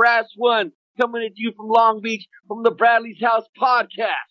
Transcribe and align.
brass 0.00 0.32
one 0.34 0.72
coming 0.98 1.22
at 1.22 1.36
you 1.36 1.52
from 1.52 1.68
Long 1.68 2.00
Beach 2.00 2.26
from 2.48 2.62
the 2.62 2.70
Bradley's 2.70 3.20
House 3.20 3.44
podcast. 3.60 4.29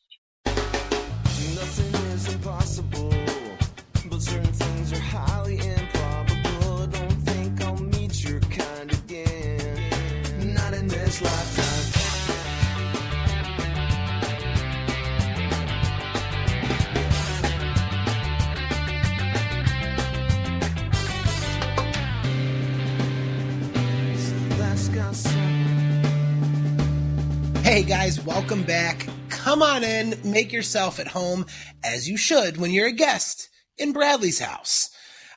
Hey 27.79 27.85
guys, 27.85 28.19
welcome 28.25 28.63
back. 28.63 29.07
Come 29.29 29.61
on 29.61 29.85
in, 29.85 30.19
make 30.25 30.51
yourself 30.51 30.99
at 30.99 31.07
home, 31.07 31.45
as 31.81 32.09
you 32.09 32.17
should 32.17 32.57
when 32.57 32.71
you're 32.71 32.89
a 32.89 32.91
guest 32.91 33.47
in 33.77 33.93
Bradley's 33.93 34.39
house. 34.39 34.89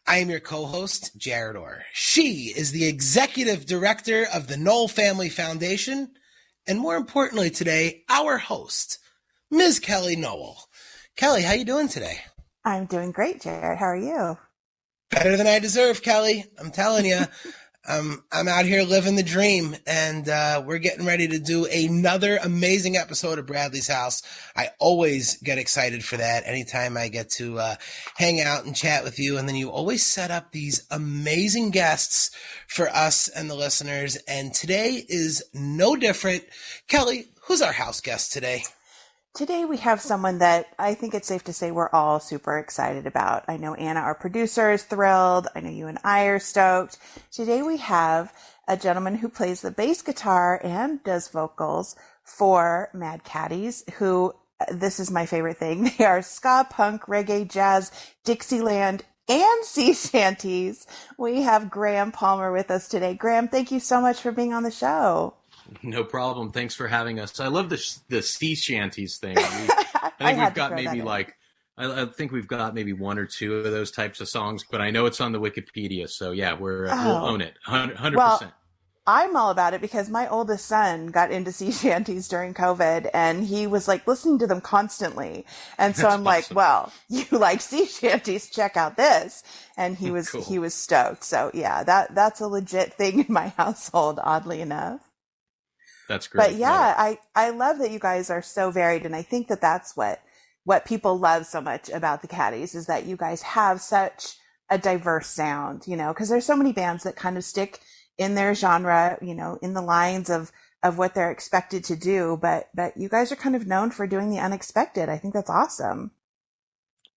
I 0.09 0.17
am 0.17 0.29
your 0.29 0.41
co-host, 0.41 1.17
Jared 1.17 1.55
Orr. 1.55 1.85
She 1.93 2.53
is 2.57 2.73
the 2.73 2.87
executive 2.87 3.65
director 3.65 4.27
of 4.35 4.49
the 4.49 4.57
Nowell 4.57 4.89
Family 4.89 5.29
Foundation, 5.29 6.15
and 6.67 6.81
more 6.81 6.97
importantly 6.97 7.49
today, 7.49 8.03
our 8.09 8.39
host, 8.39 8.99
Ms. 9.53 9.79
Kelly 9.79 10.17
Nowell. 10.17 10.65
Kelly, 11.15 11.43
how 11.43 11.53
you 11.53 11.65
doing 11.65 11.87
today? 11.87 12.23
I'm 12.65 12.87
doing 12.87 13.13
great, 13.13 13.41
Jared. 13.41 13.79
How 13.79 13.87
are 13.87 13.97
you? 13.97 14.37
Better 15.13 15.37
than 15.37 15.47
I 15.47 15.61
deserve, 15.61 16.03
Kelly. 16.03 16.47
I'm 16.59 16.73
telling 16.73 17.07
you. 17.07 17.21
um, 17.89 18.23
I'm 18.31 18.47
out 18.47 18.65
here 18.65 18.85
living 18.85 19.17
the 19.17 19.25
dream, 19.25 19.75
and 19.89 20.29
uh, 20.29 20.63
we're 20.65 20.79
getting 20.79 21.05
ready 21.05 21.27
to 21.27 21.39
do 21.41 21.67
another 21.67 22.37
amazing 22.37 22.97
episode 22.97 23.41
of 23.41 23.47
Bradley's 23.47 23.89
House. 23.89 24.23
I 24.55 24.71
always 24.79 25.37
get 25.39 25.59
excited 25.59 26.05
for 26.05 26.17
that 26.17 26.45
anytime 26.47 26.97
I 26.97 27.09
get 27.09 27.31
to 27.31 27.59
uh, 27.59 27.75
hang 28.17 28.41
out 28.41 28.65
and 28.65 28.77
chat 28.77 29.03
with 29.03 29.19
you. 29.19 29.37
And 29.37 29.49
then 29.49 29.57
you 29.57 29.69
always 29.71 30.07
set 30.07 30.31
up 30.31 30.53
these 30.53 30.87
amazing 30.93 31.71
guests 31.71 32.31
for 32.69 32.89
us 32.89 33.27
and 33.27 33.51
the 33.51 33.57
listeners. 33.57 34.17
And 34.29 34.55
today 34.55 35.05
is 35.09 35.43
no 35.53 35.97
different. 35.97 36.45
Kelly, 36.87 37.31
who's 37.43 37.63
our 37.63 37.73
house 37.73 38.01
guest 38.01 38.33
today? 38.33 38.63
Today 39.35 39.65
we 39.65 39.79
have 39.79 40.03
someone 40.03 40.41
that 40.41 40.67
I 40.79 40.93
think 40.93 41.15
it's 41.15 41.27
safe 41.27 41.43
to 41.45 41.55
say 41.55 41.71
we're 41.71 41.89
all 41.89 42.21
super 42.21 42.59
excited 42.59 43.07
about. 43.07 43.45
I 43.49 43.57
know 43.57 43.73
Anna, 43.73 44.01
our 44.01 44.15
producer, 44.15 44.71
is 44.71 44.83
thrilled. 44.83 45.49
I 45.55 45.61
know 45.61 45.71
you 45.71 45.87
and 45.87 45.99
I 46.05 46.25
are 46.25 46.39
stoked. 46.39 46.99
Today 47.31 47.63
we 47.63 47.79
have 47.79 48.31
a 48.69 48.77
gentleman 48.77 49.15
who 49.15 49.31
plays 49.31 49.63
the 49.63 49.71
bass 49.71 50.03
guitar 50.03 50.61
and 50.63 51.03
does 51.03 51.29
vocals 51.29 51.97
for 52.23 52.91
Mad 52.93 53.25
Caddies, 53.25 53.85
who 53.95 54.35
uh, 54.61 54.67
this 54.71 55.01
is 55.01 55.11
my 55.11 55.25
favorite 55.25 55.57
thing. 55.57 55.91
They 55.99 56.05
are 56.05 56.21
ska, 56.21 56.67
punk, 56.69 57.05
reggae, 57.07 57.49
jazz, 57.49 57.91
Dixieland, 58.25 59.03
and 59.31 59.65
sea 59.65 59.95
shanties. 59.95 60.87
We 61.17 61.41
have 61.41 61.71
Graham 61.71 62.13
Palmer 62.13 62.53
with 62.53 62.71
us 62.71 62.87
today. 62.87 63.15
Graham, 63.15 63.49
thank 63.49 63.73
you 63.73 63.81
so 63.81 63.99
much 64.03 64.21
for 64.21 64.31
being 64.31 64.53
on 64.53 64.63
the 64.63 64.71
show. 64.71 65.37
No 65.83 66.05
problem. 66.05 66.53
Thanks 66.53 66.75
for 66.75 66.89
having 66.89 67.21
us. 67.21 67.39
I 67.41 67.49
love 67.49 67.69
the 67.69 67.83
the 68.09 68.23
sea 68.23 68.55
shanties 68.55 69.19
thing. 69.19 69.37
We, 70.23 70.23
I 70.25 70.31
I 70.31 70.35
think 70.35 70.39
had 70.39 70.49
we've 70.49 70.55
got 70.55 70.73
maybe 70.75 71.03
like 71.03 71.37
I, 71.79 72.03
I 72.03 72.07
think 72.07 72.33
we've 72.33 72.49
got 72.49 72.75
maybe 72.75 72.93
one 72.93 73.19
or 73.19 73.27
two 73.27 73.55
of 73.57 73.65
those 73.65 73.91
types 73.93 74.21
of 74.21 74.29
songs, 74.29 74.65
but 74.71 74.81
I 74.81 74.91
know 74.91 75.07
it's 75.07 75.21
on 75.21 75.33
the 75.33 75.41
Wikipedia. 75.41 76.09
So 76.09 76.33
yeah, 76.33 76.55
we're 76.55 76.87
uh, 76.89 76.95
Oh. 76.97 77.07
we'll 77.07 77.27
own 77.31 77.41
it, 77.41 77.55
hundred 77.65 78.17
Well, 78.17 78.39
percent. 78.39 78.53
I'm 79.07 79.35
all 79.37 79.51
about 79.51 79.75
it 79.75 79.81
because 79.81 80.09
my 80.09 80.29
oldest 80.29 80.67
son 80.67 81.09
got 81.09 81.31
into 81.33 81.51
sea 81.51 81.73
shanties 81.83 82.29
during 82.29 82.55
COVID 82.55 83.11
and 83.15 83.45
he 83.45 83.67
was 83.67 83.89
like 83.89 84.07
listening 84.07 84.39
to 84.41 84.47
them 84.47 84.61
constantly. 84.61 85.45
And 85.79 85.97
so 85.97 86.03
That's 86.03 86.15
I'm 86.15 86.25
like, 86.25 86.47
well, 86.55 86.93
you 87.09 87.25
like 87.33 87.61
sea 87.61 87.87
shanties, 87.87 88.49
check 88.51 88.77
out 88.77 88.97
this. 88.97 89.43
And 89.77 89.97
he 89.97 90.11
was, 90.13 90.31
Cool. 90.31 90.43
he 90.43 90.59
was 90.59 90.75
stoked. 90.75 91.25
So 91.25 91.51
yeah, 91.55 91.83
that, 91.85 92.15
that's 92.15 92.41
a 92.41 92.47
legit 92.49 92.93
thing 92.95 93.21
in 93.27 93.33
my 93.33 93.49
household, 93.57 94.21
oddly 94.23 94.61
enough. 94.61 95.01
That's 96.09 96.27
great. 96.27 96.45
But 96.45 96.55
yeah, 96.57 96.95
I, 96.97 97.19
I 97.35 97.51
love 97.51 97.79
that 97.79 97.91
you 97.91 97.99
guys 97.99 98.31
are 98.31 98.43
so 98.43 98.71
varied. 98.71 99.07
And 99.07 99.15
I 99.15 99.23
think 99.23 99.49
that 99.49 99.61
that's 99.61 99.97
what, 99.97 100.23
what 100.65 100.85
people 100.85 101.19
love 101.19 101.47
so 101.47 101.61
much 101.61 101.89
about 101.89 102.23
the 102.23 102.29
caddies 102.29 102.75
is 102.75 102.87
that 102.87 103.07
you 103.07 103.17
guys 103.17 103.43
have 103.43 103.81
such 103.81 104.37
a 104.71 104.79
diverse 104.79 105.29
sound, 105.29 105.87
you 105.87 105.97
know, 105.97 106.13
because 106.13 106.29
there's 106.29 106.47
so 106.47 106.57
many 106.57 106.73
bands 106.73 107.05
that 107.05 107.17
kind 107.17 107.37
of 107.37 107.45
stick 107.45 107.81
in 108.19 108.35
their 108.35 108.55
genre, 108.55 109.19
you 109.23 109.35
know, 109.35 109.59
in 109.63 109.75
the 109.75 109.83
lines 109.83 110.31
of, 110.31 110.53
of 110.83 110.99
what 110.99 111.15
they're 111.15 111.31
expected 111.31 111.85
to 111.85 111.97
do. 111.97 112.39
But, 112.41 112.69
but 112.75 112.97
you 112.97 113.09
guys 113.09 113.33
are 113.33 113.37
kind 113.37 113.57
of 113.57 113.67
known 113.67 113.91
for 113.91 114.07
doing 114.07 114.31
the 114.31 114.39
unexpected. 114.39 115.09
I 115.09 115.19
think 115.19 115.35
that's 115.35 115.51
awesome. 115.51 116.13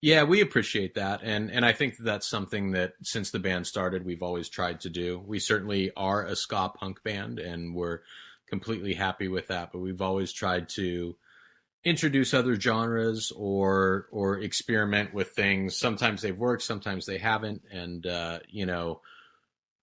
Yeah, 0.01 0.24
we 0.24 0.41
appreciate 0.41 0.94
that, 0.95 1.22
and 1.24 1.50
and 1.50 1.66
I 1.66 1.72
think 1.72 1.97
that's 1.97 2.28
something 2.28 2.74
that 2.74 2.94
since 3.01 3.31
the 3.31 3.40
band 3.40 3.66
started, 3.66 4.06
we've 4.06 4.22
always 4.22 4.50
tried 4.50 4.81
to 4.81 4.90
do. 4.90 5.18
We 5.25 5.40
certainly 5.40 5.91
are 5.97 6.24
a 6.24 6.35
ska 6.35 6.74
punk 6.75 7.01
band, 7.01 7.40
and 7.40 7.74
we're 7.74 8.01
completely 8.47 8.94
happy 8.94 9.28
with 9.28 9.47
that. 9.47 9.72
But 9.72 9.79
we've 9.79 10.01
always 10.01 10.31
tried 10.31 10.69
to 10.69 11.16
introduce 11.83 12.33
other 12.33 12.59
genres 12.59 13.31
or 13.35 14.07
or 14.11 14.39
experiment 14.39 15.13
with 15.13 15.29
things. 15.29 15.78
Sometimes 15.78 16.22
they've 16.22 16.38
worked, 16.38 16.63
sometimes 16.63 17.06
they 17.06 17.17
haven't, 17.17 17.61
and 17.72 18.06
uh, 18.06 18.39
you 18.50 18.66
know. 18.66 19.01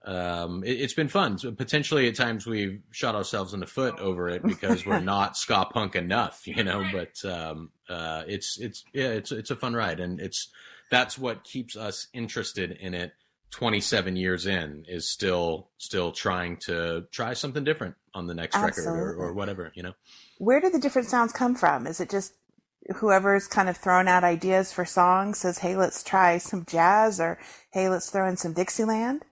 Um, 0.04 0.64
it, 0.64 0.80
it's 0.80 0.94
been 0.94 1.06
fun. 1.06 1.38
So 1.38 1.52
potentially, 1.52 2.08
at 2.08 2.16
times, 2.16 2.44
we've 2.44 2.82
shot 2.90 3.14
ourselves 3.14 3.54
in 3.54 3.60
the 3.60 3.68
foot 3.68 4.00
over 4.00 4.28
it 4.28 4.42
because 4.42 4.84
we're 4.84 4.98
not 5.14 5.36
ska 5.36 5.66
punk 5.66 5.94
enough, 5.94 6.44
you 6.44 6.64
know. 6.64 6.84
But 6.90 7.24
um, 7.24 7.70
uh, 7.88 8.24
it's 8.26 8.58
it's 8.58 8.84
yeah, 8.92 9.10
it's 9.10 9.30
it's 9.30 9.52
a 9.52 9.56
fun 9.56 9.74
ride, 9.74 10.00
and 10.00 10.18
it's 10.20 10.48
that's 10.90 11.16
what 11.16 11.44
keeps 11.44 11.76
us 11.76 12.08
interested 12.12 12.72
in 12.72 12.94
it. 12.94 13.12
Twenty 13.52 13.80
seven 13.80 14.16
years 14.16 14.46
in 14.46 14.86
is 14.88 15.08
still 15.10 15.68
still 15.76 16.10
trying 16.10 16.56
to 16.66 17.04
try 17.12 17.34
something 17.34 17.62
different 17.64 17.94
on 18.14 18.26
the 18.26 18.34
next 18.34 18.56
record 18.56 18.86
or, 18.86 19.14
or 19.14 19.32
whatever, 19.34 19.70
you 19.74 19.82
know. 19.82 19.92
Where 20.38 20.60
do 20.60 20.70
the 20.70 20.80
different 20.80 21.08
sounds 21.08 21.32
come 21.32 21.54
from? 21.54 21.86
Is 21.86 22.00
it 22.00 22.08
just 22.10 22.32
whoever's 22.96 23.46
kind 23.46 23.68
of 23.68 23.76
thrown 23.76 24.08
out 24.08 24.24
ideas 24.24 24.72
for 24.72 24.84
songs 24.86 25.38
says, 25.38 25.58
Hey, 25.58 25.76
let's 25.76 26.02
try 26.02 26.38
some 26.38 26.64
jazz 26.64 27.20
or 27.20 27.38
Hey, 27.72 27.88
let's 27.90 28.10
throw 28.10 28.26
in 28.26 28.38
some 28.38 28.54
Dixieland? 28.54 29.24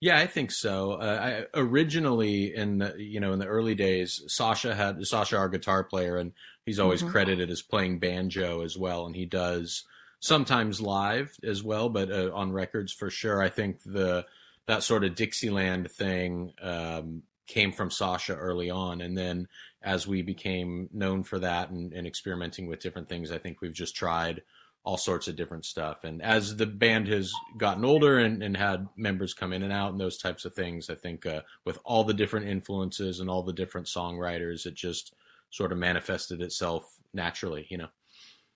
Yeah, 0.00 0.18
I 0.18 0.26
think 0.26 0.50
so. 0.50 0.92
Uh, 0.94 1.44
I, 1.54 1.60
originally, 1.60 2.54
in 2.56 2.78
the, 2.78 2.94
you 2.98 3.20
know, 3.20 3.32
in 3.34 3.38
the 3.38 3.46
early 3.46 3.74
days, 3.76 4.20
Sasha 4.26 4.74
had 4.74 5.06
Sasha, 5.06 5.36
our 5.36 5.48
guitar 5.48 5.84
player, 5.84 6.16
and 6.16 6.32
he's 6.66 6.80
always 6.80 7.02
Mhm. 7.04 7.10
credited 7.10 7.50
as 7.50 7.62
playing 7.62 8.00
banjo 8.00 8.62
as 8.64 8.76
well, 8.76 9.06
and 9.06 9.14
he 9.14 9.26
does 9.26 9.84
sometimes 10.22 10.80
live 10.80 11.36
as 11.42 11.62
well, 11.64 11.88
but 11.88 12.10
uh, 12.10 12.30
on 12.32 12.52
records 12.52 12.92
for 12.92 13.10
sure. 13.10 13.42
I 13.42 13.48
think 13.50 13.82
the 13.84 14.24
that 14.66 14.84
sort 14.84 15.02
of 15.02 15.16
Dixieland 15.16 15.90
thing 15.90 16.52
um, 16.62 17.24
came 17.48 17.72
from 17.72 17.90
Sasha 17.90 18.34
early 18.34 18.70
on, 18.70 19.00
and 19.00 19.18
then 19.18 19.48
as 19.82 20.06
we 20.06 20.22
became 20.22 20.88
known 20.92 21.24
for 21.24 21.40
that 21.40 21.70
and, 21.70 21.92
and 21.92 22.06
experimenting 22.06 22.68
with 22.68 22.80
different 22.80 23.08
things, 23.08 23.32
I 23.32 23.38
think 23.38 23.60
we've 23.60 23.72
just 23.72 23.96
tried 23.96 24.42
all 24.84 24.96
sorts 24.96 25.26
of 25.26 25.36
different 25.36 25.64
stuff. 25.64 26.04
And 26.04 26.22
as 26.22 26.56
the 26.56 26.66
band 26.66 27.08
has 27.08 27.32
gotten 27.56 27.84
older 27.84 28.18
and, 28.18 28.42
and 28.42 28.56
had 28.56 28.88
members 28.96 29.34
come 29.34 29.52
in 29.52 29.62
and 29.62 29.72
out 29.72 29.90
and 29.90 30.00
those 30.00 30.18
types 30.18 30.44
of 30.44 30.54
things, 30.54 30.88
I 30.88 30.94
think 30.94 31.26
uh, 31.26 31.42
with 31.64 31.78
all 31.84 32.04
the 32.04 32.14
different 32.14 32.46
influences 32.48 33.18
and 33.20 33.28
all 33.28 33.42
the 33.42 33.52
different 33.52 33.86
songwriters, 33.88 34.66
it 34.66 34.74
just 34.74 35.14
sort 35.50 35.72
of 35.72 35.78
manifested 35.78 36.40
itself 36.40 36.84
naturally, 37.12 37.66
you 37.68 37.78
know. 37.78 37.88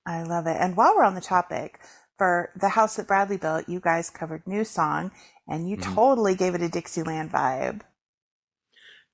I 0.06 0.22
love 0.22 0.46
it. 0.46 0.56
And 0.60 0.76
while 0.76 0.94
we're 0.96 1.04
on 1.04 1.16
the 1.16 1.20
topic, 1.20 1.80
for 2.16 2.50
the 2.56 2.70
house 2.70 2.96
that 2.96 3.08
Bradley 3.08 3.36
built, 3.36 3.68
you 3.68 3.80
guys 3.80 4.08
covered 4.08 4.46
New 4.46 4.64
Song 4.64 5.10
and 5.48 5.68
you 5.68 5.76
Mhm. 5.76 5.82
totally 5.94 6.34
gave 6.34 6.54
it 6.54 6.62
a 6.62 6.68
Dixieland 6.68 7.30
vibe. 7.32 7.82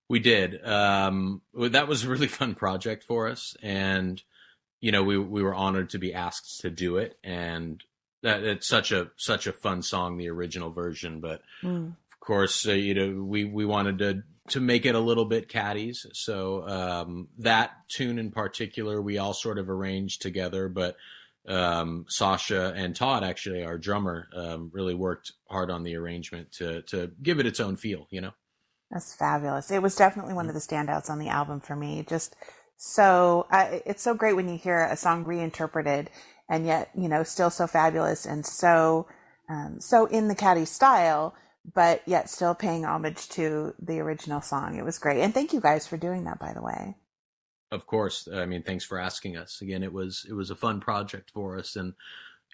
We 0.08 0.20
did. 0.20 0.64
Um, 0.64 1.42
that 1.54 1.89
was 1.89 2.04
a 2.04 2.10
really 2.10 2.28
fun 2.41 2.54
project 2.54 3.04
for 3.04 3.28
us, 3.28 3.56
and 3.62 4.22
you 4.80 4.92
know, 4.92 5.03
we 5.03 5.16
we 5.18 5.42
were 5.42 5.54
honored 5.54 5.91
to 5.91 5.98
be 5.98 6.12
asked 6.15 6.60
to 6.60 6.71
do 6.71 6.98
it, 6.98 7.18
and 7.24 7.83
that 8.22 8.42
it's 8.44 8.68
such 8.68 8.92
a 8.92 9.10
such 9.16 9.47
a 9.47 9.53
fun 9.53 9.83
song, 9.83 10.16
the 10.18 10.28
original 10.28 10.71
version. 10.71 11.21
But 11.21 11.42
Mm. 11.65 11.89
of 12.12 12.21
course, 12.21 12.66
uh, 12.68 12.72
you 12.72 12.94
know, 12.94 13.22
we 13.24 13.44
we 13.44 13.65
wanted 13.65 13.98
to 13.98 14.22
to 14.53 14.60
make 14.60 14.87
it 14.87 14.95
a 14.95 15.01
little 15.01 15.27
bit 15.27 15.49
caddies. 15.49 16.07
So 16.15 16.66
um, 16.66 17.28
that 17.39 17.72
tune 17.89 18.19
in 18.19 18.31
particular, 18.31 19.03
we 19.03 19.19
all 19.19 19.34
sort 19.34 19.59
of 19.59 19.69
arranged 19.69 20.22
together, 20.22 20.69
but. 20.69 20.97
Um, 21.45 22.04
Sasha 22.09 22.72
and 22.77 22.95
Todd, 22.95 23.25
actually, 23.25 23.65
our 23.65 23.77
drummer, 23.77 24.28
um, 24.33 24.71
really 24.72 24.95
worked 24.95 25.33
hard 25.51 25.72
on 25.72 25.83
the 25.83 25.97
arrangement 25.97 26.53
to 26.59 26.83
to 26.83 27.10
give 27.21 27.41
it 27.41 27.47
its 27.47 27.59
own 27.59 27.75
feel. 27.75 28.07
You 28.10 28.21
know. 28.21 28.31
That's 28.93 29.15
fabulous. 29.15 29.71
It 29.71 29.83
was 29.83 29.97
definitely 29.97 30.34
one 30.34 30.49
of 30.49 30.54
the 30.54 30.60
standouts 30.60 31.09
on 31.09 31.19
the 31.19 31.28
album 31.28 31.60
for 31.60 31.75
me. 31.75 32.04
Just 32.07 32.37
so, 32.77 33.47
it's 33.51 34.03
so 34.03 34.15
great 34.15 34.37
when 34.37 34.49
you 34.49 34.59
hear 34.59 34.84
a 34.84 34.97
song 34.97 35.25
reinterpreted 35.25 36.10
and 36.49 36.66
yet, 36.66 36.91
you 36.95 37.09
know, 37.09 37.22
still 37.22 37.49
so 37.49 37.66
fabulous 37.66 38.27
and 38.27 38.45
so, 38.45 39.07
um, 39.49 39.81
so 39.81 40.07
in 40.07 40.28
the 40.28 40.34
Caddy 40.34 40.66
style, 40.66 41.34
but 41.74 42.03
yet 42.06 42.28
still 42.28 42.54
paying 42.54 42.84
homage 42.84 43.28
to 43.30 43.74
the 43.80 44.00
original 44.00 44.41
song. 44.41 44.76
It 44.76 44.84
was 44.84 44.98
great. 44.98 45.20
And 45.22 45.32
thank 45.32 45.53
you 45.53 45.60
guys 45.60 45.86
for 45.86 45.97
doing 45.97 46.24
that, 46.24 46.38
by 46.38 46.53
the 46.53 46.62
way. 46.62 46.97
Of 47.70 47.86
course. 47.86 48.28
I 48.32 48.44
mean, 48.47 48.62
thanks 48.62 48.84
for 48.84 48.98
asking 48.98 49.36
us. 49.36 49.60
Again, 49.62 49.82
it 49.82 49.92
was 49.92 50.26
it 50.28 50.34
was 50.34 50.50
a 50.50 50.56
fun 50.56 50.80
project 50.80 51.30
for 51.30 51.59
us 51.59 51.76
and 51.76 51.94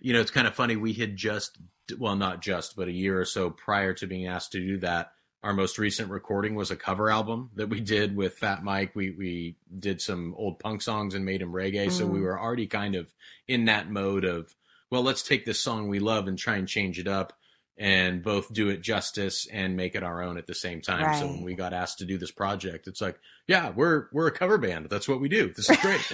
you 0.00 0.12
know, 0.12 0.20
it's 0.20 0.30
kind 0.30 0.46
of 0.46 0.54
funny 0.54 0.76
we 0.76 0.92
had 0.92 1.16
just 1.16 1.58
well, 1.98 2.16
not 2.16 2.42
just, 2.42 2.76
but 2.76 2.86
a 2.88 2.92
year 2.92 3.18
or 3.20 3.24
so 3.24 3.50
prior 3.50 3.94
to 3.94 4.06
being 4.06 4.26
asked 4.26 4.52
to 4.52 4.60
do 4.60 4.78
that, 4.78 5.12
our 5.42 5.54
most 5.54 5.78
recent 5.78 6.10
recording 6.10 6.54
was 6.54 6.70
a 6.70 6.76
cover 6.76 7.10
album 7.10 7.50
that 7.54 7.68
we 7.68 7.80
did 7.80 8.14
with 8.14 8.34
Fat 8.38 8.62
Mike. 8.62 8.94
We 8.94 9.10
we 9.10 9.56
did 9.78 10.00
some 10.00 10.34
old 10.36 10.58
punk 10.58 10.82
songs 10.82 11.14
and 11.14 11.24
made 11.24 11.40
them 11.40 11.52
reggae, 11.52 11.90
so 11.90 12.06
we 12.06 12.18
Mm. 12.18 12.22
were 12.22 12.38
already 12.40 12.66
kind 12.66 12.94
of 12.94 13.12
in 13.48 13.64
that 13.64 13.90
mode 13.90 14.24
of 14.24 14.54
well, 14.90 15.02
let's 15.02 15.22
take 15.22 15.44
this 15.44 15.60
song 15.60 15.88
we 15.88 15.98
love 15.98 16.28
and 16.28 16.38
try 16.38 16.56
and 16.56 16.66
change 16.68 16.98
it 16.98 17.08
up 17.08 17.37
and 17.78 18.22
both 18.22 18.52
do 18.52 18.68
it 18.68 18.82
justice 18.82 19.46
and 19.52 19.76
make 19.76 19.94
it 19.94 20.02
our 20.02 20.22
own 20.22 20.36
at 20.36 20.46
the 20.46 20.54
same 20.54 20.80
time. 20.80 21.18
So 21.20 21.26
when 21.28 21.42
we 21.42 21.54
got 21.54 21.72
asked 21.72 21.98
to 21.98 22.04
do 22.04 22.18
this 22.18 22.30
project, 22.32 22.86
it's 22.88 23.00
like, 23.00 23.18
yeah, 23.46 23.70
we're 23.70 24.08
we're 24.12 24.26
a 24.26 24.32
cover 24.32 24.58
band. 24.58 24.88
That's 24.90 25.08
what 25.08 25.20
we 25.20 25.28
do. 25.28 25.52
This 25.54 25.70
is 25.70 25.76
great. 25.78 26.12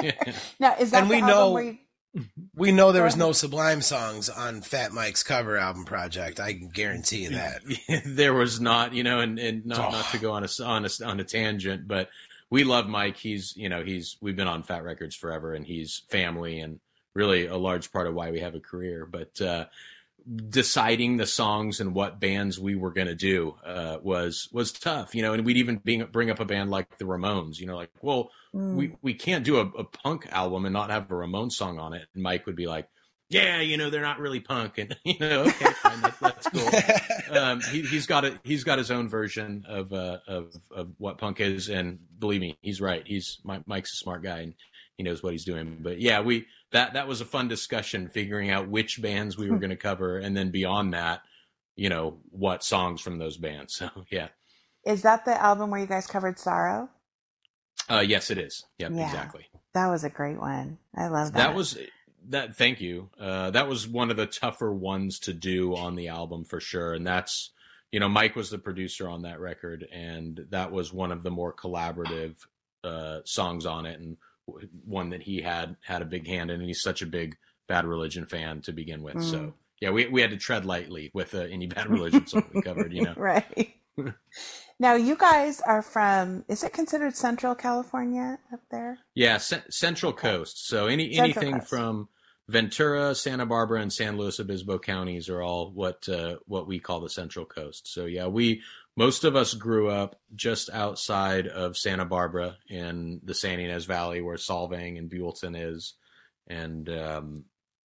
Yeah. 0.00 0.12
now, 0.58 0.74
is 0.76 0.90
that 0.92 1.02
And 1.02 1.10
the 1.10 1.16
we 1.16 1.20
know- 1.22 1.50
where 1.52 1.62
you, 1.64 1.78
We 2.56 2.72
know 2.72 2.90
there 2.90 3.04
was 3.04 3.16
no 3.16 3.30
Sublime 3.32 3.82
songs 3.82 4.28
on 4.28 4.62
Fat 4.62 4.92
Mike's 4.92 5.22
cover 5.22 5.56
album 5.56 5.84
project. 5.84 6.40
I 6.40 6.54
can 6.54 6.68
guarantee 6.68 7.24
you 7.24 7.30
that. 7.30 7.62
there 8.04 8.34
was 8.34 8.60
not, 8.60 8.94
you 8.94 9.04
know, 9.04 9.20
and, 9.20 9.38
and 9.38 9.64
not, 9.66 9.78
Oh. 9.78 9.90
not 9.92 10.10
to 10.10 10.18
go 10.18 10.32
on 10.32 10.42
a, 10.44 10.48
on 10.64 10.84
a, 10.86 11.04
on 11.06 11.20
a 11.20 11.24
tangent, 11.24 11.86
but 11.86 12.08
we 12.50 12.64
love 12.64 12.88
Mike. 12.88 13.16
He's, 13.16 13.54
you 13.56 13.68
know, 13.68 13.84
he's, 13.84 14.16
we've 14.20 14.34
been 14.34 14.48
on 14.48 14.64
Fat 14.64 14.82
Wreck 14.82 14.98
Chords 14.98 15.14
forever 15.14 15.54
and 15.54 15.64
he's 15.64 16.02
family 16.08 16.58
and 16.58 16.80
really 17.14 17.46
a 17.46 17.56
large 17.56 17.92
part 17.92 18.08
of 18.08 18.14
why 18.14 18.32
we 18.32 18.40
have 18.40 18.56
a 18.56 18.60
career. 18.60 19.06
But, 19.06 19.40
uh, 19.40 19.66
deciding 20.48 21.16
the 21.16 21.26
songs 21.26 21.80
and 21.80 21.94
what 21.94 22.20
bands 22.20 22.58
we 22.58 22.74
were 22.74 22.92
going 22.92 23.06
to 23.06 23.14
do, 23.14 23.56
uh, 23.64 23.98
was, 24.02 24.48
was 24.52 24.72
tough, 24.72 25.14
you 25.14 25.22
know, 25.22 25.32
and 25.32 25.44
we'd 25.44 25.56
even 25.56 25.76
bring, 25.76 26.04
bring 26.06 26.30
up 26.30 26.40
a 26.40 26.44
band 26.44 26.70
like 26.70 26.98
the 26.98 27.04
Ramones, 27.04 27.58
you 27.58 27.66
know, 27.66 27.76
like, 27.76 27.90
well, 28.02 28.30
Mm. 28.52 28.74
we, 28.74 28.96
we 29.00 29.14
can't 29.14 29.44
do 29.44 29.58
a, 29.58 29.66
a 29.78 29.84
punk 29.84 30.26
album 30.32 30.64
and 30.66 30.72
not 30.72 30.90
have 30.90 31.04
a 31.08 31.14
Ramones 31.14 31.52
song 31.52 31.78
on 31.78 31.92
it. 31.94 32.08
And 32.14 32.22
Mike 32.24 32.46
would 32.46 32.56
be 32.56 32.66
like, 32.66 32.88
yeah, 33.28 33.60
you 33.60 33.76
know, 33.76 33.90
they're 33.90 34.02
not 34.02 34.18
really 34.18 34.40
punk. 34.40 34.76
And, 34.78 34.96
you 35.04 35.14
know, 35.20 35.42
okay, 35.42 35.66
fine, 35.74 36.00
that, 36.00 36.16
that's 36.20 36.48
cool 36.48 37.38
um, 37.38 37.60
he, 37.60 37.82
he's 37.82 38.06
got 38.06 38.24
a, 38.24 38.40
he's 38.42 38.64
got 38.64 38.78
his 38.78 38.90
own 38.90 39.08
version 39.08 39.64
of, 39.68 39.92
uh, 39.92 40.18
of 40.26 40.52
of 40.74 40.90
what 40.98 41.18
punk 41.18 41.38
is, 41.38 41.68
and 41.68 42.00
believe 42.18 42.40
me, 42.40 42.58
he's 42.60 42.80
right. 42.80 43.04
He's 43.06 43.38
Mike, 43.44 43.68
Mike's 43.68 43.92
a 43.92 43.96
smart 43.98 44.24
guy, 44.24 44.40
and 44.40 44.54
he 44.96 45.04
knows 45.04 45.22
what 45.22 45.30
he's 45.30 45.44
doing. 45.44 45.78
But 45.80 46.00
yeah, 46.00 46.20
we 46.22 46.46
that 46.72 46.94
that 46.94 47.08
was 47.08 47.20
a 47.20 47.24
fun 47.24 47.48
discussion, 47.48 48.08
figuring 48.08 48.50
out 48.50 48.68
which 48.68 49.00
bands 49.02 49.36
we 49.36 49.50
were 49.50 49.58
going 49.58 49.70
to 49.70 49.76
cover, 49.76 50.18
and 50.18 50.36
then 50.36 50.50
beyond 50.50 50.94
that, 50.94 51.22
you 51.76 51.88
know, 51.88 52.18
what 52.30 52.62
songs 52.64 53.00
from 53.00 53.18
those 53.18 53.36
bands. 53.36 53.74
So 53.94 54.04
yeah, 54.10 54.28
is 54.84 55.02
that 55.02 55.24
the 55.24 55.40
album 55.40 55.70
where 55.70 55.80
you 55.80 55.86
guys 55.86 56.06
covered 56.06 56.38
Sorrow? 56.38 56.88
uh, 57.90 58.00
yes, 58.06 58.30
it 58.30 58.38
is. 58.38 58.64
Yep, 58.78 58.92
Yeah. 58.94 59.06
exactly. 59.06 59.46
That 59.74 59.88
was 59.88 60.04
a 60.04 60.10
great 60.10 60.38
one. 60.38 60.78
I 60.96 61.08
love 61.08 61.32
that. 61.32 61.38
That 61.38 61.54
was 61.54 61.78
that. 62.28 62.56
Thank 62.56 62.80
you. 62.80 63.08
Uh, 63.18 63.50
that 63.50 63.68
was 63.68 63.86
one 63.88 64.10
of 64.10 64.16
the 64.16 64.26
tougher 64.26 64.72
ones 64.72 65.18
to 65.20 65.32
do 65.32 65.74
on 65.76 65.94
the 65.96 66.08
album 66.08 66.44
for 66.44 66.60
sure, 66.60 66.94
and 66.94 67.06
that's 67.06 67.50
you 67.92 67.98
know 68.00 68.08
Mike 68.08 68.36
was 68.36 68.50
the 68.50 68.58
producer 68.58 69.08
on 69.08 69.22
that 69.22 69.40
record, 69.40 69.86
and 69.92 70.46
that 70.50 70.70
was 70.72 70.92
one 70.92 71.10
of 71.12 71.22
the 71.22 71.30
more 71.30 71.52
collaborative 71.52 72.36
uh, 72.84 73.20
songs 73.24 73.66
on 73.66 73.86
it, 73.86 73.98
and 74.00 74.16
one 74.84 75.10
that 75.10 75.22
he 75.22 75.42
had 75.42 75.76
had 75.82 76.02
a 76.02 76.06
big 76.06 76.26
hand 76.26 76.50
in, 76.50 76.60
and 76.60 76.68
he's 76.68 76.82
such 76.82 77.02
a 77.02 77.06
big 77.06 77.36
Bad 77.68 77.86
Religion 77.86 78.26
fan 78.26 78.62
to 78.62 78.72
begin 78.72 79.02
with. 79.02 79.16
Mm. 79.16 79.30
So 79.30 79.54
yeah, 79.80 79.90
we 79.90 80.06
we 80.08 80.20
had 80.20 80.30
to 80.30 80.36
tread 80.36 80.64
lightly 80.64 81.10
with 81.14 81.34
uh, 81.34 81.40
any 81.40 81.66
Bad 81.66 81.88
Religion 81.88 82.26
song 82.26 82.44
we 82.52 82.62
covered. 82.62 82.92
You 82.92 83.02
know, 83.06 83.14
right. 83.16 83.74
now 84.78 84.94
you 84.94 85.16
guys 85.16 85.60
are 85.62 85.82
from. 85.82 86.44
Is 86.48 86.62
it 86.62 86.72
considered 86.72 87.16
Central 87.16 87.54
California 87.54 88.38
up 88.52 88.60
there? 88.70 88.98
Yeah, 89.14 89.38
c- 89.38 89.56
Central 89.70 90.12
Coast. 90.12 90.66
So 90.66 90.86
any 90.86 91.14
Central 91.14 91.24
anything 91.24 91.58
Coast. 91.60 91.68
from 91.68 92.08
Ventura, 92.48 93.14
Santa 93.14 93.46
Barbara, 93.46 93.80
and 93.80 93.92
San 93.92 94.16
Luis 94.16 94.40
Obispo 94.40 94.78
counties 94.78 95.28
are 95.28 95.42
all 95.42 95.70
what 95.70 96.08
uh, 96.08 96.36
what 96.46 96.66
we 96.66 96.80
call 96.80 97.00
the 97.00 97.08
Central 97.08 97.46
Coast. 97.46 97.92
So 97.92 98.06
yeah, 98.06 98.26
we 98.26 98.62
most 99.00 99.24
of 99.24 99.34
us 99.34 99.54
grew 99.54 99.88
up 99.88 100.20
just 100.34 100.68
outside 100.68 101.46
of 101.46 101.78
Santa 101.78 102.04
Barbara 102.04 102.58
in 102.68 103.18
the 103.24 103.32
Santa 103.32 103.62
Ynez 103.62 103.86
Valley, 103.86 104.20
where 104.20 104.36
Solvang 104.36 104.98
and 104.98 105.10
Buellton 105.10 105.56
is, 105.56 105.94
and 106.46 106.86
um, 106.90 107.44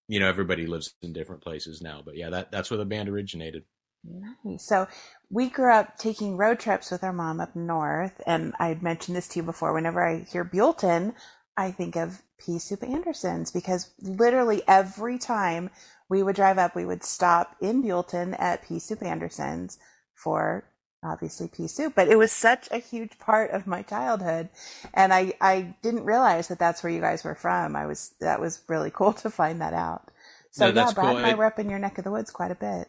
you 0.10 0.20
know 0.20 0.28
everybody 0.28 0.68
lives 0.68 0.94
in 1.02 1.14
different 1.14 1.42
places 1.42 1.82
now. 1.82 2.02
But 2.04 2.18
yeah, 2.18 2.32
that 2.32 2.52
that's 2.52 2.70
where 2.70 2.78
the 2.78 2.84
band 2.84 3.08
originated. 3.08 3.64
Nice. 4.04 4.68
So 4.68 4.88
we 5.30 5.48
grew 5.50 5.72
up 5.72 5.98
taking 5.98 6.36
road 6.36 6.60
trips 6.60 6.92
with 6.92 7.02
our 7.02 7.14
mom 7.14 7.40
up 7.40 7.56
north, 7.56 8.22
and 8.28 8.54
I 8.60 8.78
mentioned 8.82 9.16
this 9.16 9.30
to 9.30 9.40
you 9.40 9.44
before. 9.44 9.74
Whenever 9.74 10.06
I 10.06 10.26
hear 10.30 10.44
Buellton, 10.44 11.14
I 11.56 11.72
think 11.72 11.96
of 11.96 12.24
Pea 12.46 12.60
Soup 12.60 12.84
Andersen's 12.84 13.52
because 13.52 13.94
literally 14.02 14.64
every 14.68 15.18
time 15.18 15.70
we 16.10 16.22
would 16.24 16.36
drive 16.36 16.58
up, 16.58 16.76
we 16.76 16.86
would 16.86 17.06
stop 17.06 17.56
in 17.62 17.82
Buellton 17.82 18.36
at 18.38 18.68
Pea 18.68 18.80
Soup 18.80 19.02
Andersen's 19.02 19.80
for 20.14 20.66
obviously 21.06 21.48
pea 21.48 21.68
soup 21.68 21.94
but 21.96 22.08
it 22.08 22.18
was 22.18 22.32
such 22.32 22.68
a 22.72 22.78
huge 22.80 23.18
part 23.20 23.52
of 23.52 23.68
my 23.68 23.82
childhood. 23.84 24.50
And 24.94 25.14
i 25.14 25.34
i 25.42 25.76
didn't 25.82 26.04
realize 26.06 26.48
that 26.50 26.60
that's 26.60 26.84
where 26.84 26.92
you 26.92 27.02
guys 27.02 27.24
were 27.24 27.36
from. 27.36 27.76
I 27.76 27.86
was 27.86 28.14
that 28.20 28.40
was 28.42 28.62
really 28.68 28.92
cool 28.92 29.14
to 29.14 29.30
find 29.30 29.62
that 29.62 29.74
out. 29.74 30.12
So 30.52 30.66
No, 30.68 30.72
that's 30.72 30.92
yeah 30.92 30.96
brad 30.96 31.08
cool. 31.10 31.18
and 31.18 31.26
i 31.26 31.34
were 31.36 31.46
up 31.46 31.60
in 31.60 31.70
your 31.70 31.80
neck 31.80 31.98
of 31.98 32.04
the 32.04 32.12
woods 32.12 32.32
quite 32.32 32.52
a 32.52 32.56
bit. 32.56 32.88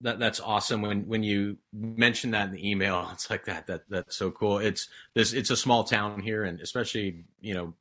That 0.00 0.18
that's 0.20 0.38
awesome. 0.40 0.80
When 0.82 1.08
when 1.08 1.22
you 1.24 1.56
mention 1.72 2.30
that 2.30 2.48
in 2.48 2.54
the 2.54 2.70
email 2.70 3.08
it's 3.12 3.28
like 3.30 3.44
that 3.46 3.66
that 3.66 3.82
that's 3.88 4.16
so 4.16 4.30
cool. 4.30 4.58
It's 4.58 4.88
this 5.14 5.32
it's 5.32 5.50
a 5.50 5.56
small 5.56 5.82
town 5.84 6.20
here 6.20 6.44
and 6.44 6.60
especially 6.60 7.24
you 7.40 7.54
know 7.54 7.74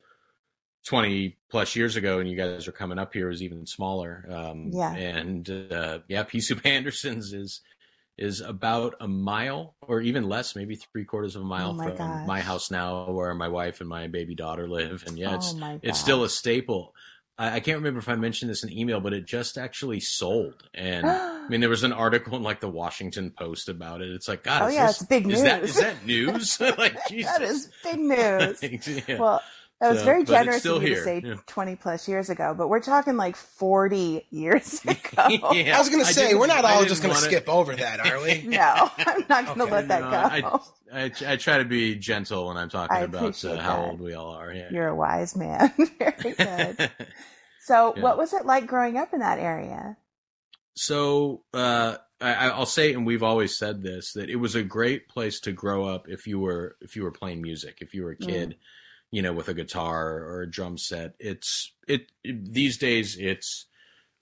20 0.86 1.36
plus 1.52 1.76
years 1.76 1.98
ago 1.98 2.20
and 2.20 2.30
you 2.30 2.38
guys 2.38 2.66
are 2.68 2.72
coming 2.72 2.98
up 2.98 3.14
here 3.14 3.28
it 3.28 3.32
was 3.32 3.44
even 3.44 3.66
smaller. 3.66 4.26
Um 4.30 4.70
Yeah. 4.74 4.94
and 4.96 5.50
uh 5.72 6.00
yeah 6.08 6.24
pea 6.24 6.40
soup 6.40 6.62
andersen's 6.66 7.34
is 7.34 7.62
is 8.18 8.42
about 8.42 8.96
a 9.00 9.08
mile 9.08 9.76
or 9.82 10.02
even 10.02 10.28
less 10.28 10.56
maybe 10.56 10.76
three 10.76 11.06
quarters 11.06 11.36
of 11.36 11.42
a 11.44 11.46
mile 11.46 11.70
Oh 11.70 11.74
my 11.74 11.88
from 11.90 11.98
gosh. 11.98 12.28
my 12.28 12.42
house 12.42 12.72
now 12.72 13.12
where 13.12 13.34
my 13.36 13.48
wife 13.48 13.80
and 13.82 13.90
my 13.90 14.08
baby 14.08 14.34
daughter 14.36 14.68
live 14.68 15.04
and 15.08 15.18
yeah 15.18 15.32
oh 15.32 15.36
it's 15.36 15.56
oh 15.62 15.80
it's 15.84 16.00
still 16.00 16.24
a 16.24 16.30
staple 16.30 16.94
I, 17.38 17.56
I 17.56 17.60
can't 17.60 17.78
remember 17.78 18.00
if 18.00 18.10
i 18.10 18.16
mentioned 18.16 18.50
this 18.50 18.64
in 18.64 18.72
email 18.76 19.00
but 19.00 19.14
it 19.14 19.26
just 19.28 19.58
actually 19.58 20.00
sold 20.00 20.56
and 20.74 21.06
I 21.48 21.50
mean, 21.50 21.62
there 21.62 21.70
was 21.70 21.84
an 21.86 21.94
article 21.94 22.36
in 22.36 22.44
like 22.44 22.60
the 22.60 22.68
Washington 22.68 23.32
Post 23.32 23.70
about 23.70 24.02
it. 24.02 24.10
It's 24.12 24.28
like, 24.28 24.44
God, 24.44 24.64
Oh, 24.64 24.68
is 24.68 24.74
yeah, 24.76 24.88
this, 24.88 24.98
it's 25.00 25.06
big 25.08 25.24
that 25.30 25.62
news. 25.62 25.70
is 25.70 25.76
that 25.78 26.06
news? 26.06 26.60
like, 26.60 26.98
Jesus. 27.08 27.32
that 27.38 27.42
is 27.42 27.70
big 27.86 28.00
news. 28.82 29.04
yeah. 29.08 29.18
Well, 29.18 29.42
that 29.80 29.90
was 29.90 30.00
So, 30.00 30.06
very 30.06 30.24
generous 30.24 30.66
of 30.66 30.82
you 30.82 30.96
to 30.96 31.04
say 31.04 31.22
yeah. 31.24 31.36
20 31.46 31.76
plus 31.76 32.08
years 32.08 32.30
ago, 32.30 32.56
but 32.58 32.68
we're 32.68 32.80
talking 32.82 33.16
like 33.16 33.36
40 33.36 34.26
years 34.32 34.82
ago. 34.88 35.52
Yeah, 35.54 35.76
I 35.76 35.80
was 35.80 35.90
going 35.90 36.04
to 36.04 36.14
say, 36.14 36.34
we're 36.34 36.48
not 36.48 36.66
all 36.66 36.84
just 36.86 37.04
going 37.04 37.14
to 37.14 37.22
skip 37.22 37.48
over 37.48 37.76
that, 37.76 38.00
are 38.00 38.22
we? 38.22 38.42
No, 38.48 38.90
I'm 38.98 39.24
not 39.30 39.46
going 39.46 39.58
to 39.60 39.64
Okay. 39.64 39.72
let 39.72 39.88
that 39.90 40.02
No, 40.02 40.12
go. 40.12 40.62
I, 40.92 41.04
I, 41.06 41.34
I 41.34 41.36
try 41.36 41.60
to 41.60 41.66
be 41.66 41.96
gentle 41.96 42.48
when 42.48 42.58
I'm 42.58 42.70
talking 42.70 42.98
I 42.98 43.02
about 43.02 43.44
uh, 43.46 43.58
how 43.58 43.84
old 43.84 44.02
we 44.02 44.14
all 44.14 44.32
are. 44.32 44.52
Yeah. 44.52 44.70
You're 44.72 44.88
a 44.88 44.96
wise 44.96 45.36
man. 45.36 45.72
very 46.00 46.34
good. 46.34 46.90
So, 47.62 47.94
Yeah. 47.96 48.02
what 48.04 48.18
was 48.18 48.34
it 48.34 48.46
like 48.46 48.66
growing 48.66 48.98
up 48.98 49.14
in 49.14 49.20
that 49.20 49.40
area? 49.40 49.98
so 50.76 51.44
uh, 51.54 51.98
I, 52.22 52.50
I'll 52.50 52.66
say, 52.66 52.94
and 52.94 53.06
we've 53.06 53.24
always 53.24 53.58
said 53.58 53.82
this, 53.82 54.14
that 54.14 54.30
it 54.30 54.36
was 54.38 54.56
a 54.56 54.64
great 54.64 55.08
place 55.08 55.40
to 55.42 55.52
grow 55.52 55.86
up 55.86 56.08
if 56.08 56.28
you 56.28 56.40
were 56.40 56.78
if 56.82 56.96
you 56.96 57.04
were 57.04 57.12
playing 57.12 57.42
music, 57.42 57.78
if 57.82 57.94
you 57.94 58.04
were 58.04 58.12
a 58.12 58.18
Mm. 58.18 58.54
You 59.12 59.22
know, 59.22 59.34
with 59.34 59.48
a 59.48 59.54
guitar 59.54 60.20
or 60.20 60.42
a 60.42 60.50
drum 60.50 60.78
set. 60.78 61.16
It's 61.20 61.72
it, 61.88 62.12
it 62.24 62.54
these 62.54 62.78
days 62.78 63.18
it's 63.18 63.66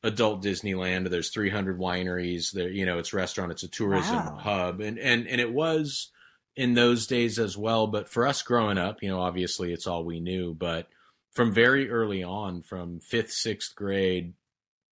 adult 0.03 0.43
Disneyland. 0.43 1.09
There's 1.09 1.29
300 1.29 1.79
wineries. 1.79 2.51
There, 2.51 2.69
you 2.69 2.85
know, 2.85 2.99
it's 2.99 3.13
restaurant. 3.13 3.51
It's 3.51 3.63
a 3.63 3.67
tourism 3.67 4.15
Wow. 4.17 4.37
hub, 4.39 4.81
and 4.81 4.99
and 4.99 5.27
and 5.27 5.41
it 5.41 5.51
was 5.51 6.11
in 6.55 6.73
those 6.73 7.07
days 7.07 7.37
as 7.39 7.57
well. 7.57 7.87
But 7.87 8.07
for 8.07 8.25
us 8.27 8.41
growing 8.41 8.77
up, 8.77 9.01
you 9.01 9.09
know, 9.09 9.19
obviously 9.21 9.73
it's 9.73 9.87
all 9.87 10.05
we 10.05 10.19
knew. 10.19 10.53
But 10.53 10.87
from 11.33 11.51
very 11.51 11.89
early 11.89 12.23
on, 12.23 12.61
from 12.61 12.99
fifth, 13.01 13.31
sixth 13.31 13.75
grade, 13.75 14.33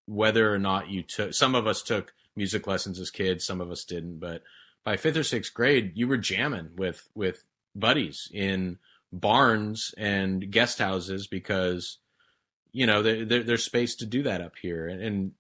whether 0.07 0.53
or 0.53 0.59
not 0.59 0.89
you 0.91 1.03
took, 1.03 1.35
some 1.35 1.55
of 1.55 1.69
us 1.69 1.83
took 1.83 2.13
music 2.35 2.67
lessons 2.67 2.99
as 2.99 3.11
kids, 3.11 3.45
some 3.45 3.61
of 3.61 3.71
us 3.71 3.85
didn't. 3.85 4.19
But 4.19 4.43
by 4.85 4.97
fifth 4.97 5.17
or 5.19 5.23
sixth 5.23 5.55
grade, 5.55 5.93
you 5.95 6.09
were 6.09 6.17
jamming 6.17 6.71
with 6.77 7.09
with 7.15 7.45
buddies 7.77 8.29
in 8.35 8.79
barns 9.13 9.95
and 9.99 10.51
guest 10.51 10.79
houses 10.79 11.27
because 11.27 11.99
you 12.73 12.87
know 12.87 13.03
there, 13.03 13.25
there, 13.25 13.43
there's 13.43 13.65
space 13.65 13.97
to 13.97 14.07
do 14.07 14.23
that 14.23 14.41
up 14.41 14.55
here 14.61 14.89
and, 14.89 15.03
and 15.03 15.33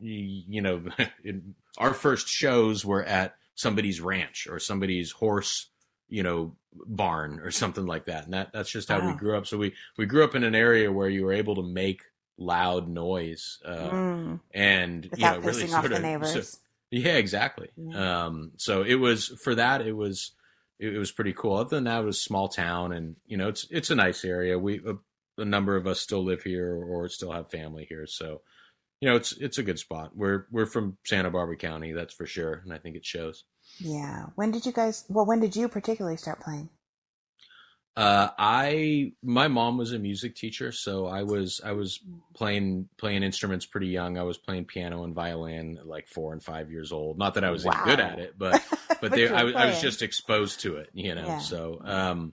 you 0.00 0.60
know 0.60 0.82
in, 1.24 1.54
our 1.78 1.94
first 1.94 2.28
shows 2.28 2.84
were 2.84 3.04
at 3.04 3.36
somebody's 3.54 4.00
ranch 4.00 4.48
or 4.50 4.58
somebody's 4.58 5.12
horse 5.12 5.68
you 6.08 6.22
know 6.22 6.56
barn 6.86 7.38
or 7.40 7.50
something 7.50 7.86
like 7.86 8.06
that 8.06 8.24
and 8.24 8.34
that 8.34 8.52
that's 8.52 8.70
just 8.70 8.88
how 8.88 9.06
we 9.06 9.12
grew 9.14 9.36
up 9.36 9.46
so 9.46 9.56
we 9.56 9.72
we 9.96 10.06
grew 10.06 10.24
up 10.24 10.34
in 10.34 10.42
an 10.42 10.54
area 10.54 10.90
where 10.90 11.08
you 11.08 11.24
were 11.24 11.32
able 11.32 11.54
to 11.54 11.62
make 11.62 12.02
loud 12.38 12.88
noise 12.88 13.58
uh, 13.64 13.90
Mm, 13.90 14.40
and 14.52 15.04
you 15.04 15.10
without 15.12 15.40
know 15.42 15.46
really 15.46 15.66
sort 15.68 15.90
the 15.90 15.96
of 15.96 16.02
neighbors. 16.02 16.32
so- 16.50 16.58
Yeah, 16.90 17.12
exactly. 17.16 17.68
Yeah. 17.76 18.24
Um, 18.26 18.52
so 18.56 18.82
it 18.82 18.96
was 18.96 19.28
for 19.44 19.54
that. 19.54 19.80
It 19.86 19.92
was 19.96 20.32
it, 20.82 20.96
it 20.96 20.98
was 20.98 21.12
pretty 21.12 21.32
cool. 21.32 21.56
Other 21.56 21.76
than 21.76 21.84
that, 21.84 22.02
it 22.02 22.06
was 22.06 22.18
a 22.18 22.22
small 22.22 22.48
town, 22.48 22.92
and 22.92 23.16
you 23.26 23.36
know, 23.36 23.48
it's 23.48 23.66
it's 23.70 23.90
a 23.90 23.94
nice 23.94 24.24
area. 24.24 24.58
We 24.58 24.80
a, 24.86 25.40
a 25.40 25.44
number 25.44 25.76
of 25.76 25.86
us 25.86 26.00
still 26.00 26.24
live 26.24 26.42
here 26.42 26.74
or 26.74 27.08
still 27.08 27.32
have 27.32 27.50
family 27.50 27.86
here, 27.88 28.06
so 28.06 28.42
you 29.00 29.08
know, 29.08 29.16
it's 29.16 29.32
it's 29.32 29.58
a 29.58 29.62
good 29.62 29.78
spot. 29.78 30.12
We're 30.14 30.46
we're 30.50 30.66
from 30.66 30.98
Santa 31.04 31.30
Barbara 31.30 31.56
County, 31.56 31.92
that's 31.92 32.14
for 32.14 32.26
sure, 32.26 32.62
and 32.64 32.72
I 32.72 32.78
think 32.78 32.96
it 32.96 33.04
shows. 33.04 33.44
Yeah. 33.78 34.26
When 34.34 34.50
did 34.50 34.66
you 34.66 34.72
guys? 34.72 35.04
Well, 35.08 35.26
when 35.26 35.40
did 35.40 35.56
you 35.56 35.68
particularly 35.68 36.16
start 36.16 36.40
playing? 36.40 36.68
Uh, 37.94 38.28
I 38.38 39.12
my 39.22 39.48
mom 39.48 39.76
was 39.76 39.92
a 39.92 39.98
music 39.98 40.34
teacher, 40.34 40.72
so 40.72 41.06
I 41.06 41.24
was 41.24 41.60
I 41.62 41.72
was 41.72 42.00
playing 42.32 42.88
playing 42.96 43.22
instruments 43.22 43.66
pretty 43.66 43.88
young. 43.88 44.16
I 44.16 44.22
was 44.22 44.38
playing 44.38 44.64
piano 44.64 45.04
and 45.04 45.14
violin 45.14 45.76
at 45.78 45.86
like 45.86 46.08
four 46.08 46.32
and 46.32 46.42
five 46.42 46.70
years 46.70 46.90
old. 46.90 47.18
Not 47.18 47.34
that 47.34 47.44
I 47.44 47.50
was 47.50 47.66
any 47.66 47.76
good 47.84 48.00
at 48.00 48.18
it, 48.18 48.34
but 48.38 48.64
but, 49.02 49.12
they, 49.12 49.28
I, 49.28 49.42
was, 49.42 49.54
I 49.54 49.66
was 49.66 49.82
just 49.82 50.00
exposed 50.00 50.60
to 50.60 50.76
it, 50.76 50.88
you 50.94 51.14
know. 51.14 51.26
Yeah. 51.26 51.38
So, 51.38 51.82
um, 51.84 52.32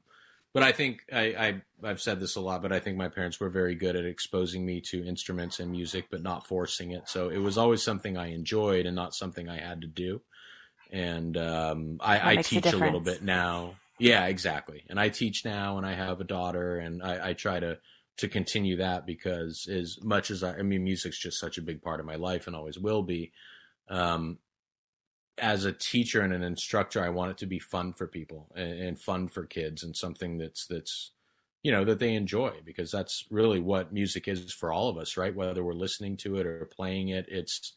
but 0.53 0.63
I 0.63 0.71
think 0.71 1.01
I, 1.11 1.21
I 1.21 1.61
I've 1.83 2.01
said 2.01 2.21
this 2.21 2.37
a 2.37 2.41
lot, 2.41 2.61
but 2.61 2.71
I 2.71 2.79
think 2.79 2.95
my 2.95 3.09
parents 3.09 3.37
were 3.41 3.49
very 3.49 3.75
good 3.75 3.97
at 3.97 4.05
exposing 4.05 4.65
me 4.65 4.79
to 4.91 5.05
instruments 5.05 5.59
and 5.59 5.71
music, 5.71 6.05
but 6.09 6.23
not 6.23 6.47
forcing 6.47 6.91
it. 6.91 7.09
So 7.09 7.27
it 7.27 7.37
was 7.39 7.57
always 7.57 7.83
something 7.83 8.17
I 8.17 8.31
enjoyed 8.31 8.85
and 8.85 8.95
not 8.95 9.13
something 9.13 9.49
I 9.49 9.59
had 9.59 9.81
to 9.81 9.87
do. 9.87 10.21
And 10.89 11.35
um, 11.35 11.97
I, 11.99 12.19
I 12.19 12.35
makes 12.37 12.47
a 12.47 12.61
teach 12.61 12.73
a 12.73 12.77
little 12.77 13.01
bit 13.01 13.21
now. 13.21 13.75
Yeah, 13.99 14.25
exactly. 14.27 14.85
And 14.89 14.99
I 14.99 15.09
teach 15.09 15.43
now, 15.45 15.77
and 15.77 15.85
I 15.85 15.93
have 15.93 16.21
a 16.21 16.25
daughter, 16.25 16.77
and 16.77 17.03
I, 17.03 17.29
I 17.29 17.33
try 17.33 17.59
to 17.59 17.77
to 18.17 18.27
continue 18.27 18.75
that 18.77 19.05
because 19.05 19.65
as 19.71 19.97
much 20.03 20.29
as 20.29 20.43
I, 20.43 20.55
I 20.57 20.61
mean, 20.61 20.83
music's 20.83 21.17
just 21.19 21.39
such 21.39 21.57
a 21.57 21.61
big 21.61 21.81
part 21.81 22.01
of 22.01 22.05
my 22.05 22.15
life 22.15 22.47
and 22.47 22.55
always 22.55 22.77
will 22.77 23.03
be. 23.03 23.31
Um, 23.89 24.39
as 25.37 25.63
a 25.63 25.71
teacher 25.71 26.21
and 26.21 26.33
an 26.33 26.43
instructor, 26.43 27.01
I 27.03 27.09
want 27.09 27.31
it 27.31 27.37
to 27.39 27.45
be 27.45 27.59
fun 27.59 27.93
for 27.93 28.07
people 28.07 28.51
and, 28.55 28.71
and 28.73 28.99
fun 28.99 29.27
for 29.27 29.45
kids, 29.45 29.83
and 29.83 29.95
something 29.95 30.37
that's 30.37 30.65
that's 30.67 31.11
you 31.63 31.71
know 31.71 31.83
that 31.85 31.99
they 31.99 32.13
enjoy 32.13 32.51
because 32.65 32.91
that's 32.91 33.25
really 33.29 33.59
what 33.59 33.93
music 33.93 34.27
is 34.27 34.53
for 34.53 34.71
all 34.71 34.89
of 34.89 34.97
us, 34.97 35.17
right? 35.17 35.35
Whether 35.35 35.63
we're 35.63 35.73
listening 35.73 36.17
to 36.17 36.37
it 36.37 36.45
or 36.45 36.65
playing 36.65 37.09
it, 37.09 37.25
it's 37.29 37.73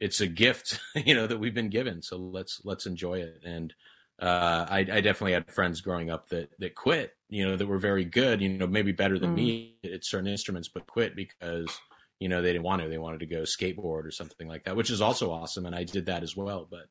it's 0.00 0.20
a 0.20 0.26
gift, 0.26 0.80
you 0.94 1.14
know, 1.14 1.26
that 1.26 1.38
we've 1.38 1.54
been 1.54 1.70
given. 1.70 2.02
So 2.02 2.16
let's 2.16 2.60
let's 2.64 2.86
enjoy 2.86 3.20
it. 3.20 3.40
And 3.44 3.72
uh, 4.20 4.66
I, 4.68 4.78
I 4.80 5.00
definitely 5.00 5.32
had 5.32 5.50
friends 5.50 5.80
growing 5.80 6.10
up 6.10 6.28
that 6.28 6.50
that 6.58 6.74
quit, 6.74 7.16
you 7.28 7.44
know, 7.44 7.56
that 7.56 7.66
were 7.66 7.78
very 7.78 8.04
good, 8.04 8.40
you 8.40 8.48
know, 8.50 8.66
maybe 8.66 8.92
better 8.92 9.18
than 9.18 9.30
Mm. 9.30 9.34
me 9.34 9.78
at 9.84 10.04
certain 10.04 10.28
instruments, 10.28 10.68
but 10.68 10.86
quit 10.86 11.16
because 11.16 11.80
you 12.20 12.28
know 12.28 12.40
they 12.42 12.52
didn't 12.52 12.64
want 12.64 12.82
to. 12.82 12.88
They 12.88 12.98
wanted 12.98 13.20
to 13.20 13.26
go 13.26 13.42
skateboard 13.42 14.04
or 14.04 14.10
something 14.10 14.46
like 14.48 14.64
that, 14.64 14.76
which 14.76 14.90
is 14.90 15.00
also 15.00 15.30
awesome, 15.32 15.66
and 15.66 15.74
I 15.74 15.84
did 15.84 16.06
that 16.06 16.22
as 16.22 16.36
well. 16.36 16.68
But 16.70 16.88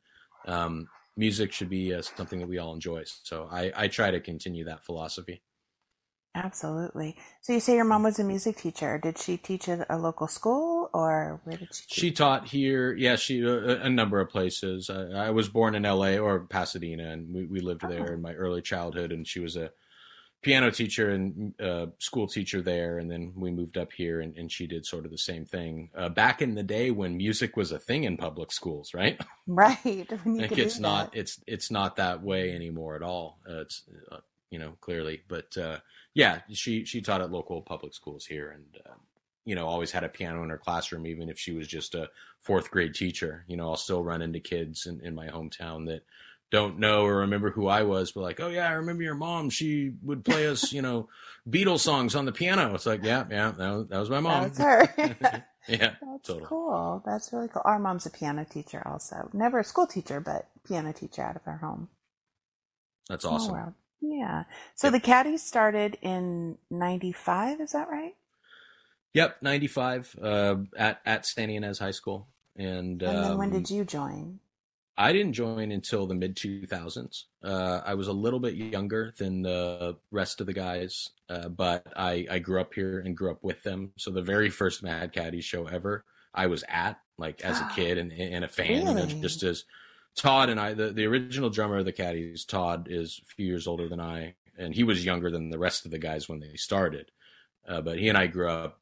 um, 0.51 0.89
music 1.15 1.53
should 1.53 1.69
be 1.69 1.93
uh, 1.93 2.01
something 2.01 2.39
that 2.39 2.47
we 2.47 2.57
all 2.57 2.73
enjoy. 2.73 3.03
So 3.05 3.47
I, 3.51 3.71
I 3.75 3.87
try 3.87 4.11
to 4.11 4.19
continue 4.19 4.65
that 4.65 4.83
philosophy. 4.83 5.41
Absolutely. 6.35 7.17
So 7.41 7.53
you 7.53 7.59
say 7.59 7.75
your 7.75 7.83
mom 7.85 8.03
was 8.03 8.19
a 8.19 8.23
music 8.23 8.57
teacher. 8.57 8.97
Did 8.97 9.17
she 9.17 9.37
teach 9.37 9.67
at 9.67 9.85
a 9.89 9.97
local 9.97 10.27
school, 10.27 10.80
or 10.93 11.39
where 11.43 11.57
did 11.57 11.73
she? 11.73 11.83
Teach? 11.87 11.93
She 11.99 12.11
taught 12.11 12.47
here, 12.47 12.93
yeah, 12.93 13.15
she 13.15 13.41
a, 13.41 13.81
a 13.83 13.89
number 13.89 14.19
of 14.19 14.29
places. 14.29 14.89
I, 14.89 15.27
I 15.27 15.29
was 15.31 15.49
born 15.49 15.75
in 15.75 15.85
L.A. 15.85 16.17
or 16.19 16.41
Pasadena, 16.41 17.09
and 17.11 17.33
we, 17.33 17.45
we 17.45 17.59
lived 17.59 17.81
there 17.87 18.09
Oh. 18.09 18.13
in 18.13 18.21
my 18.21 18.33
early 18.33 18.61
childhood. 18.61 19.11
And 19.11 19.27
she 19.27 19.39
was 19.39 19.55
a 19.55 19.71
piano 20.41 20.71
teacher 20.71 21.11
and 21.11 21.53
uh, 21.61 21.85
school 21.99 22.27
teacher 22.27 22.61
there. 22.61 22.97
And 22.97 23.09
then 23.11 23.33
we 23.35 23.51
moved 23.51 23.77
up 23.77 23.91
here, 23.93 24.21
and, 24.21 24.35
and 24.37 24.51
she 24.51 24.65
did 24.67 24.85
sort 24.85 25.05
of 25.05 25.11
the 25.11 25.17
same 25.17 25.45
thing 25.45 25.89
uh, 25.95 26.09
back 26.09 26.41
in 26.41 26.55
the 26.55 26.63
day 26.63 26.89
when 26.91 27.15
music 27.17 27.55
was 27.55 27.71
a 27.71 27.79
thing 27.79 28.05
in 28.05 28.17
public 28.17 28.51
schools, 28.51 28.93
right? 28.93 29.19
right. 29.47 29.77
Like 30.25 30.57
it's 30.57 30.79
not 30.79 31.11
that. 31.13 31.19
it's 31.19 31.39
it's 31.47 31.69
not 31.71 31.97
that 31.97 32.23
way 32.23 32.53
anymore 32.55 32.95
at 32.95 33.03
all. 33.03 33.39
Uh, 33.47 33.61
it's 33.61 33.83
uh, 34.11 34.17
you 34.49 34.59
know 34.59 34.73
clearly, 34.81 35.21
but 35.27 35.55
uh, 35.57 35.77
yeah, 36.13 36.39
she 36.51 36.83
she 36.85 37.01
taught 37.01 37.21
at 37.21 37.31
local 37.31 37.61
public 37.61 37.93
schools 37.93 38.25
here, 38.25 38.49
and 38.49 38.65
uh, 38.85 38.93
you 39.45 39.55
know 39.55 39.67
always 39.67 39.91
had 39.91 40.03
a 40.03 40.09
piano 40.09 40.43
in 40.43 40.49
her 40.49 40.57
classroom, 40.57 41.07
even 41.07 41.29
if 41.29 41.39
she 41.39 41.53
was 41.53 41.67
just 41.67 41.95
a 41.95 42.09
fourth 42.41 42.71
grade 42.71 42.95
teacher. 42.95 43.45
You 43.47 43.57
know, 43.57 43.69
I'll 43.69 43.77
still 43.77 44.03
run 44.03 44.21
into 44.21 44.39
kids 44.39 44.87
in, 44.87 45.01
in 45.01 45.15
my 45.15 45.27
hometown 45.27 45.87
that 45.87 46.03
don't 46.51 46.79
know 46.79 47.05
or 47.05 47.17
remember 47.17 47.51
who 47.51 47.67
I 47.67 47.83
was, 47.83 48.11
but 48.11 48.21
like, 48.21 48.39
oh 48.41 48.49
yeah, 48.49 48.67
I 48.67 48.73
remember 48.73 49.03
your 49.03 49.15
mom. 49.15 49.49
She 49.49 49.93
would 50.03 50.25
play 50.25 50.47
us, 50.47 50.71
you 50.73 50.81
know, 50.81 51.09
Beatles 51.49 51.79
songs 51.79 52.15
on 52.15 52.25
the 52.25 52.31
piano. 52.33 52.75
It's 52.75 52.85
like, 52.85 53.03
yeah, 53.03 53.25
yeah, 53.31 53.51
that 53.51 53.69
was, 53.71 53.87
that 53.89 53.99
was 53.99 54.09
my 54.09 54.19
mom. 54.21 54.51
That's 54.51 54.59
her. 54.59 54.93
yeah, 55.67 55.95
That's 56.01 56.27
totally. 56.27 56.49
cool. 56.49 57.03
That's 57.05 57.33
really 57.33 57.47
cool. 57.49 57.63
Our 57.65 57.79
mom's 57.79 58.05
a 58.05 58.11
piano 58.11 58.45
teacher, 58.49 58.83
also. 58.87 59.29
Never 59.33 59.59
a 59.59 59.63
school 59.63 59.87
teacher, 59.87 60.19
but 60.19 60.47
piano 60.67 60.93
teacher 60.93 61.23
out 61.23 61.35
of 61.37 61.43
her 61.43 61.57
home. 61.57 61.89
That's 63.09 63.25
Small 63.27 63.47
awesome. 63.47 63.49
world. 63.49 63.73
Yeah. 64.01 64.45
So 64.75 64.89
Yep. 64.89 64.91
the 64.91 64.99
Caddies 64.99 65.43
started 65.43 65.97
in 66.01 66.57
'95. 66.71 67.61
Is 67.61 67.71
that 67.73 67.89
right? 67.89 68.15
Yep, 69.13 69.41
ninety 69.41 69.67
five 69.67 70.15
uh, 70.21 70.55
at 70.77 71.01
at 71.05 71.25
Santa 71.25 71.53
Ynez 71.53 71.79
High 71.79 71.91
School, 71.91 72.27
and, 72.55 73.01
And 73.01 73.23
then 73.23 73.37
when 73.37 73.49
um, 73.49 73.53
did 73.53 73.69
you 73.69 73.83
join? 73.83 74.39
I 74.97 75.13
didn't 75.13 75.33
join 75.33 75.71
until 75.71 76.05
the 76.05 76.13
mid 76.13 76.35
2000s. 76.35 77.23
Uh, 77.43 77.81
I 77.83 77.95
was 77.95 78.07
a 78.07 78.13
little 78.13 78.39
bit 78.39 78.55
younger 78.55 79.13
than 79.17 79.41
the 79.41 79.97
rest 80.11 80.41
of 80.41 80.47
the 80.47 80.53
guys, 80.53 81.09
uh, 81.29 81.47
but 81.49 81.87
I, 81.95 82.27
I 82.29 82.39
grew 82.39 82.61
up 82.61 82.73
here 82.73 82.99
and 82.99 83.15
grew 83.15 83.31
up 83.31 83.43
with 83.43 83.63
them. 83.63 83.93
So 83.97 84.11
the 84.11 84.21
very 84.21 84.49
first 84.49 84.83
Mad 84.83 85.13
Caddies 85.13 85.45
show 85.45 85.65
ever, 85.65 86.03
I 86.33 86.47
was 86.47 86.63
at 86.67 86.99
like 87.17 87.41
as 87.41 87.59
a 87.59 87.69
kid 87.75 87.97
and, 87.97 88.11
and 88.11 88.43
a 88.43 88.49
fan. 88.49 88.85
You 88.85 88.93
know, 88.93 89.05
just 89.05 89.43
as 89.43 89.63
Todd 90.15 90.49
and 90.49 90.59
I, 90.59 90.73
the, 90.73 90.91
the 90.91 91.05
original 91.05 91.49
drummer 91.49 91.77
of 91.77 91.85
the 91.85 91.93
Caddies, 91.93 92.45
Todd 92.45 92.87
is 92.89 93.21
a 93.23 93.25
few 93.35 93.47
years 93.47 93.67
older 93.67 93.87
than 93.87 94.01
I, 94.01 94.35
and 94.57 94.75
he 94.75 94.83
was 94.83 95.05
younger 95.05 95.31
than 95.31 95.49
the 95.49 95.59
rest 95.59 95.85
of 95.85 95.91
the 95.91 95.99
guys 95.99 96.27
when 96.27 96.41
they 96.41 96.55
started. 96.57 97.11
Uh, 97.67 97.81
but 97.81 97.97
he 97.97 98.09
and 98.09 98.17
I 98.17 98.27
grew 98.27 98.49
up 98.49 98.80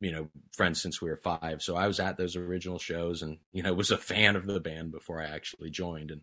you 0.00 0.12
know 0.12 0.28
friends 0.56 0.80
since 0.80 1.00
we 1.02 1.10
were 1.10 1.16
five. 1.16 1.62
So 1.62 1.76
i 1.76 1.86
was 1.86 2.00
at 2.00 2.16
those 2.16 2.36
original 2.36 2.78
shows 2.78 3.22
and 3.22 3.38
you 3.52 3.62
know 3.62 3.72
was 3.74 3.90
a 3.90 3.98
fan 3.98 4.36
of 4.36 4.46
the 4.46 4.60
band 4.60 4.92
before 4.92 5.20
i 5.20 5.26
actually 5.26 5.70
joined. 5.70 6.10
And 6.10 6.22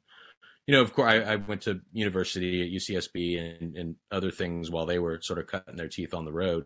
you 0.68 0.74
know 0.74 0.82
of 0.82 0.94
course 0.94 1.12
i, 1.12 1.34
I 1.34 1.36
went 1.36 1.62
to 1.64 1.82
university 1.92 2.62
at 2.62 2.82
ucsb 2.82 3.62
and, 3.62 3.76
and 3.76 3.96
other 4.12 4.32
things 4.32 4.72
while 4.72 4.86
they 4.86 5.00
were 5.00 5.20
sort 5.22 5.40
of 5.40 5.48
cutting 5.48 5.76
their 5.76 5.90
teeth 5.90 6.14
on 6.14 6.26
the 6.26 6.34
road 6.34 6.66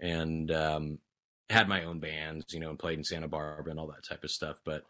and 0.00 0.50
um, 0.50 0.98
had 1.50 1.68
my 1.68 1.84
own 1.84 1.98
bands 1.98 2.46
you 2.52 2.60
know 2.60 2.70
and 2.70 2.78
played 2.78 2.98
in 2.98 3.04
santa 3.04 3.28
barbara 3.28 3.70
and 3.70 3.80
all 3.80 3.88
that 3.88 4.06
type 4.08 4.24
of 4.24 4.30
stuff. 4.30 4.60
But 4.64 4.84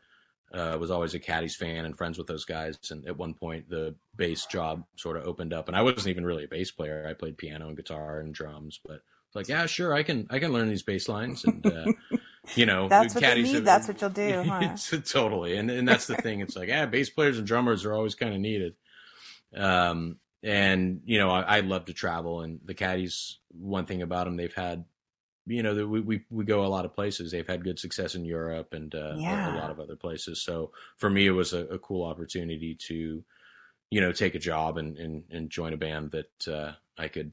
uh, 0.52 0.78
was 0.80 0.90
always 0.90 1.12
a 1.12 1.18
caddies 1.18 1.56
fan 1.56 1.84
and 1.84 1.94
friends 1.94 2.16
with 2.16 2.26
those 2.26 2.46
guys. 2.46 2.78
And 2.90 3.06
at 3.06 3.18
one 3.18 3.34
point 3.34 3.68
the 3.68 3.94
bass 4.16 4.46
job 4.46 4.82
sort 4.96 5.18
of 5.18 5.26
opened 5.26 5.52
up 5.52 5.68
and 5.68 5.76
i 5.76 5.82
wasn't 5.82 6.08
even 6.08 6.24
really 6.24 6.44
a 6.44 6.48
bass 6.48 6.70
player. 6.70 7.06
I 7.08 7.12
played 7.14 7.36
piano 7.38 7.68
and 7.68 7.76
guitar 7.76 8.20
and 8.20 8.34
drums 8.34 8.80
but 8.84 9.00
like, 9.38 9.48
yeah, 9.48 9.66
sure, 9.66 9.94
I 9.94 10.02
can 10.02 10.26
I 10.30 10.38
can 10.38 10.52
learn 10.52 10.68
these 10.68 10.82
bass 10.82 11.08
lines, 11.08 11.44
and 11.44 11.64
uh, 11.66 11.86
you 12.54 12.66
know, 12.66 12.88
That's 12.88 13.14
what 13.14 13.22
caddies 13.24 13.46
need. 13.46 13.54
have- 13.56 13.64
That's 13.64 13.88
what 13.88 14.00
you'll 14.00 14.10
do, 14.10 14.42
huh? 14.48 14.76
Totally, 15.06 15.56
and 15.56 15.70
and 15.70 15.86
that's 15.88 16.06
the 16.06 16.16
thing. 16.16 16.40
It's 16.40 16.56
like, 16.56 16.68
yeah, 16.68 16.86
bass 16.86 17.10
players 17.10 17.38
and 17.38 17.46
drummers 17.46 17.84
are 17.84 17.94
always 17.94 18.14
kind 18.14 18.34
of 18.34 18.40
needed. 18.40 18.74
Um, 19.56 20.18
and 20.42 21.00
you 21.04 21.18
know, 21.18 21.30
I, 21.30 21.58
I 21.58 21.60
love 21.60 21.86
to 21.86 21.92
travel, 21.94 22.42
and 22.42 22.60
the 22.64 22.74
caddies. 22.74 23.38
One 23.50 23.86
thing 23.86 24.02
about 24.02 24.26
them, 24.26 24.36
they've 24.36 24.54
had, 24.54 24.84
you 25.46 25.62
know, 25.62 25.74
that 25.74 25.86
we, 25.88 26.00
we 26.00 26.20
we 26.30 26.44
go 26.44 26.64
a 26.64 26.68
lot 26.68 26.84
of 26.84 26.94
places. 26.94 27.32
They've 27.32 27.46
had 27.46 27.64
good 27.64 27.78
success 27.78 28.14
in 28.14 28.24
Europe 28.24 28.72
and 28.72 28.94
uh, 28.94 29.14
a- 29.16 29.56
a, 29.56 29.58
lot 29.58 29.70
of 29.70 29.80
other 29.80 29.96
places. 29.96 30.42
So 30.42 30.70
for 30.96 31.10
me, 31.10 31.26
it 31.26 31.32
was 31.32 31.52
a, 31.54 31.64
a 31.66 31.78
cool 31.78 32.04
opportunity 32.04 32.76
to, 32.88 33.24
you 33.90 34.00
know, 34.00 34.12
take 34.12 34.34
a 34.36 34.38
job 34.38 34.76
and 34.78 34.96
and, 34.96 35.24
and 35.30 35.50
join 35.50 35.72
a 35.72 35.76
band 35.78 36.12
that 36.12 36.46
uh, 36.48 36.72
I 36.96 37.08
could 37.08 37.32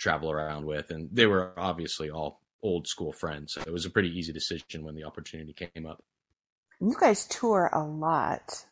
travel 0.00 0.30
around 0.32 0.64
with, 0.66 0.90
and 0.90 1.08
they 1.12 1.26
were 1.26 1.52
obviously 1.56 2.10
all 2.10 2.40
old 2.62 2.88
school 2.88 3.12
friends. 3.12 3.52
So 3.54 3.60
it 3.66 3.72
was 3.72 3.84
a 3.86 3.90
pretty 3.90 4.08
easy 4.18 4.32
decision 4.32 4.82
when 4.82 4.94
the 4.96 5.04
opportunity 5.04 5.52
came 5.52 5.86
up. 5.86 6.02
You 6.80 6.94
guys 6.98 7.26
tour 7.26 7.70
a 7.72 7.84
lot. 7.84 8.64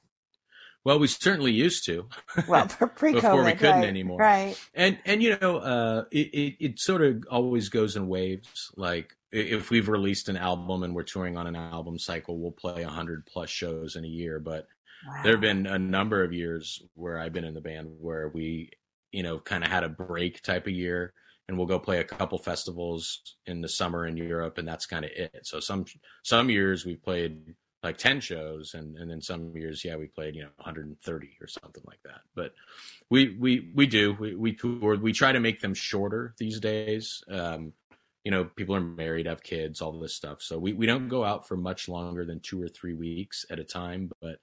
Well, 0.85 0.99
we 0.99 1.07
certainly 1.07 1.53
used 1.53 1.85
to. 1.87 2.09
Well, 2.49 2.67
pre-COVID, 2.97 3.13
Before 3.15 3.45
we 3.45 3.53
couldn't 3.53 3.81
right, 3.81 3.89
anymore. 3.89 4.19
Right. 4.19 4.57
and 4.75 4.99
and 5.05 5.23
you 5.23 5.37
know 5.41 5.59
uh 5.59 6.05
it, 6.11 6.29
it 6.33 6.57
it 6.61 6.81
sort 6.81 7.03
of 7.03 7.25
always 7.31 7.69
goes 7.69 7.97
in 7.97 8.09
waves 8.09 8.71
like 8.77 9.15
if 9.31 9.69
we've 9.71 9.89
released 9.91 10.31
an 10.31 10.39
album 10.39 10.83
and 10.83 10.95
we're 10.95 11.03
touring 11.03 11.37
on 11.37 11.47
an 11.47 11.57
album 11.57 11.99
cycle 11.99 12.39
we'll 12.39 12.53
play 12.53 12.83
100 12.83 13.27
plus 13.27 13.51
shows 13.51 13.97
in 13.97 14.05
a 14.05 14.09
year 14.09 14.41
but 14.41 14.67
Wow. 15.07 15.21
there 15.23 15.33
have 15.33 15.41
been 15.41 15.67
a 15.69 15.79
number 15.79 16.25
of 16.25 16.33
years 16.33 16.83
where 16.95 17.19
i've 17.21 17.33
been 17.33 17.45
in 17.45 17.55
the 17.55 17.61
band 17.61 17.89
where 18.01 18.29
we 18.29 18.71
you 19.13 19.23
know 19.23 19.39
kind 19.39 19.65
of 19.65 19.71
had 19.71 19.85
a 19.85 19.89
break 19.89 20.43
type 20.43 20.67
of 20.67 20.73
year 20.73 21.13
and 21.49 21.57
we'll 21.57 21.67
go 21.67 21.79
play 21.79 21.99
a 21.99 22.05
couple 22.05 22.39
festivals 22.39 23.37
in 23.47 23.61
the 23.61 23.69
summer 23.69 24.07
in 24.07 24.17
europe 24.17 24.59
and 24.59 24.69
that's 24.69 24.87
kind 24.87 25.05
of 25.05 25.11
it. 25.13 25.41
So 25.43 25.61
some 25.61 25.85
some 26.23 26.51
years 26.51 26.85
we've 26.85 27.03
played 27.03 27.55
like 27.83 27.97
10 27.97 28.21
shows 28.21 28.75
and 28.75 28.97
and 28.97 29.11
then 29.11 29.21
some 29.21 29.57
years 29.57 29.85
yeah 29.85 29.97
we 29.97 30.07
played 30.07 30.35
you 30.35 30.43
know 30.43 30.51
130 30.57 31.39
or 31.41 31.47
something 31.47 31.85
like 31.87 32.01
that. 32.05 32.21
But 32.35 32.53
we 33.11 33.37
we 33.39 33.71
we 33.75 33.87
do. 33.87 34.17
We 34.19 34.35
we 34.35 34.53
tour 34.53 34.97
we 34.97 35.13
try 35.13 35.33
to 35.33 35.41
make 35.41 35.61
them 35.61 35.75
shorter 35.75 36.35
these 36.39 36.61
days. 36.61 37.23
Um 37.31 37.73
you 38.25 38.33
know, 38.33 38.45
people 38.45 38.75
are 38.75 38.81
married, 38.81 39.25
have 39.25 39.43
kids, 39.43 39.81
all 39.81 39.99
this 39.99 40.15
stuff. 40.15 40.43
So 40.43 40.59
we, 40.59 40.75
we 40.75 40.85
don't 40.85 41.09
go 41.09 41.25
out 41.25 41.49
for 41.49 41.57
much 41.57 41.89
longer 41.89 42.27
than 42.27 42.41
two 42.41 42.61
or 42.61 42.69
three 42.69 42.93
weeks 42.93 43.47
at 43.49 43.59
a 43.59 43.65
time, 43.65 44.11
but 44.21 44.37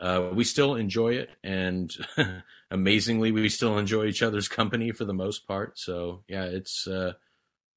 uh, 0.00 0.30
we 0.32 0.44
still 0.44 0.74
enjoy 0.74 1.14
it. 1.14 1.30
And 1.44 1.94
amazingly, 2.70 3.32
we 3.32 3.48
still 3.48 3.78
enjoy 3.78 4.06
each 4.06 4.22
other's 4.22 4.48
company 4.48 4.92
for 4.92 5.04
the 5.04 5.14
most 5.14 5.46
part. 5.46 5.78
So 5.78 6.24
yeah, 6.28 6.44
it's, 6.44 6.86
uh, 6.86 7.12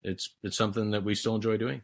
it's, 0.03 0.29
it's 0.43 0.57
something 0.57 0.91
that 0.91 1.03
we 1.03 1.15
still 1.15 1.35
enjoy 1.35 1.57
doing. 1.57 1.81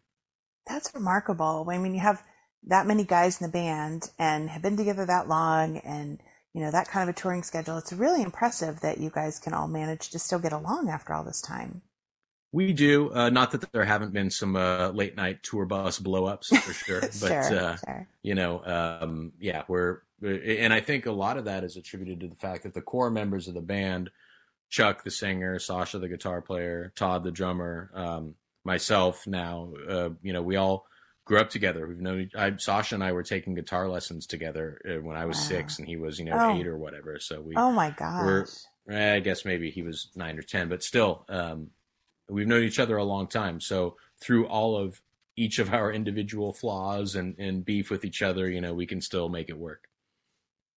That's 0.67 0.93
remarkable. 0.93 1.67
I 1.69 1.77
mean, 1.77 1.93
you 1.93 2.01
have 2.01 2.23
that 2.67 2.87
many 2.87 3.03
guys 3.03 3.39
in 3.39 3.47
the 3.47 3.51
band 3.51 4.11
and 4.19 4.49
have 4.49 4.61
been 4.61 4.77
together 4.77 5.05
that 5.05 5.27
long 5.27 5.77
and, 5.77 6.19
you 6.53 6.61
know, 6.61 6.71
that 6.71 6.89
kind 6.89 7.09
of 7.09 7.15
a 7.15 7.19
touring 7.19 7.43
schedule. 7.43 7.77
It's 7.77 7.93
really 7.93 8.21
impressive 8.21 8.81
that 8.81 8.99
you 8.99 9.09
guys 9.09 9.39
can 9.39 9.53
all 9.53 9.67
manage 9.67 10.09
to 10.09 10.19
still 10.19 10.39
get 10.39 10.53
along 10.53 10.89
after 10.89 11.13
all 11.13 11.23
this 11.23 11.41
time. 11.41 11.81
We 12.51 12.73
do. 12.73 13.13
Uh, 13.13 13.29
not 13.29 13.51
that 13.51 13.71
there 13.71 13.85
haven't 13.85 14.11
been 14.11 14.31
some 14.31 14.55
uh, 14.55 14.89
late 14.89 15.15
night 15.15 15.43
tour 15.43 15.65
bus 15.65 15.99
blowups 15.99 16.47
for 16.57 16.73
sure, 16.73 17.01
but 17.21 17.31
uh, 17.31 17.75
sure. 17.75 18.07
you 18.23 18.33
know, 18.33 18.63
um, 18.65 19.33
yeah, 19.39 19.63
we're 19.67 19.99
and 20.21 20.73
I 20.73 20.81
think 20.81 21.05
a 21.05 21.11
lot 21.11 21.37
of 21.37 21.45
that 21.45 21.63
is 21.63 21.77
attributed 21.77 22.19
to 22.21 22.27
the 22.27 22.35
fact 22.35 22.63
that 22.63 22.73
the 22.73 22.81
core 22.81 23.09
members 23.09 23.47
of 23.47 23.53
the 23.53 23.61
band, 23.61 24.09
Chuck 24.69 25.03
the 25.03 25.11
singer, 25.11 25.57
Sasha 25.59 25.99
the 25.99 26.07
guitar 26.07 26.41
player, 26.41 26.91
Todd 26.95 27.23
the 27.23 27.31
drummer, 27.31 27.91
um, 27.93 28.35
myself 28.63 29.25
now, 29.25 29.73
uh, 29.87 30.09
you 30.21 30.33
know, 30.33 30.41
we 30.41 30.55
all 30.57 30.85
grew 31.25 31.39
up 31.39 31.49
together. 31.49 31.87
We've 31.87 32.01
known 32.01 32.29
I, 32.35 32.55
Sasha 32.57 32.95
and 32.95 33.03
I 33.03 33.11
were 33.11 33.23
taking 33.23 33.55
guitar 33.55 33.87
lessons 33.87 34.25
together 34.27 34.81
uh, 34.87 35.01
when 35.01 35.15
I 35.17 35.25
was 35.25 35.37
Wow. 35.37 35.43
six 35.43 35.79
and 35.79 35.87
he 35.87 35.95
was 35.95 36.19
you 36.19 36.25
know 36.25 36.39
Oh. 36.39 36.55
eight 36.55 36.67
or 36.67 36.77
whatever. 36.77 37.19
So 37.19 37.39
we 37.41 37.55
Oh 37.55 37.71
my 37.71 37.91
gosh. 37.91 38.47
eh, 38.89 39.15
I 39.15 39.19
guess 39.19 39.45
maybe 39.45 39.69
he 39.71 39.81
was 39.81 40.09
nine 40.15 40.37
or 40.37 40.41
ten, 40.41 40.69
but 40.69 40.83
still, 40.83 41.25
um, 41.29 41.69
we've 42.29 42.47
known 42.47 42.63
each 42.63 42.79
other 42.79 42.97
a 42.97 43.03
long 43.03 43.27
time. 43.27 43.59
So 43.61 43.97
through 44.21 44.47
all 44.47 44.75
of 44.77 45.01
each 45.35 45.59
of 45.59 45.73
our 45.73 45.91
individual 45.91 46.51
flaws 46.51 47.15
and, 47.15 47.35
and 47.39 47.63
beef 47.63 47.89
with 47.89 48.03
each 48.03 48.21
other, 48.21 48.49
you 48.49 48.59
know, 48.61 48.73
we 48.73 48.85
can 48.85 48.99
still 49.01 49.29
make 49.29 49.49
it 49.49 49.57
work. 49.57 49.87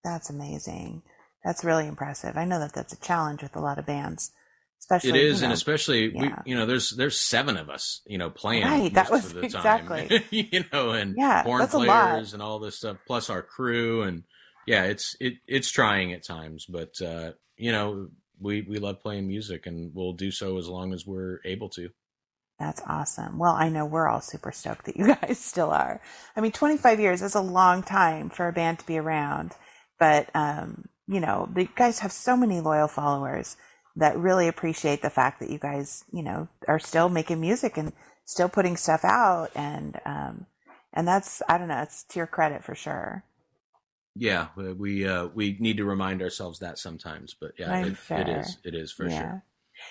That's 0.05 0.31
amazing. 0.31 1.03
That's 1.45 1.65
really 1.65 1.87
impressive. 1.87 2.37
I 2.37 2.45
know 2.45 2.59
that 2.61 2.73
that's 2.75 2.93
a 2.93 3.01
challenge 3.01 3.43
with 3.43 3.57
a 3.57 3.61
lot 3.61 3.79
of 3.79 3.87
bands, 3.87 4.33
especially. 4.81 5.11
It 5.11 5.17
is, 5.17 5.41
you 5.41 5.45
and 5.45 5.53
especially 5.53 6.13
yeah. 6.15 6.21
we, 6.21 6.53
you 6.53 6.57
know, 6.57 6.67
there's 6.67 6.91
there's 6.91 7.19
seven 7.19 7.57
of 7.57 7.69
us, 7.71 8.01
you 8.07 8.19
know, 8.19 8.31
playing 8.31 8.65
Right, 8.65 8.95
that 8.95 9.11
was 9.11 9.27
of 9.27 9.35
the 9.35 9.49
time, 9.49 9.89
exactly. 9.97 10.25
you 10.31 10.65
know, 10.73 10.91
and 10.91 11.17
Yeah, 11.17 11.43
horn 11.45 11.61
that's 11.61 11.75
a 11.75 11.79
lot. 11.79 11.87
players 11.87 12.35
and 12.35 12.43
all 12.43 12.59
this 12.59 12.77
stuff, 12.77 12.99
plus 13.07 13.31
our 13.31 13.43
crew, 13.43 14.03
and 14.03 14.25
yeah, 14.67 14.85
it's 14.85 15.17
it 15.21 15.35
it's 15.47 15.71
trying 15.71 16.13
at 16.13 16.25
times, 16.25 16.67
but 16.67 17.01
uh, 17.03 17.33
you 17.57 17.73
know, 17.73 18.09
we 18.41 18.63
we 18.63 18.79
love 18.79 19.01
playing 19.01 19.27
music, 19.29 19.67
and 19.67 19.93
we'll 19.95 20.13
do 20.15 20.31
so 20.31 20.59
as 20.59 20.69
long 20.69 20.93
as 20.93 21.07
we're 21.07 21.41
able 21.45 21.69
to. 21.71 21.91
That's 22.59 22.83
awesome. 22.87 23.39
Well, 23.39 23.55
I 23.55 23.69
know 23.69 23.85
we're 23.85 24.09
all 24.09 24.21
super 24.21 24.53
stoked 24.53 24.87
that 24.87 24.97
you 24.97 25.15
guys 25.23 25.39
still 25.41 25.71
are. 25.71 26.01
I 26.37 26.41
mean, 26.41 26.53
25 26.53 27.01
years 27.01 27.23
is 27.23 27.35
a 27.35 27.41
long 27.41 27.83
time 27.83 28.31
for 28.31 28.49
a 28.49 28.53
band 28.53 28.79
to 28.81 28.87
be 28.87 28.99
around, 28.99 29.53
but, 30.03 30.31
um, 30.35 30.87
you 31.07 31.21
know, 31.21 31.49
the 31.55 31.69
guys 31.77 32.01
have 32.01 32.13
so 32.13 32.37
many 32.37 32.61
loyal 32.61 32.89
followers 32.89 33.57
that 33.97 34.19
really 34.19 34.49
appreciate 34.49 35.03
the 35.03 35.11
fact 35.11 35.41
that 35.41 35.51
you 35.51 35.59
guys, 35.61 36.05
you 36.13 36.25
know, 36.25 36.49
are 36.69 36.81
still 36.81 37.09
making 37.09 37.41
music 37.41 37.79
and 37.79 37.93
still 38.25 38.49
putting 38.49 38.77
stuff 38.77 39.05
out. 39.05 39.51
And, 39.55 40.01
um, 40.05 40.47
and 40.93 41.07
that's, 41.09 41.43
I 41.49 41.59
don't 41.59 41.69
know, 41.69 41.83
it's 41.83 42.05
to 42.07 42.19
your 42.21 42.27
credit 42.27 42.65
for 42.65 42.75
sure. 42.75 43.25
Yeah, 44.17 44.49
we- 44.57 44.75
we 44.75 45.07
uh, 45.09 45.29
we 45.29 45.57
need 45.61 45.79
to 45.79 45.85
remind 45.87 46.23
ourselves 46.23 46.59
that 46.61 46.79
sometimes, 46.79 47.35
but 47.41 47.53
yeah, 47.59 47.73
Right, 47.73 47.87
it, 47.87 47.99
it 48.15 48.29
fair. 48.29 48.37
is 48.39 48.59
it 48.65 48.75
is 48.75 48.93
for 48.93 49.09
yeah. 49.09 49.19
sure. 49.19 49.45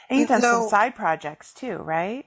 And 0.09 0.19
you've 0.19 0.27
You 0.27 0.27
done 0.29 0.41
some 0.41 0.61
side 0.69 0.95
projects 0.95 1.53
too, 1.53 1.77
right? 1.77 2.25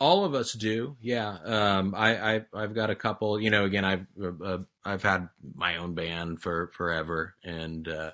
All 0.00 0.24
of 0.24 0.34
us 0.34 0.52
do, 0.54 0.96
yeah. 1.00 1.38
Um, 1.44 1.94
I, 1.96 2.36
I 2.36 2.42
I've 2.54 2.74
got 2.74 2.90
a 2.90 2.96
couple. 2.96 3.40
You 3.40 3.50
know, 3.50 3.64
again, 3.64 3.84
I've 3.84 4.06
uh, 4.44 4.58
I've 4.88 5.02
had 5.02 5.28
my 5.54 5.76
own 5.76 5.94
band 5.94 6.40
for 6.40 6.68
forever, 6.68 7.34
and 7.44 7.86
uh, 7.86 8.12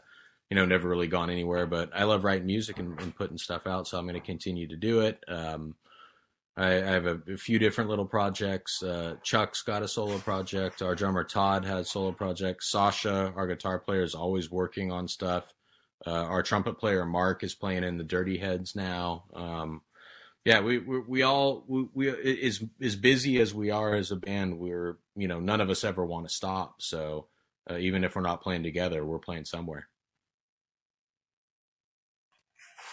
you 0.51 0.57
know, 0.57 0.67
never 0.67 0.89
really 0.89 1.07
gone 1.07 1.31
anywhere. 1.31 1.67
But 1.67 1.91
I 1.95 2.05
love 2.05 2.25
writing 2.25 2.47
music 2.47 2.79
and, 2.79 3.01
and 3.01 3.15
putting 3.15 3.39
stuff 3.39 3.67
out, 3.67 3.87
so 3.87 3.99
I'm 3.99 4.05
going 4.05 4.15
to 4.15 4.21
continue 4.21 4.67
to 4.69 4.77
do 4.77 5.01
it. 5.01 5.23
Um, 5.29 5.75
I, 6.57 6.75
I 6.75 6.91
have 6.91 7.07
a, 7.07 7.21
a 7.33 7.37
few 7.37 7.59
different 7.59 7.91
little 7.91 8.05
projects. 8.05 8.83
Uh, 8.83 9.17
Chuck's 9.23 9.63
got 9.63 9.83
a 9.83 9.89
solo 9.89 10.19
project. 10.19 10.83
Our 10.83 10.95
drummer 10.95 11.25
Todd 11.25 11.65
has 11.65 11.91
solo 11.91 12.13
projects. 12.13 12.71
Sasha, 12.71 13.33
our 13.37 13.47
guitar 13.47 13.79
player, 13.79 14.03
is 14.03 14.15
always 14.15 14.51
working 14.51 14.93
on 14.93 15.09
stuff. 15.09 15.53
Uh, 16.07 16.11
our 16.11 16.43
trumpet 16.43 16.79
player 16.79 17.05
Mark 17.07 17.43
is 17.43 17.55
playing 17.55 17.85
in 17.85 17.97
the 17.97 18.05
Dirty 18.05 18.37
Heads 18.37 18.77
now. 18.77 19.25
Um, 19.35 19.81
yeah, 20.45 20.61
we 20.63 20.81
we, 20.81 21.01
we 21.01 21.23
all 21.23 21.65
we, 21.69 21.89
we 21.95 22.09
as 22.49 22.65
as 22.83 22.97
busy 22.97 23.41
as 23.41 23.55
we 23.55 23.71
are 23.71 23.95
as 23.95 24.11
a 24.13 24.17
band, 24.17 24.59
we're 24.59 24.99
you 25.17 25.29
know 25.29 25.41
none 25.41 25.63
of 25.63 25.71
us 25.71 25.85
ever 25.85 26.05
want 26.07 26.29
to 26.29 26.35
stop. 26.35 26.83
So 26.83 27.29
uh, 27.71 27.79
even 27.79 28.05
if 28.05 28.17
we're 28.17 28.23
not 28.23 28.43
playing 28.43 28.65
together, 28.65 29.07
we're 29.07 29.21
playing 29.21 29.47
somewhere. 29.47 29.89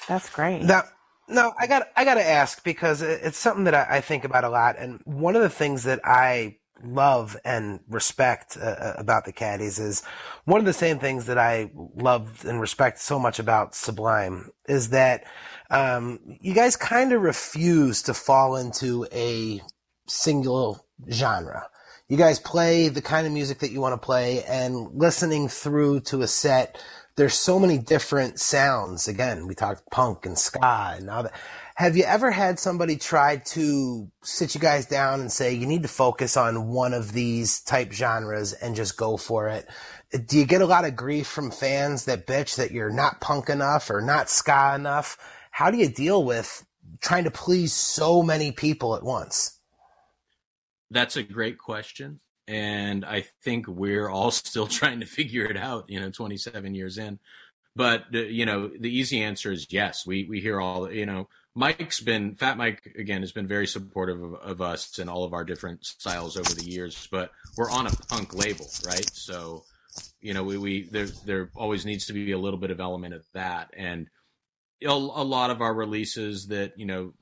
That's 0.08 0.30
great. 0.30 0.64
Now, 0.64 0.84
no, 1.30 1.54
I 1.60 1.68
got 1.68 1.88
I 1.98 2.06
got 2.06 2.16
to 2.16 2.28
ask 2.28 2.64
because 2.64 3.02
it- 3.02 3.22
it's 3.24 3.38
something 3.40 3.66
that 3.66 3.76
I, 3.76 3.98
I 3.98 4.02
think 4.02 4.26
about 4.26 4.46
a 4.46 4.50
lot, 4.50 4.78
and 4.80 5.02
one 5.06 5.36
of 5.36 5.44
the 5.44 5.50
things 5.52 5.84
that 5.84 6.02
I 6.06 6.58
love 6.84 7.38
and 7.46 7.80
respect 7.90 8.58
uh, 8.58 8.66
uh, 8.66 8.94
about 8.98 9.26
the 9.26 9.32
Caddies 9.32 9.80
is 9.80 10.04
one 10.46 10.60
of 10.60 10.66
the 10.66 10.74
same 10.74 11.00
things 11.00 11.26
that 11.26 11.38
I 11.38 11.72
loved 11.96 12.46
and 12.46 12.60
respect 12.60 13.00
so 13.00 13.20
much 13.20 13.40
about 13.40 13.76
Sublime 13.76 14.52
is 14.68 14.90
that 14.90 15.24
um, 15.70 16.20
you 16.42 16.54
guys 16.54 16.76
kind 16.76 17.14
of 17.14 17.22
refuse 17.22 18.02
to 18.04 18.14
fall 18.14 18.56
into 18.56 19.08
a 19.12 19.62
single 20.08 20.86
genre. 21.10 21.68
You 22.10 22.18
guys 22.18 22.40
play 22.40 22.90
the 22.90 23.02
kind 23.02 23.26
of 23.26 23.32
music 23.32 23.60
that 23.60 23.72
you 23.72 23.80
want 23.80 23.94
to 23.94 24.06
play, 24.06 24.44
and 24.44 24.90
listening 24.94 25.48
through 25.48 26.02
to 26.02 26.22
a 26.22 26.28
set, 26.28 26.78
there's 27.16 27.36
so 27.36 27.58
many 27.58 27.78
different 27.78 28.38
sounds. 28.38 29.08
Again, 29.08 29.48
we 29.48 29.56
talked 29.56 29.90
punk 29.92 30.26
and 30.26 30.38
ska 30.38 30.96
and 30.98 31.10
all 31.10 31.24
that. 31.24 31.34
Have 31.82 31.98
you 31.98 32.04
ever 32.04 32.30
had 32.30 32.60
somebody 32.60 32.96
try 32.96 33.38
to 33.38 34.12
sit 34.22 34.54
you 34.54 34.62
guys 34.62 34.86
down 34.86 35.20
and 35.20 35.32
say 35.32 35.56
you 35.56 35.66
need 35.66 35.82
to 35.82 35.88
focus 35.88 36.38
on 36.38 36.68
one 36.68 36.94
of 36.94 37.12
these 37.12 37.60
type 37.62 37.92
genres 37.92 38.54
and 38.54 38.76
just 38.76 38.98
go 38.98 39.18
for 39.18 39.48
it? 39.48 39.68
Do 40.28 40.38
you 40.38 40.46
get 40.46 40.62
a 40.62 40.68
lot 40.68 40.86
of 40.86 40.96
grief 40.96 41.26
from 41.26 41.50
fans 41.50 42.06
that 42.06 42.28
bitch 42.28 42.58
that 42.58 42.70
you're 42.70 42.92
not 42.92 43.20
punk 43.20 43.50
enough 43.50 43.90
or 43.90 44.00
not 44.00 44.30
ska 44.30 44.74
enough? 44.76 45.18
How 45.50 45.72
do 45.72 45.80
you 45.80 45.90
deal 45.90 46.24
with 46.24 46.64
trying 47.02 47.24
to 47.24 47.32
please 47.32 47.74
so 47.74 48.22
many 48.22 48.52
people 48.52 48.96
at 48.96 49.02
once? 49.02 49.60
That's 50.92 51.16
a 51.16 51.24
great 51.24 51.58
question. 51.58 52.20
And 52.48 53.04
I 53.04 53.26
think 53.44 53.68
we're 53.68 54.08
all 54.08 54.30
still 54.30 54.68
trying 54.68 55.00
to 55.00 55.08
figure 55.08 55.46
it 55.46 55.58
out, 55.58 55.86
you 55.88 56.00
know, 56.00 56.12
27 56.12 56.76
years 56.76 57.00
in. 57.00 57.18
But, 57.76 58.04
uh, 58.14 58.20
you 58.20 58.46
know, 58.46 58.68
the 58.68 58.96
easy 58.96 59.24
answer 59.24 59.52
is 59.52 59.66
yes. 59.72 60.06
We, 60.06 60.26
we 60.26 60.42
hear 60.42 60.62
all, 60.62 60.92
you 60.92 61.08
know, 61.08 61.28
Mike's 61.54 62.00
been, 62.00 62.36
Fat 62.36 62.58
Mike, 62.58 62.96
again, 62.98 63.22
has 63.22 63.34
been 63.34 63.48
very 63.48 63.68
supportive 63.68 64.22
of, 64.22 64.34
of 64.36 64.62
us 64.62 65.00
and 65.00 65.10
all 65.10 65.24
of 65.24 65.34
our 65.34 65.44
different 65.44 65.86
styles 65.86 66.38
over 66.38 66.54
the 66.54 66.64
years, 66.64 67.08
but 67.12 67.32
we're 67.58 67.70
on 67.70 67.88
a 67.88 67.92
punk 68.10 68.34
label, 68.34 68.68
right? 68.86 69.10
So, 69.14 69.66
you 70.22 70.34
know, 70.34 70.44
we, 70.44 70.58
we, 70.58 70.84
there, 70.84 71.08
there 71.26 71.50
always 71.56 71.86
needs 71.86 72.06
to 72.06 72.14
be 72.14 72.32
a 72.32 72.38
little 72.38 72.60
bit 72.60 72.72
of 72.72 72.80
element 72.80 73.14
of 73.14 73.26
that. 73.34 73.74
And 73.76 74.08
a, 74.82 74.88
a 74.88 74.92
lot 74.92 75.50
of 75.50 75.62
our 75.62 75.74
releases 75.74 76.48
that, 76.48 76.80
you 76.80 76.86
know, 76.86 77.14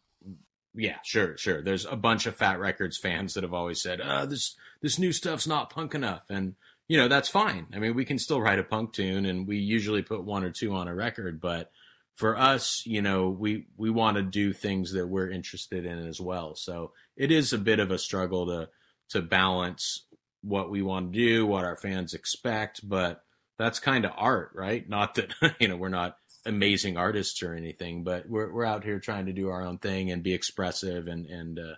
yeah, 0.75 0.97
sure, 1.03 1.35
sure. 1.35 1.63
There's 1.63 1.85
a 1.85 1.95
bunch 1.95 2.27
of 2.27 2.35
Fat 2.35 2.59
Wreck 2.59 2.77
Chords 2.77 2.99
fans 2.99 3.33
that 3.33 3.43
have 3.43 3.55
always 3.55 3.81
said, 3.81 3.99
uh, 3.99 4.27
this, 4.27 4.55
this 4.83 4.99
new 4.99 5.11
stuff's 5.11 5.47
not 5.47 5.71
punk 5.71 5.95
enough. 5.95 6.25
And, 6.29 6.53
you 6.87 6.97
know, 6.97 7.07
that's 7.07 7.29
fine. 7.29 7.65
I 7.73 7.79
mean, 7.79 7.95
we 7.95 8.05
can 8.05 8.19
still 8.19 8.39
write 8.39 8.59
a 8.59 8.63
punk 8.63 8.93
tune 8.93 9.25
and 9.25 9.47
we 9.47 9.57
usually 9.57 10.03
put 10.03 10.23
one 10.23 10.43
or 10.43 10.51
two 10.51 10.75
on 10.75 10.87
a 10.87 10.93
record, 10.93 11.41
but 11.41 11.71
for 12.19 12.37
us, 12.37 12.83
you 12.85 13.01
know, 13.01 13.29
we, 13.29 13.65
we 13.77 13.89
want 13.89 14.17
to 14.17 14.21
do 14.21 14.51
things 14.51 14.91
that 14.91 15.07
we're 15.07 15.29
interested 15.29 15.85
in 15.85 16.05
as 16.05 16.19
well. 16.19 16.53
So 16.53 16.91
it 17.15 17.31
is 17.31 17.53
a 17.53 17.57
bit 17.57 17.79
of 17.79 17.91
a 17.91 17.97
struggle 17.97 18.45
to, 18.47 18.67
to 19.11 19.21
balance 19.21 20.05
what 20.41 20.69
we 20.69 20.81
want 20.81 21.13
to 21.13 21.17
do, 21.17 21.45
what 21.45 21.63
our 21.63 21.77
fans 21.77 22.13
expect, 22.13 22.81
but 22.83 23.23
that's 23.57 23.79
kind 23.79 24.03
of 24.03 24.11
art, 24.17 24.51
right? 24.53 24.87
Not 24.89 25.15
that, 25.15 25.33
you 25.61 25.69
know, 25.69 25.77
we're 25.77 25.87
not 25.87 26.17
amazing 26.45 26.97
artists 26.97 27.41
or 27.41 27.53
anything, 27.53 28.03
but 28.03 28.27
we're, 28.27 28.51
we're 28.51 28.65
out 28.65 28.83
here 28.83 28.99
trying 28.99 29.27
to 29.27 29.33
do 29.33 29.47
our 29.47 29.65
own 29.65 29.77
thing 29.77 30.11
and 30.11 30.21
be 30.21 30.33
expressive 30.33 31.07
and, 31.07 31.25
and, 31.25 31.57
uh, 31.57 31.75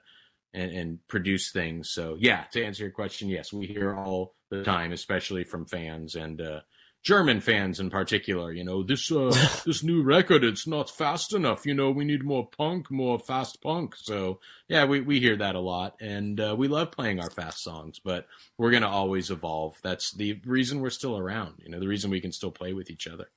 and, 0.55 0.71
and 0.71 1.07
produce 1.07 1.51
things. 1.51 1.91
So 1.91 2.17
yeah, 2.19 2.45
to 2.53 2.65
answer 2.65 2.81
your 2.81 2.91
question, 2.91 3.29
yes, 3.29 3.53
we 3.53 3.67
hear 3.67 3.95
all 3.95 4.33
the 4.49 4.63
time, 4.63 4.91
especially 4.91 5.43
from 5.43 5.67
fans 5.67 6.15
and, 6.15 6.41
uh, 6.41 6.61
German 7.03 7.41
fans 7.41 7.79
in 7.79 7.89
particular, 7.89 8.51
you 8.53 8.63
know, 8.63 8.83
this 8.83 9.11
uh, 9.11 9.33
this 9.65 9.83
new 9.83 10.03
record, 10.03 10.43
it's 10.43 10.67
not 10.67 10.89
fast 10.89 11.33
enough. 11.33 11.65
You 11.65 11.73
know, 11.73 11.89
we 11.89 12.05
need 12.05 12.23
more 12.23 12.47
punk, 12.47 12.91
more 12.91 13.17
fast 13.17 13.61
punk. 13.63 13.95
So 13.97 14.39
yeah, 14.67 14.85
we, 14.85 15.01
we 15.01 15.19
hear 15.19 15.35
that 15.37 15.55
a 15.55 15.59
lot, 15.59 15.95
and 15.99 16.39
uh, 16.39 16.55
we 16.57 16.67
love 16.67 16.91
playing 16.91 17.19
our 17.19 17.31
fast 17.31 17.63
songs. 17.63 17.99
But 18.03 18.27
we're 18.57 18.71
gonna 18.71 18.87
always 18.89 19.31
evolve. 19.31 19.77
That's 19.81 20.11
the 20.11 20.39
reason 20.45 20.79
we're 20.79 20.91
still 20.91 21.17
around. 21.17 21.55
You 21.63 21.69
know, 21.71 21.79
the 21.79 21.87
reason 21.87 22.11
we 22.11 22.21
can 22.21 22.31
still 22.31 22.51
play 22.51 22.73
with 22.73 22.91
each 22.91 23.07
other. 23.07 23.29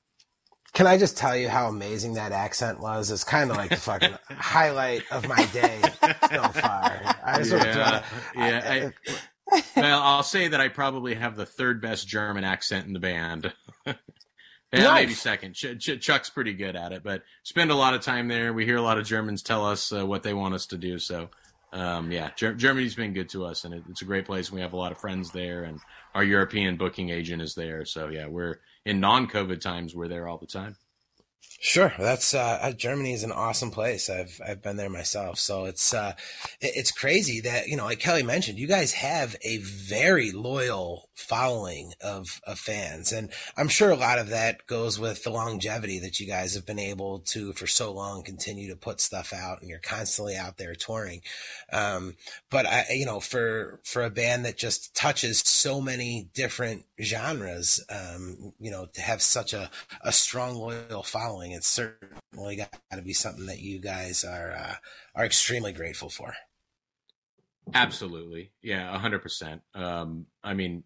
Can 0.73 0.87
I 0.87 0.97
just 0.97 1.17
tell 1.17 1.37
you 1.37 1.47
how 1.47 1.67
amazing 1.69 2.15
that 2.15 2.33
accent 2.33 2.81
was? 2.81 3.09
It's 3.09 3.23
kind 3.23 3.49
of 3.49 3.55
like 3.55 3.69
the 3.69 3.77
fucking 3.77 4.13
highlight 4.29 5.03
of 5.09 5.25
my 5.27 5.45
day 5.53 5.81
so 6.01 6.43
far. 6.49 7.01
I 7.23 7.37
wanna- 7.49 7.65
yeah, 7.65 8.03
I- 8.35 8.47
yeah. 8.49 8.89
I, 9.07 9.13
well, 9.75 10.01
I'll 10.01 10.23
say 10.23 10.47
that 10.49 10.61
I 10.61 10.69
probably 10.69 11.15
have 11.15 11.35
the 11.35 11.45
third 11.45 11.81
best 11.81 12.07
German 12.07 12.43
accent 12.43 12.87
in 12.87 12.93
the 12.93 12.99
band. 12.99 13.53
yeah, 13.85 13.95
maybe 14.93 15.13
second. 15.13 15.53
Ch- 15.53 15.77
Ch- 15.79 15.99
Chuck's 15.99 16.29
pretty 16.29 16.53
good 16.53 16.75
at 16.75 16.91
it, 16.91 17.03
but 17.03 17.23
spend 17.43 17.71
a 17.71 17.75
lot 17.75 17.93
of 17.93 18.01
time 18.01 18.27
there. 18.27 18.53
We 18.53 18.65
hear 18.65 18.77
a 18.77 18.81
lot 18.81 18.97
of 18.97 19.05
Germans 19.05 19.43
tell 19.43 19.65
us 19.65 19.91
uh, 19.91 20.05
what 20.05 20.23
they 20.23 20.33
want 20.33 20.53
us 20.55 20.67
to 20.67 20.77
do. 20.77 20.99
So, 20.99 21.29
um, 21.73 22.11
yeah, 22.11 22.31
Ger- 22.35 22.55
Germany's 22.55 22.95
been 22.95 23.13
good 23.13 23.29
to 23.29 23.45
us, 23.45 23.65
and 23.65 23.73
it, 23.73 23.83
it's 23.89 24.01
a 24.01 24.05
great 24.05 24.25
place. 24.25 24.51
We 24.51 24.61
have 24.61 24.73
a 24.73 24.77
lot 24.77 24.91
of 24.91 24.97
friends 24.97 25.31
there, 25.31 25.63
and 25.63 25.79
our 26.13 26.23
European 26.23 26.77
booking 26.77 27.09
agent 27.09 27.41
is 27.41 27.55
there. 27.55 27.85
So, 27.85 28.09
yeah, 28.09 28.27
we're 28.27 28.59
in 28.85 28.99
non-COVID 28.99 29.61
times. 29.61 29.95
We're 29.95 30.07
there 30.07 30.27
all 30.27 30.37
the 30.37 30.47
time. 30.47 30.75
Sure, 31.59 31.93
that's 31.97 32.35
uh, 32.35 32.59
uh, 32.61 32.71
Germany 32.73 33.13
is 33.13 33.23
an 33.23 33.31
awesome 33.31 33.71
place. 33.71 34.07
I've 34.07 34.39
I've 34.45 34.61
been 34.61 34.77
there 34.77 34.89
myself, 34.89 35.39
so 35.39 35.65
it's 35.65 35.95
uh, 35.95 36.13
it's 36.61 36.91
crazy 36.91 37.39
that 37.41 37.67
you 37.67 37.75
know, 37.75 37.85
like 37.85 37.99
Kelly 37.99 38.21
mentioned, 38.21 38.59
you 38.59 38.67
guys 38.67 38.93
have 38.93 39.35
a 39.41 39.57
very 39.57 40.31
loyal 40.31 41.09
following 41.15 41.93
of 42.01 42.41
of 42.45 42.59
fans, 42.59 43.11
and 43.11 43.31
I'm 43.57 43.69
sure 43.69 43.89
a 43.89 43.95
lot 43.95 44.19
of 44.19 44.29
that 44.29 44.67
goes 44.67 44.99
with 44.99 45.23
the 45.23 45.29
longevity 45.29 45.99
that 45.99 46.19
you 46.19 46.27
guys 46.27 46.53
have 46.55 46.65
been 46.65 46.79
able 46.79 47.19
to 47.19 47.53
for 47.53 47.67
so 47.67 47.91
long 47.91 48.23
continue 48.23 48.69
to 48.69 48.75
put 48.75 48.99
stuff 49.01 49.33
out, 49.33 49.61
and 49.61 49.69
you're 49.69 49.79
constantly 49.79 50.35
out 50.35 50.57
there 50.57 50.75
touring. 50.75 51.21
Um, 51.71 52.15
but 52.49 52.65
I, 52.65 52.85
you 52.91 53.05
know, 53.05 53.19
for 53.19 53.79
for 53.83 54.03
a 54.03 54.09
band 54.09 54.45
that 54.45 54.57
just 54.57 54.95
touches 54.95 55.39
so 55.39 55.81
many 55.81 56.29
different 56.33 56.85
genres, 57.01 57.83
um, 57.89 58.53
you 58.59 58.71
know, 58.71 58.87
to 58.93 59.01
have 59.01 59.21
such 59.21 59.53
a 59.53 59.69
a 60.01 60.11
strong 60.11 60.55
loyal 60.55 61.03
following, 61.03 61.51
it's 61.51 61.67
certainly 61.67 62.57
got 62.57 62.71
to 62.91 63.01
be 63.01 63.13
something 63.13 63.45
that 63.45 63.59
you 63.59 63.79
guys 63.79 64.23
are 64.23 64.51
uh, 64.51 64.75
are 65.15 65.25
extremely 65.25 65.71
grateful 65.71 66.09
for. 66.09 66.33
Absolutely. 67.73 68.51
Yeah, 68.61 68.93
a 68.93 68.99
hundred 68.99 69.21
percent. 69.23 69.61
Um, 69.73 70.27
I 70.43 70.53
mean, 70.53 70.83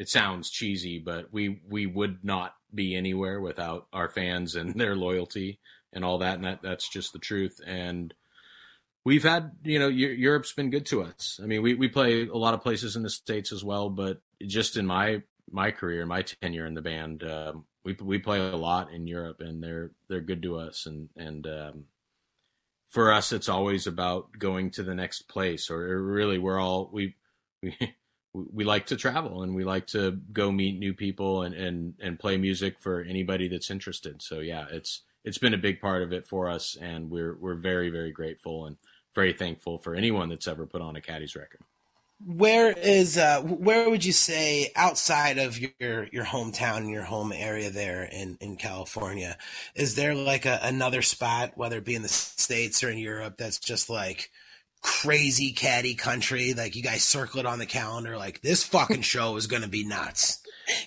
it 0.00 0.08
sounds 0.08 0.48
cheesy, 0.48 0.98
but 0.98 1.30
we 1.30 1.60
we 1.68 1.84
would 1.84 2.24
not 2.24 2.54
be 2.74 2.96
anywhere 2.96 3.38
without 3.38 3.86
our 3.92 4.08
fans 4.08 4.56
and 4.56 4.74
their 4.80 4.96
loyalty 4.96 5.60
and 5.92 6.06
all 6.06 6.18
that, 6.18 6.36
and 6.36 6.44
that 6.44 6.62
that's 6.62 6.88
just 6.88 7.12
the 7.12 7.18
truth. 7.18 7.60
And 7.66 8.14
we've 9.04 9.22
had, 9.22 9.52
you 9.62 9.78
know, 9.78 9.88
Europe's 9.88 10.54
been 10.54 10.70
good 10.70 10.86
to 10.86 11.02
us. 11.02 11.38
I 11.42 11.46
mean, 11.46 11.60
we 11.60 11.74
we 11.74 11.88
play 11.88 12.26
a 12.26 12.34
lot 12.34 12.54
of 12.54 12.62
places 12.62 12.96
in 12.96 13.02
the 13.02 13.10
states 13.10 13.52
as 13.52 13.62
well, 13.62 13.90
but 13.90 14.22
just 14.46 14.78
in 14.78 14.86
my 14.86 15.22
my 15.50 15.70
career, 15.70 16.06
my 16.06 16.22
tenure 16.22 16.64
in 16.64 16.72
the 16.72 16.80
band, 16.80 17.22
um, 17.22 17.66
we 17.84 17.94
we 18.00 18.18
play 18.18 18.38
a 18.38 18.56
lot 18.56 18.90
in 18.90 19.06
Europe, 19.06 19.42
and 19.42 19.62
they're 19.62 19.90
they're 20.08 20.22
good 20.22 20.42
to 20.44 20.56
us, 20.56 20.86
and 20.86 21.10
and 21.14 21.46
um, 21.46 21.84
for 22.88 23.12
us 23.12 23.32
it's 23.32 23.50
always 23.50 23.86
about 23.86 24.30
going 24.38 24.70
to 24.70 24.82
the 24.82 24.94
next 24.94 25.28
place 25.28 25.70
or 25.70 26.02
really 26.02 26.38
we're 26.38 26.58
all 26.58 26.90
we 26.92 27.14
we 27.62 27.76
we 28.32 28.64
like 28.64 28.86
to 28.86 28.96
travel 28.96 29.42
and 29.42 29.54
we 29.54 29.64
like 29.64 29.86
to 29.88 30.12
go 30.32 30.52
meet 30.52 30.78
new 30.78 30.94
people 30.94 31.42
and 31.42 31.54
and 31.54 31.94
and 32.00 32.18
play 32.18 32.36
music 32.36 32.78
for 32.78 33.02
anybody 33.02 33.48
that's 33.48 33.70
interested. 33.70 34.22
So 34.22 34.40
yeah 34.40 34.66
it's 34.70 35.02
it's 35.24 35.38
been 35.38 35.54
a 35.54 35.58
big 35.58 35.80
part 35.80 36.02
of 36.02 36.12
it 36.12 36.26
for 36.26 36.48
us 36.48 36.76
and 36.80 37.10
we're 37.10 37.36
we're 37.36 37.54
very 37.54 37.90
very 37.90 38.12
grateful 38.12 38.66
and 38.66 38.76
very 39.14 39.32
thankful 39.32 39.78
for 39.78 39.94
anyone 39.94 40.28
that's 40.28 40.48
ever 40.48 40.66
put 40.66 40.80
on 40.80 40.96
a 40.96 41.00
caddies 41.00 41.34
record. 41.34 41.60
Where 42.24 42.72
is 42.72 43.16
uh, 43.16 43.40
where 43.40 43.88
would 43.88 44.04
you 44.04 44.12
say 44.12 44.72
outside 44.76 45.38
of 45.38 45.58
your 45.58 46.06
your 46.12 46.24
hometown, 46.24 46.90
your 46.90 47.04
home 47.04 47.32
area 47.32 47.70
there 47.70 48.04
in 48.04 48.36
in 48.42 48.56
California, 48.56 49.38
is 49.74 49.94
there 49.94 50.14
like 50.14 50.44
a, 50.44 50.60
another 50.62 51.00
spot, 51.00 51.52
whether 51.56 51.78
it 51.78 51.84
be 51.84 51.94
in 51.94 52.02
the 52.02 52.08
states 52.08 52.84
or 52.84 52.90
in 52.90 52.98
Europe, 52.98 53.38
that's 53.38 53.58
just 53.58 53.88
like 53.88 54.30
crazy 54.82 55.52
caddy 55.52 55.94
country? 55.94 56.54
Like 56.54 56.76
you 56.76 56.82
guys 56.82 57.02
circle 57.02 57.40
it 57.40 57.46
on 57.46 57.58
the 57.58 57.66
calendar, 57.66 58.16
like 58.16 58.40
this 58.42 58.64
fucking 58.64 59.02
show 59.02 59.36
is 59.36 59.46
gonna 59.46 59.68
be 59.68 59.84
nuts. 59.84 60.40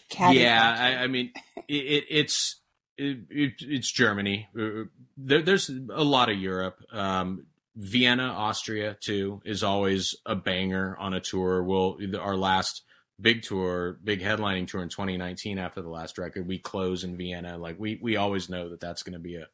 Caddy 0.09 0.39
yeah. 0.39 0.75
I, 0.79 1.03
I 1.03 1.07
mean, 1.07 1.31
it, 1.67 1.73
it, 1.73 2.05
it's 2.09 2.61
it, 2.97 3.19
it, 3.29 3.53
it's 3.59 3.91
Germany. 3.91 4.47
Uh, 4.57 4.85
There, 5.17 5.41
there's 5.41 5.69
a 5.69 6.03
lot 6.03 6.29
of 6.29 6.37
Europe. 6.37 6.79
Um, 6.91 7.47
Vienna, 7.75 8.25
Austria, 8.25 8.95
too, 8.99 9.41
is 9.45 9.63
always 9.63 10.15
a 10.25 10.35
banger 10.35 10.95
on 10.99 11.13
a 11.13 11.19
tour. 11.19 11.63
We'll 11.63 11.97
our 12.19 12.37
last 12.37 12.83
big 13.19 13.41
tour, 13.41 13.99
big 14.03 14.21
headlining 14.21 14.67
tour 14.67 14.81
in 14.83 14.89
2019 14.89 15.57
after 15.57 15.81
the 15.81 15.89
last 15.89 16.17
record, 16.17 16.47
we 16.47 16.59
close 16.59 17.03
in 17.03 17.17
Vienna. 17.17 17.57
Like 17.57 17.79
we 17.79 17.99
we 18.01 18.15
always 18.17 18.49
know 18.49 18.69
that 18.69 18.79
that's 18.79 19.03
going 19.03 19.13
to 19.13 19.19
be 19.19 19.37
a 19.37 19.47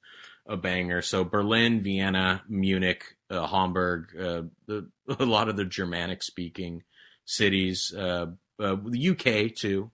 a 0.48 0.58
banger. 0.58 1.02
So 1.02 1.24
Berlin, 1.24 1.82
Vienna, 1.82 2.44
Munich, 2.50 3.04
uh, 3.30 3.48
Hamburg, 3.48 4.16
uh, 4.20 4.42
the, 4.68 4.90
a 5.20 5.26
lot 5.26 5.50
of 5.50 5.56
the 5.56 5.66
Germanic 5.66 6.24
speaking 6.24 6.84
cities, 7.26 7.94
uh, 7.96 8.28
uh, 8.60 8.76
the 8.86 9.10
UK 9.10 9.56
too, 9.56 9.92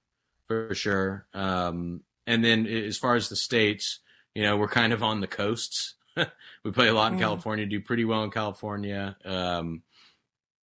for 0.48 0.74
sure. 0.74 1.28
Um, 1.34 2.02
and 2.28 2.43
then 2.43 2.65
as 2.65 2.98
far 2.98 3.15
as 3.15 3.30
the 3.30 3.36
states, 3.36 4.00
you 4.34 4.43
know, 4.43 4.58
we're 4.58 4.67
kind 4.67 4.93
of 4.93 5.04
on 5.04 5.21
the 5.21 5.28
coasts. 5.28 5.95
we 6.63 6.71
play 6.71 6.88
a 6.88 6.93
lot 6.93 7.12
in 7.12 7.17
Mm. 7.17 7.21
California, 7.21 7.65
do 7.65 7.80
pretty 7.82 8.06
well 8.06 8.24
in 8.24 8.32
California. 8.32 9.15
Um, 9.26 9.84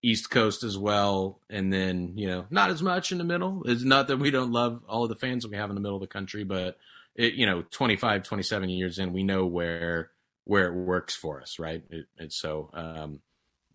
East 0.04 0.30
Coast 0.30 0.64
as 0.64 0.76
well, 0.76 1.40
and 1.48 1.72
then 1.72 2.14
you 2.16 2.26
know 2.26 2.46
not 2.50 2.70
as 2.70 2.82
much 2.82 3.12
in 3.12 3.18
the 3.18 3.24
middle. 3.24 3.62
It's 3.66 3.84
not 3.84 4.08
that 4.08 4.16
we 4.16 4.32
don't 4.32 4.50
love 4.50 4.82
all 4.88 5.04
of 5.04 5.08
the 5.10 5.14
fans 5.14 5.44
that 5.44 5.50
we 5.52 5.56
have 5.56 5.70
in 5.70 5.76
the 5.76 5.80
middle 5.80 5.96
of 5.96 6.00
the 6.00 6.08
country, 6.08 6.42
but 6.42 6.76
it, 7.14 7.34
you 7.34 7.46
know 7.46 7.62
25, 7.70 8.24
27 8.24 8.68
years 8.68 8.98
in, 8.98 9.12
we 9.12 9.22
know 9.22 9.46
where 9.46 10.10
where 10.44 10.66
it 10.66 10.74
works 10.74 11.14
for 11.14 11.40
us, 11.40 11.58
right? 11.58 11.82
It, 11.90 12.06
it's 12.18 12.36
so 12.36 12.70
um, 12.72 13.20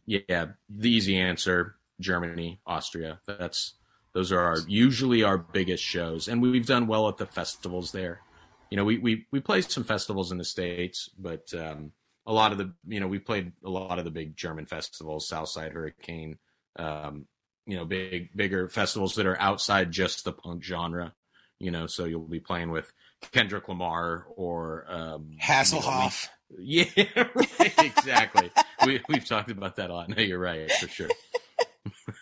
yeah. 0.05 0.47
The 0.69 0.89
easy 0.89 1.17
answer: 1.17 1.75
Germany, 1.99 2.59
Austria. 2.65 3.19
That's 3.25 3.73
those 4.13 4.31
are 4.31 4.39
our 4.39 4.57
usually 4.67 5.23
our 5.23 5.37
biggest 5.37 5.83
shows, 5.83 6.27
and 6.27 6.41
we've 6.41 6.65
done 6.65 6.87
well 6.87 7.07
at 7.07 7.17
the 7.17 7.25
festivals 7.25 7.91
there. 7.91 8.21
You 8.69 8.77
know, 8.77 8.85
we 8.85 8.97
we 8.97 9.25
we 9.31 9.39
play 9.39 9.61
some 9.61 9.83
festivals 9.83 10.31
in 10.31 10.37
the 10.37 10.43
states, 10.43 11.09
but 11.17 11.53
um, 11.53 11.91
a 12.25 12.33
lot 12.33 12.51
of 12.51 12.57
the 12.57 12.73
you 12.87 12.99
know 12.99 13.07
we 13.07 13.19
played 13.19 13.53
a 13.63 13.69
lot 13.69 13.99
of 13.99 14.05
the 14.05 14.11
big 14.11 14.35
German 14.35 14.65
festivals, 14.65 15.27
Southside 15.27 15.71
Hurricane, 15.71 16.37
um, 16.77 17.25
you 17.65 17.75
know, 17.77 17.85
big 17.85 18.35
bigger 18.35 18.67
festivals 18.69 19.15
that 19.15 19.25
are 19.25 19.39
outside 19.39 19.91
just 19.91 20.25
the 20.25 20.33
punk 20.33 20.63
genre. 20.63 21.13
You 21.59 21.71
know, 21.71 21.87
so 21.87 22.05
you'll 22.05 22.27
be 22.27 22.39
playing 22.39 22.69
with 22.69 22.91
Kendrick 23.31 23.67
Lamar 23.67 24.27
or 24.35 24.85
um, 24.87 25.31
Hasselhoff. 25.41 26.27
Yeah, 26.57 26.85
right, 27.33 27.73
exactly. 27.79 28.51
we 28.85 29.01
we've 29.09 29.25
talked 29.25 29.51
about 29.51 29.75
that 29.77 29.89
a 29.89 29.93
lot. 29.93 30.09
No, 30.09 30.21
you're 30.21 30.39
right 30.39 30.71
for 30.71 30.87
sure. 30.87 31.09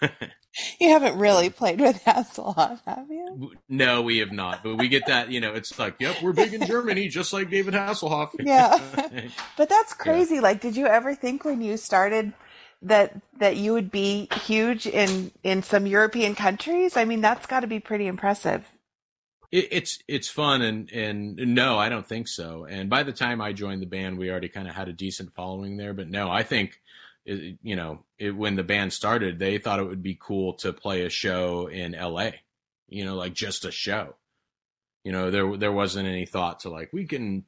You 0.79 0.89
haven't 0.89 1.17
really 1.17 1.49
played 1.49 1.81
with 1.81 2.01
Hasselhoff, 2.05 2.79
have 2.85 3.09
you? 3.09 3.51
No, 3.67 4.01
we 4.01 4.19
have 4.19 4.31
not, 4.31 4.63
but 4.63 4.77
we 4.77 4.87
get 4.87 5.07
that. 5.07 5.29
You 5.29 5.41
know, 5.41 5.53
it's 5.53 5.77
like, 5.77 5.95
yep, 5.99 6.21
we're 6.21 6.31
big 6.31 6.53
in 6.53 6.65
Germany, 6.65 7.09
just 7.09 7.33
like 7.33 7.49
David 7.49 7.73
Hasselhoff. 7.73 8.29
Yeah. 8.39 8.79
But 9.57 9.67
that's 9.69 9.93
crazy. 9.93 10.39
Like, 10.39 10.61
did 10.61 10.77
you 10.77 10.87
ever 10.87 11.13
think 11.13 11.43
when 11.43 11.61
you 11.61 11.75
started 11.77 12.33
that 12.81 13.19
that 13.37 13.57
you 13.57 13.73
would 13.73 13.91
be 13.91 14.29
huge 14.43 14.87
in 14.87 15.31
in 15.43 15.61
some 15.61 15.85
European 15.85 16.35
countries? 16.35 16.95
I 16.95 17.03
mean, 17.03 17.21
that's 17.21 17.45
got 17.47 17.61
to 17.61 17.67
be 17.67 17.79
pretty 17.79 18.07
impressive. 18.07 18.65
It, 19.55 19.67
it's 19.71 19.99
it's 20.07 20.29
fun 20.29 20.61
and 20.61 20.91
and 20.91 21.35
no, 21.37 21.77
I 21.79 21.89
don't 21.89 22.05
think 22.05 22.27
so. 22.27 22.65
And 22.65 22.89
by 22.89 23.03
the 23.03 23.13
time 23.13 23.41
I 23.41 23.53
joined 23.53 23.81
the 23.81 23.87
band, 23.87 24.17
we 24.17 24.29
already 24.29 24.49
kind 24.49 24.67
of 24.67 24.75
had 24.75 24.89
a 24.89 24.93
decent 24.93 25.33
following 25.33 25.77
there. 25.77 25.93
But 25.93 26.09
no, 26.09 26.29
I 26.29 26.43
think 26.43 26.81
it, 27.25 27.57
you 27.63 27.75
know 27.75 28.03
it, 28.19 28.31
when 28.31 28.55
the 28.55 28.63
band 28.63 28.91
started, 28.91 29.39
they 29.39 29.57
thought 29.57 29.79
it 29.79 29.87
would 29.87 30.03
be 30.03 30.17
cool 30.19 30.53
to 30.55 30.73
play 30.73 31.05
a 31.05 31.09
show 31.09 31.67
in 31.67 31.95
L.A. 31.95 32.41
You 32.87 33.05
know, 33.05 33.15
like 33.15 33.33
just 33.33 33.65
a 33.65 33.71
show. 33.71 34.15
You 35.03 35.11
know, 35.11 35.31
there 35.31 35.55
there 35.57 35.71
wasn't 35.71 36.07
any 36.07 36.25
thought 36.25 36.61
to 36.61 36.69
like 36.69 36.91
we 36.91 37.05
can 37.05 37.45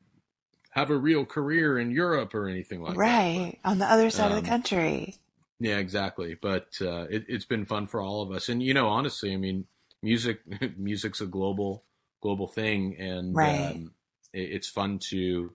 have 0.71 0.89
a 0.89 0.97
real 0.97 1.25
career 1.25 1.77
in 1.77 1.91
Europe 1.91 2.33
or 2.35 2.47
anything 2.47 2.81
like 2.81 2.93
that. 2.93 2.99
right. 2.99 3.57
On 3.65 3.79
the 3.79 3.85
other 3.85 4.09
side 4.09 4.31
of 4.31 4.37
um, 4.37 4.43
the 4.43 4.49
country. 4.49 5.15
Yeah, 5.59 5.77
exactly. 5.77 6.37
But 6.39 6.67
uh, 6.79 7.07
it, 7.09 7.25
it's 7.27 7.45
been 7.45 7.65
fun 7.65 7.87
for 7.87 7.99
all 7.99 8.21
of 8.21 8.31
us, 8.31 8.47
and 8.47 8.61
you 8.61 8.75
know, 8.75 8.87
honestly, 8.87 9.33
I 9.33 9.37
mean, 9.37 9.65
music 10.01 10.39
music's 10.77 11.19
a 11.19 11.25
global 11.25 11.83
global 12.21 12.47
thing, 12.47 12.97
and 12.97 13.35
Right. 13.35 13.71
um, 13.71 13.91
it, 14.33 14.51
it's 14.53 14.69
fun 14.69 14.99
to 15.09 15.51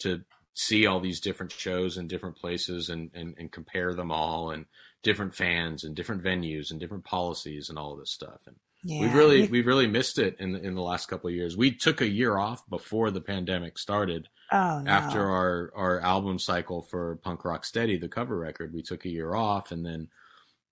to 0.00 0.22
see 0.54 0.86
all 0.86 1.00
these 1.00 1.20
different 1.20 1.52
shows 1.52 1.98
in 1.98 2.06
different 2.08 2.36
places 2.36 2.88
and, 2.88 3.10
and 3.14 3.34
and 3.38 3.52
compare 3.52 3.94
them 3.94 4.10
all, 4.10 4.50
and 4.50 4.66
different 5.02 5.34
fans 5.34 5.84
and 5.84 5.94
different 5.94 6.22
venues 6.24 6.70
and 6.70 6.80
different 6.80 7.04
policies 7.04 7.68
and 7.68 7.78
all 7.78 7.92
of 7.92 7.98
this 8.00 8.10
stuff. 8.10 8.40
And 8.46 8.56
Yeah. 8.82 9.00
we've 9.02 9.14
really 9.14 9.46
we've 9.48 9.66
really 9.66 9.86
missed 9.86 10.18
it 10.18 10.36
in 10.40 10.52
the, 10.52 10.60
in 10.62 10.74
the 10.74 10.82
last 10.82 11.06
couple 11.06 11.28
of 11.28 11.34
years. 11.34 11.56
We 11.56 11.70
took 11.72 12.00
a 12.00 12.08
year 12.08 12.38
off 12.38 12.68
before 12.68 13.10
the 13.10 13.20
pandemic 13.20 13.78
started 13.78 14.28
oh, 14.52 14.80
no. 14.80 14.90
after 14.90 15.30
our 15.30 15.72
our 15.76 16.00
album 16.00 16.38
cycle 16.38 16.82
for 16.82 17.16
Punk 17.16 17.44
Rock 17.44 17.64
Steady, 17.64 17.98
the 17.98 18.08
cover 18.08 18.36
record, 18.38 18.72
we 18.74 18.82
took 18.82 19.04
a 19.04 19.10
year 19.10 19.34
off, 19.34 19.70
and 19.70 19.84
then 19.84 20.08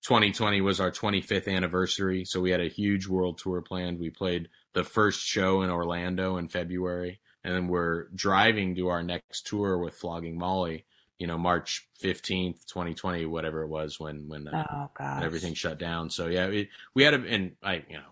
2020 0.03 0.61
was 0.61 0.79
our 0.79 0.91
25th 0.91 1.47
anniversary. 1.47 2.25
So 2.25 2.39
we 2.41 2.51
had 2.51 2.61
a 2.61 2.67
huge 2.69 3.07
world 3.07 3.39
tour 3.39 3.61
planned. 3.61 3.99
We 3.99 4.09
played 4.11 4.49
the 4.75 4.83
first 4.83 5.21
show 5.25 5.63
in 5.63 5.71
Orlando 5.71 6.37
in 6.37 6.47
February, 6.49 7.19
and 7.43 7.55
then 7.55 7.67
we're 7.67 8.09
driving 8.13 8.75
to 8.75 8.89
our 8.89 9.01
next 9.01 9.47
tour 9.47 9.79
with 9.79 9.95
Flogging 9.95 10.37
Molly. 10.37 10.85
You 11.17 11.27
know, 11.27 11.37
March 11.37 11.87
fifteenth, 11.99 12.67
twenty 12.67 12.93
twenty, 12.93 13.25
whatever 13.25 13.63
it 13.63 13.69
was 13.69 13.99
when 13.99 14.27
when, 14.27 14.47
uh, 14.49 14.65
Oh 14.69 14.89
when 14.99 15.23
everything 15.23 15.53
shut 15.55 15.79
down. 15.79 16.09
So 16.11 16.27
yeah, 16.27 16.45
it, 16.47 16.67
we 16.93 17.03
had 17.03 17.13
a 17.15 17.21
and 17.25 17.53
I 17.63 17.75
you 17.89 17.95
know 17.97 18.11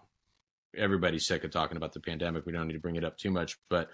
everybody's 0.76 1.26
sick 1.28 1.43
of 1.43 1.52
talking 1.52 1.78
about 1.78 1.93
the 1.93 1.99
pandemic. 1.99 2.45
We 2.47 2.52
don't 2.52 2.65
need 2.67 2.73
to 2.73 2.80
bring 2.80 2.95
it 2.95 3.04
up 3.04 3.17
too 3.17 3.30
much, 3.30 3.60
but 3.69 3.89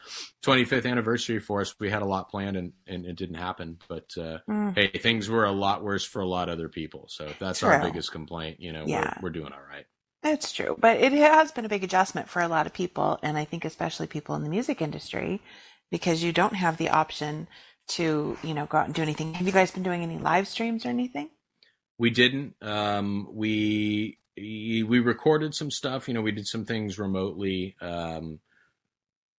25th 0.45 0.89
anniversary 0.89 1.39
for 1.39 1.59
us, 1.59 1.75
we 1.77 1.89
had 1.89 2.01
a 2.01 2.05
lot 2.05 2.29
planned 2.29 2.55
and, 2.55 2.71
and 2.87 3.05
it 3.05 3.17
didn't 3.17 3.35
happen. 3.35 3.79
But 3.89 4.13
uh, 4.17 4.37
Mm. 4.47 4.75
hey, 4.75 4.87
things 4.99 5.27
were 5.29 5.43
a 5.43 5.51
lot 5.51 5.83
worse 5.83 6.05
for 6.05 6.21
a 6.21 6.25
lot 6.27 6.47
of 6.47 6.53
other 6.53 6.69
people. 6.69 7.07
So 7.09 7.25
if 7.25 7.37
that's 7.37 7.63
our 7.63 7.81
biggest 7.81 8.13
complaint, 8.13 8.61
you 8.61 8.71
know, 8.71 8.85
Yeah. 8.87 9.15
we're, 9.21 9.23
we're 9.27 9.33
doing 9.33 9.51
all 9.51 9.59
right. 9.69 9.85
That's 10.21 10.51
true, 10.51 10.75
but 10.77 10.97
it 10.97 11.13
has 11.13 11.51
been 11.51 11.65
a 11.65 11.69
big 11.69 11.83
adjustment 11.83 12.29
for 12.29 12.41
a 12.41 12.47
lot 12.49 12.65
of 12.65 12.73
people, 12.73 13.19
and 13.23 13.37
I 13.37 13.45
think 13.45 13.63
especially 13.63 14.07
people 14.07 14.35
in 14.35 14.43
the 14.43 14.49
music 14.49 14.81
industry, 14.81 15.41
because 15.91 16.21
you 16.21 16.33
don't 16.33 16.55
have 16.55 16.77
the 16.77 16.89
option 16.89 17.47
to, 17.89 18.37
you 18.43 18.53
know, 18.53 18.65
go 18.65 18.79
out 18.79 18.85
and 18.85 18.93
do 18.93 19.01
anything. 19.01 19.33
Have 19.35 19.47
you 19.47 19.53
guys 19.53 19.71
been 19.71 19.83
doing 19.83 20.03
any 20.03 20.17
live 20.17 20.47
streams 20.47 20.85
or 20.85 20.89
anything? 20.89 21.29
We 21.97 22.09
didn't. 22.09 22.55
Um, 22.61 23.29
we 23.31 24.17
we 24.37 24.99
recorded 24.99 25.55
some 25.55 25.71
stuff. 25.71 26.07
You 26.07 26.13
know, 26.13 26.21
we 26.21 26.31
did 26.31 26.47
some 26.47 26.65
things 26.65 26.99
remotely. 26.99 27.75
Um, 27.81 28.39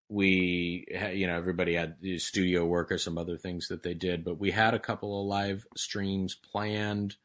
we, 0.09 0.85
you 1.13 1.25
know, 1.27 1.37
everybody 1.37 1.75
had 1.75 1.95
studio 2.17 2.65
work 2.65 2.91
or 2.91 2.97
some 2.97 3.17
other 3.17 3.37
things 3.37 3.67
that 3.69 3.81
they 3.81 3.93
did, 3.93 4.25
but 4.25 4.37
we 4.37 4.51
had 4.51 4.73
a 4.73 4.79
couple 4.79 5.21
of 5.21 5.27
live 5.27 5.65
streams 5.77 6.35
planned. 6.35 7.15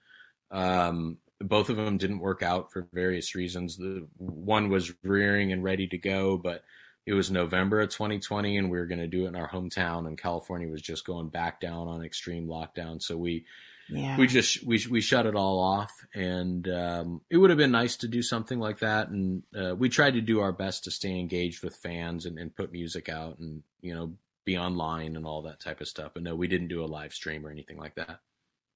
Um, 0.50 1.18
both 1.40 1.68
of 1.68 1.76
them 1.76 1.98
didn't 1.98 2.20
work 2.20 2.42
out 2.42 2.72
for 2.72 2.88
various 2.92 3.34
reasons. 3.34 3.76
The 3.76 4.06
one 4.16 4.68
was 4.68 4.92
rearing 5.02 5.52
and 5.52 5.62
ready 5.62 5.86
to 5.88 5.98
go, 5.98 6.36
but 6.38 6.64
it 7.04 7.14
was 7.14 7.30
November 7.30 7.80
of 7.80 7.90
2020, 7.90 8.56
and 8.56 8.70
we 8.70 8.78
were 8.78 8.86
going 8.86 8.98
to 8.98 9.06
do 9.06 9.26
it 9.26 9.28
in 9.28 9.36
our 9.36 9.48
hometown, 9.48 10.06
and 10.08 10.18
California 10.18 10.68
was 10.68 10.82
just 10.82 11.06
going 11.06 11.28
back 11.28 11.60
down 11.60 11.88
on 11.88 12.04
extreme 12.04 12.46
lockdown. 12.48 13.00
So 13.00 13.16
we 13.16 13.44
Yeah. 13.88 14.16
we 14.18 14.26
just 14.26 14.66
we 14.66 14.84
we 14.90 15.00
shut 15.00 15.26
it 15.26 15.36
all 15.36 15.60
off 15.60 15.92
and 16.12 16.68
um, 16.68 17.20
it 17.30 17.36
would 17.36 17.50
have 17.50 17.58
been 17.58 17.70
nice 17.70 17.96
to 17.98 18.08
do 18.08 18.20
something 18.20 18.58
like 18.58 18.80
that 18.80 19.10
and 19.10 19.44
uh, 19.56 19.76
we 19.76 19.88
tried 19.88 20.14
to 20.14 20.20
do 20.20 20.40
our 20.40 20.50
best 20.52 20.82
to 20.84 20.90
stay 20.90 21.16
engaged 21.20 21.62
with 21.62 21.76
fans 21.76 22.26
and, 22.26 22.36
and 22.36 22.56
put 22.56 22.72
music 22.72 23.08
out 23.08 23.38
and 23.38 23.62
you 23.80 23.94
know 23.94 24.12
be 24.44 24.58
online 24.58 25.14
and 25.14 25.24
all 25.24 25.42
that 25.42 25.60
type 25.60 25.80
of 25.80 25.86
stuff 25.86 26.10
but 26.14 26.24
no 26.24 26.34
we 26.34 26.48
didn't 26.48 26.66
do 26.66 26.82
a 26.82 26.86
live 26.86 27.12
stream 27.14 27.46
or 27.46 27.50
anything 27.50 27.78
like 27.78 27.94
that 27.94 28.18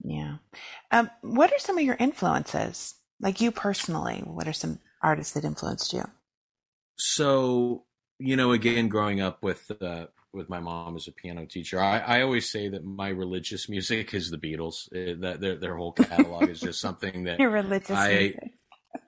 Yeah. 0.02 0.36
Um, 0.90 1.10
what 1.22 1.52
are 1.52 1.58
some 1.58 1.78
of 1.78 1.84
your 1.84 1.96
influences? 1.98 2.94
Like 3.20 3.40
you 3.40 3.50
personally, 3.50 4.22
what 4.24 4.48
are 4.48 4.52
some 4.52 4.78
artists 5.02 5.34
that 5.34 5.44
influenced 5.44 5.92
you? 5.92 6.04
so 7.02 7.84
you 8.18 8.36
know 8.36 8.52
again 8.52 8.88
growing 8.88 9.20
up 9.22 9.42
with 9.42 9.70
uh, 9.80 10.06
with 10.34 10.50
my 10.50 10.60
mom 10.60 10.96
as 10.96 11.08
a 11.08 11.12
piano 11.12 11.46
teacher 11.46 11.80
I, 11.80 11.98
I 11.98 12.22
always 12.22 12.50
say 12.50 12.68
that 12.68 12.84
my 12.84 13.08
religious 13.08 13.68
music 13.70 14.12
is 14.12 14.30
the 14.30 14.36
beatles 14.36 14.86
Uh, 14.92 15.16
that 15.22 15.40
their, 15.40 15.56
their 15.56 15.76
whole 15.76 15.92
catalog 15.92 16.48
is 16.50 16.60
just 16.60 16.80
something 16.80 17.24
that 17.24 17.38
Your 17.38 17.50
religious 17.50 17.90
I- 17.96 18.12
music. 18.18 18.52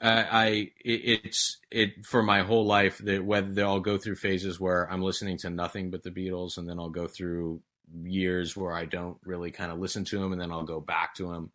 I, 0.00 0.11
I 0.11 0.46
it, 0.85 1.20
it's 1.24 1.59
it 1.70 2.07
for 2.07 2.22
my 2.22 2.42
whole 2.42 2.64
life 2.64 2.98
that 3.05 3.24
whether 3.24 3.64
I'll 3.64 3.81
go 3.81 3.98
through 3.98 4.14
phases 4.16 4.59
where 4.59 4.90
I'm 4.90 5.02
listening 5.02 5.37
to 5.38 5.50
nothing 5.50 5.90
but 5.90 6.02
the 6.05 6.11
Beatles, 6.11 6.57
and 6.57 6.68
then 6.68 6.78
I'll 6.78 6.88
go 6.88 7.09
through 7.09 7.61
years 8.03 8.57
where 8.57 8.73
I 8.73 8.85
don't 8.85 9.18
really 9.25 9.51
kind 9.51 9.73
of 9.73 9.79
listen 9.79 10.05
to 10.07 10.18
them, 10.18 10.33
and 10.33 10.40
then 10.40 10.53
I'll 10.53 10.64
go 10.64 10.81
back 10.81 11.14
to 11.16 11.29
them. 11.33 11.51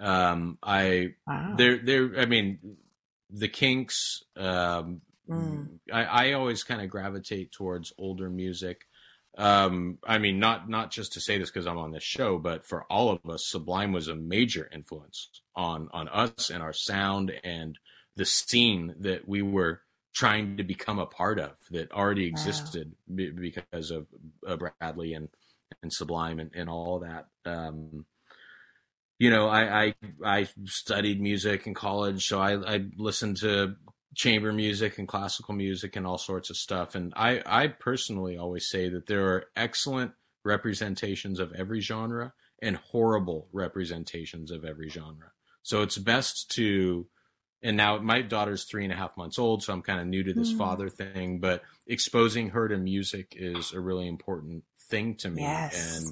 Um, 0.00 0.58
I 0.62 1.14
Wow. 1.26 1.54
they're 1.56 1.78
they're 1.78 2.18
I 2.20 2.26
mean 2.26 2.58
the 3.30 3.48
Kinks. 3.48 4.22
Um, 4.36 5.02
Mm. 5.28 5.78
I, 5.92 6.04
I 6.04 6.32
always 6.32 6.64
kind 6.64 6.82
of 6.82 6.90
gravitate 6.90 7.52
towards 7.52 7.92
older 7.96 8.28
music. 8.28 8.82
Um, 9.38 9.98
I 10.04 10.18
mean, 10.18 10.38
not 10.38 10.68
not 10.68 10.90
just 10.90 11.12
to 11.14 11.20
say 11.20 11.38
this 11.38 11.50
because 11.50 11.66
I'm 11.66 11.78
on 11.78 11.92
this 11.92 12.02
show, 12.02 12.38
but 12.38 12.66
for 12.66 12.84
all 12.90 13.10
of 13.10 13.20
us, 13.30 13.46
Sublime 13.46 13.92
was 13.92 14.08
a 14.08 14.14
major 14.16 14.68
influence 14.72 15.30
on 15.56 15.88
on 15.92 16.08
us 16.08 16.50
and 16.50 16.62
our 16.62 16.72
sound 16.72 17.32
and 17.44 17.78
the 18.16 18.26
scene 18.26 18.94
that 19.00 19.26
we 19.26 19.40
were 19.40 19.80
trying 20.14 20.58
to 20.58 20.64
become 20.64 20.98
a 20.98 21.06
part 21.06 21.38
of 21.40 21.52
that 21.70 21.90
already 21.92 22.26
Wow. 22.28 22.28
existed 22.28 22.92
because 23.14 23.90
of 23.90 24.06
uh, 24.46 24.56
Bradley 24.56 25.14
and 25.14 25.28
and 25.82 25.92
Sublime 25.92 26.38
and, 26.38 26.50
and 26.54 26.68
all 26.68 27.00
that. 27.00 27.26
Um, 27.44 28.06
you 29.18 29.30
know, 29.30 29.48
I, 29.48 29.84
I 29.84 29.94
I 30.24 30.48
studied 30.64 31.20
music 31.20 31.66
in 31.66 31.74
college, 31.74 32.26
so 32.26 32.40
I, 32.40 32.74
I 32.74 32.84
listened 32.96 33.36
to 33.38 33.76
chamber 34.14 34.52
music 34.52 34.98
and 34.98 35.08
classical 35.08 35.54
music 35.54 35.96
and 35.96 36.06
all 36.06 36.18
sorts 36.18 36.50
of 36.50 36.56
stuff. 36.56 36.94
And 36.94 37.12
I, 37.16 37.42
I 37.46 37.68
personally 37.68 38.36
always 38.36 38.68
say 38.68 38.88
that 38.90 39.06
there 39.06 39.26
are 39.28 39.46
excellent 39.56 40.12
representations 40.44 41.40
of 41.40 41.52
every 41.54 41.80
genre 41.80 42.32
and 42.60 42.76
horrible 42.76 43.48
representations 43.52 44.50
of 44.50 44.64
every 44.64 44.88
genre. 44.88 45.32
So 45.62 45.82
it's 45.82 45.96
best 45.96 46.50
to, 46.56 47.06
and 47.62 47.76
now 47.76 47.98
my 47.98 48.20
daughter's 48.22 48.64
three 48.64 48.84
and 48.84 48.92
a 48.92 48.96
half 48.96 49.16
months 49.16 49.38
old, 49.38 49.62
so 49.62 49.72
I'm 49.72 49.82
kind 49.82 50.00
of 50.00 50.06
new 50.06 50.24
to 50.24 50.34
this 50.34 50.52
Mm. 50.52 50.58
father 50.58 50.88
thing, 50.90 51.38
but 51.38 51.62
exposing 51.86 52.50
her 52.50 52.68
to 52.68 52.76
music 52.76 53.34
is 53.36 53.72
a 53.72 53.80
really 53.80 54.08
important 54.08 54.64
thing 54.92 55.16
to 55.16 55.30
me. 55.30 55.42
Yes. 55.42 56.04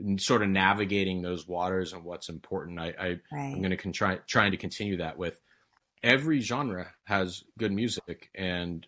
And 0.00 0.20
sort 0.20 0.42
of 0.42 0.48
navigating 0.48 1.22
those 1.22 1.46
waters 1.46 1.92
and 1.92 2.04
what's 2.04 2.28
important. 2.28 2.78
I, 2.78 2.94
I 2.98 3.08
Right. 3.32 3.52
I'm 3.52 3.58
going 3.60 3.70
to 3.70 3.76
con- 3.76 3.92
try 3.92 4.16
trying 4.28 4.52
to 4.52 4.56
continue 4.56 4.96
that 4.98 5.18
with 5.18 5.40
every 6.04 6.40
genre 6.40 6.92
has 7.04 7.42
good 7.58 7.72
music 7.72 8.30
and 8.34 8.86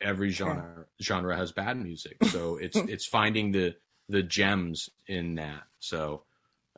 every 0.00 0.30
genre 0.30 0.86
genre 1.02 1.36
has 1.36 1.52
bad 1.52 1.76
music. 1.76 2.16
So 2.24 2.56
it's 2.60 2.76
it's 2.76 3.06
finding 3.06 3.52
the 3.52 3.76
the 4.08 4.22
gems 4.22 4.88
in 5.06 5.34
that. 5.34 5.64
So 5.78 6.24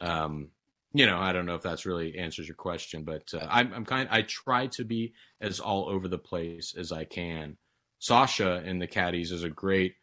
um 0.00 0.48
you 0.94 1.06
know, 1.06 1.18
I 1.18 1.32
don't 1.32 1.46
know 1.46 1.54
if 1.54 1.62
that's 1.62 1.86
really 1.86 2.18
answers 2.18 2.48
your 2.48 2.56
question, 2.56 3.04
but 3.04 3.32
uh, 3.32 3.46
I'm 3.48 3.72
I'm 3.72 3.84
kind 3.84 4.08
I 4.10 4.22
try 4.22 4.66
to 4.68 4.84
be 4.84 5.12
as 5.40 5.60
all 5.60 5.88
over 5.88 6.08
the 6.08 6.18
place 6.18 6.74
as 6.76 6.90
I 6.90 7.04
can. 7.04 7.58
Sasha 8.00 8.62
in 8.64 8.78
the 8.80 8.86
Caddies 8.86 9.30
is 9.30 9.44
a 9.44 9.50
great 9.50 9.94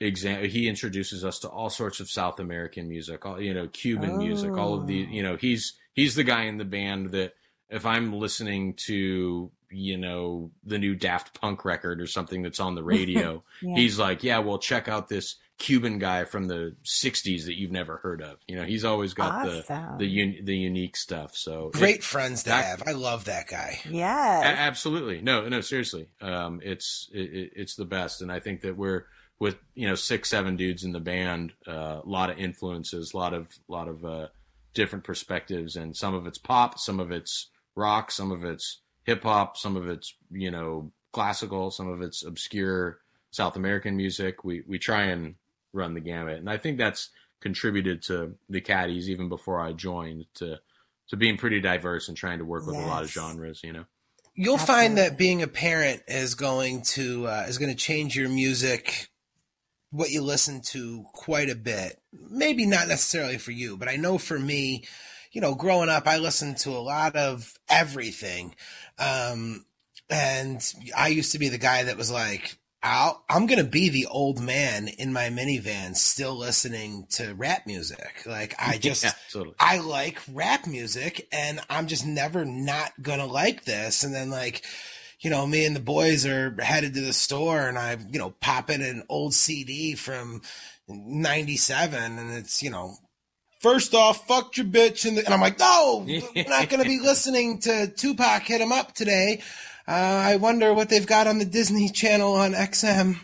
example. 0.00 0.48
He 0.48 0.68
introduces 0.68 1.24
us 1.24 1.38
to 1.40 1.48
all 1.48 1.70
sorts 1.70 2.00
of 2.00 2.10
South 2.10 2.38
American 2.40 2.88
music, 2.88 3.24
all, 3.26 3.40
you 3.40 3.54
know, 3.54 3.66
Cuban 3.68 4.18
music, 4.18 4.56
all 4.56 4.74
of 4.74 4.86
the, 4.86 5.04
Oh. 5.08 5.12
you 5.12 5.22
know, 5.22 5.36
he's 5.36 5.74
he's 5.94 6.14
the 6.14 6.24
guy 6.24 6.44
in 6.44 6.58
the 6.58 6.64
band 6.64 7.10
that 7.10 7.34
if 7.70 7.84
I'm 7.84 8.12
listening 8.14 8.74
to, 8.86 9.50
you 9.70 9.96
know, 9.98 10.50
the 10.64 10.78
new 10.78 10.94
Daft 10.94 11.38
Punk 11.38 11.64
record 11.64 12.00
or 12.00 12.06
something 12.06 12.42
that's 12.42 12.60
on 12.60 12.74
the 12.74 12.82
radio, 12.84 13.42
Yeah. 13.62 13.74
he's 13.76 13.98
like, 13.98 14.22
yeah, 14.24 14.38
well, 14.38 14.58
check 14.58 14.88
out 14.88 15.08
this 15.08 15.36
Cuban 15.58 15.98
guy 15.98 16.22
from 16.24 16.46
the 16.46 16.76
'60s 16.84 17.46
that 17.46 17.58
you've 17.58 17.72
never 17.72 17.96
heard 17.96 18.22
of. 18.22 18.38
You 18.46 18.54
know, 18.54 18.62
he's 18.62 18.84
always 18.84 19.12
got 19.12 19.44
the 19.44 19.58
awesome. 19.58 19.98
the 19.98 20.06
un- 20.06 20.44
the 20.44 20.56
unique 20.56 20.96
stuff. 20.96 21.36
So 21.36 21.66
it- 21.66 21.72
Great 21.72 22.04
friends 22.04 22.44
to 22.44 22.50
that- 22.50 22.64
have. 22.64 22.82
I 22.86 22.92
love 22.92 23.24
that 23.24 23.48
guy. 23.48 23.80
yeah 23.90 24.40
a- 24.40 24.44
absolutely. 24.68 25.20
No, 25.20 25.48
no, 25.48 25.60
seriously. 25.60 26.06
Um, 26.20 26.60
it's 26.62 27.10
it, 27.12 27.34
it- 27.34 27.52
it's 27.56 27.74
the 27.74 27.84
best, 27.84 28.22
and 28.22 28.30
I 28.30 28.38
think 28.38 28.60
that 28.60 28.76
we're 28.76 29.06
with 29.40 29.56
you 29.74 29.88
know 29.88 29.94
six, 29.94 30.28
seven 30.28 30.56
dudes 30.56 30.84
in 30.84 30.92
the 30.92 31.00
band. 31.00 31.52
uh, 31.66 32.00
A 32.04 32.08
lot 32.08 32.30
of 32.30 32.38
influences, 32.38 33.14
a 33.14 33.16
lot 33.16 33.34
of 33.34 33.48
lot 33.68 33.88
of 33.88 34.04
uh, 34.04 34.28
different 34.74 35.04
perspectives, 35.04 35.76
and 35.76 35.96
some 35.96 36.14
of 36.14 36.26
it's 36.26 36.38
pop, 36.38 36.78
some 36.78 37.00
of 37.00 37.10
it's 37.10 37.48
rock, 37.74 38.10
some 38.10 38.30
of 38.32 38.44
it's 38.44 38.80
hip 39.04 39.22
hop, 39.22 39.56
some 39.56 39.76
of 39.76 39.88
it's 39.88 40.14
you 40.30 40.50
know 40.50 40.90
classical, 41.12 41.70
some 41.70 41.88
of 41.88 42.02
it's 42.02 42.24
obscure 42.24 42.98
South 43.30 43.56
American 43.56 43.96
music. 43.96 44.44
We 44.44 44.62
we 44.66 44.78
try 44.78 45.04
and 45.04 45.34
run 45.72 45.94
the 45.94 46.00
gamut, 46.00 46.38
and 46.38 46.50
I 46.50 46.56
think 46.56 46.78
that's 46.78 47.10
contributed 47.40 48.02
to 48.02 48.34
the 48.48 48.60
Caddies 48.60 49.08
even 49.08 49.28
before 49.28 49.60
I 49.60 49.72
joined 49.72 50.26
to 50.34 50.58
to 51.08 51.16
being 51.16 51.36
pretty 51.36 51.60
diverse 51.60 52.08
and 52.08 52.16
trying 52.16 52.38
to 52.38 52.44
work 52.44 52.66
with 52.66 52.76
a 52.76 52.80
lot 52.80 53.02
of 53.02 53.10
genres. 53.10 53.62
You 53.62 53.72
know. 53.72 53.84
You'll 54.34 54.58
find 54.58 54.98
that 54.98 55.18
being 55.18 55.42
a 55.42 55.48
parent 55.48 56.02
is 56.06 56.34
going 56.34 56.82
to 56.82 57.26
uh, 57.26 57.44
is 57.48 57.58
going 57.58 57.70
to 57.70 57.76
change 57.76 58.16
your 58.16 58.28
music, 58.28 59.08
what 59.90 60.10
you 60.10 60.22
listen 60.22 60.60
to 60.60 61.04
quite 61.12 61.50
a 61.50 61.54
bit. 61.54 62.00
Maybe 62.12 62.66
not 62.66 62.88
necessarily 62.88 63.38
for 63.38 63.52
you, 63.52 63.76
but 63.76 63.88
I 63.88 63.96
know 63.96 64.18
for 64.18 64.38
me, 64.38 64.84
you 65.32 65.40
know, 65.40 65.54
growing 65.54 65.88
up, 65.88 66.06
I 66.06 66.18
listened 66.18 66.58
to 66.58 66.70
a 66.70 66.78
lot 66.78 67.16
of 67.16 67.54
everything, 67.68 68.54
um, 68.98 69.64
and 70.10 70.60
I 70.96 71.08
used 71.08 71.32
to 71.32 71.38
be 71.38 71.48
the 71.48 71.58
guy 71.58 71.84
that 71.84 71.96
was 71.96 72.10
like. 72.10 72.58
I'll, 72.80 73.24
I'm 73.28 73.46
gonna 73.46 73.64
be 73.64 73.88
the 73.88 74.06
old 74.06 74.40
man 74.40 74.86
in 74.86 75.12
my 75.12 75.30
minivan, 75.30 75.96
still 75.96 76.36
listening 76.36 77.08
to 77.10 77.34
rap 77.34 77.66
music. 77.66 78.22
Like 78.24 78.54
I 78.56 78.78
just, 78.80 79.02
yeah, 79.02 79.14
totally. 79.32 79.56
I 79.58 79.78
like 79.78 80.20
rap 80.32 80.64
music 80.64 81.26
and 81.32 81.58
I'm 81.68 81.88
just 81.88 82.06
never 82.06 82.44
not 82.44 82.92
gonna 83.02 83.26
like 83.26 83.64
this. 83.64 84.04
And 84.04 84.14
then 84.14 84.30
like, 84.30 84.64
you 85.20 85.30
know, 85.30 85.46
me 85.46 85.64
and 85.66 85.74
the 85.74 85.80
boys 85.80 86.24
are 86.26 86.54
headed 86.60 86.94
to 86.94 87.00
the 87.00 87.12
store 87.12 87.66
and 87.68 87.78
I, 87.78 87.96
you 88.10 88.18
know, 88.18 88.30
pop 88.40 88.70
in 88.70 88.82
an 88.82 89.02
old 89.08 89.34
CD 89.34 89.94
from 89.94 90.42
97 90.88 92.18
and 92.18 92.32
it's, 92.38 92.62
you 92.62 92.70
know, 92.70 92.94
first 93.60 93.94
off, 93.94 94.26
fuck 94.26 94.56
your 94.56 94.66
bitch. 94.66 95.06
And, 95.06 95.18
and 95.18 95.28
I'm 95.28 95.40
like, 95.40 95.58
no, 95.58 96.04
we're 96.06 96.44
not 96.48 96.68
gonna 96.68 96.84
be 96.84 97.00
listening 97.02 97.60
to 97.60 97.88
Tupac 97.88 98.42
hit 98.42 98.60
him 98.60 98.72
up 98.72 98.94
today. 98.94 99.42
Uh, 99.86 99.90
I 99.92 100.36
wonder 100.36 100.74
what 100.74 100.88
they've 100.90 101.06
got 101.06 101.26
on 101.26 101.38
the 101.38 101.44
Disney 101.46 101.88
Channel 101.88 102.34
on 102.34 102.52
XM. 102.52 103.16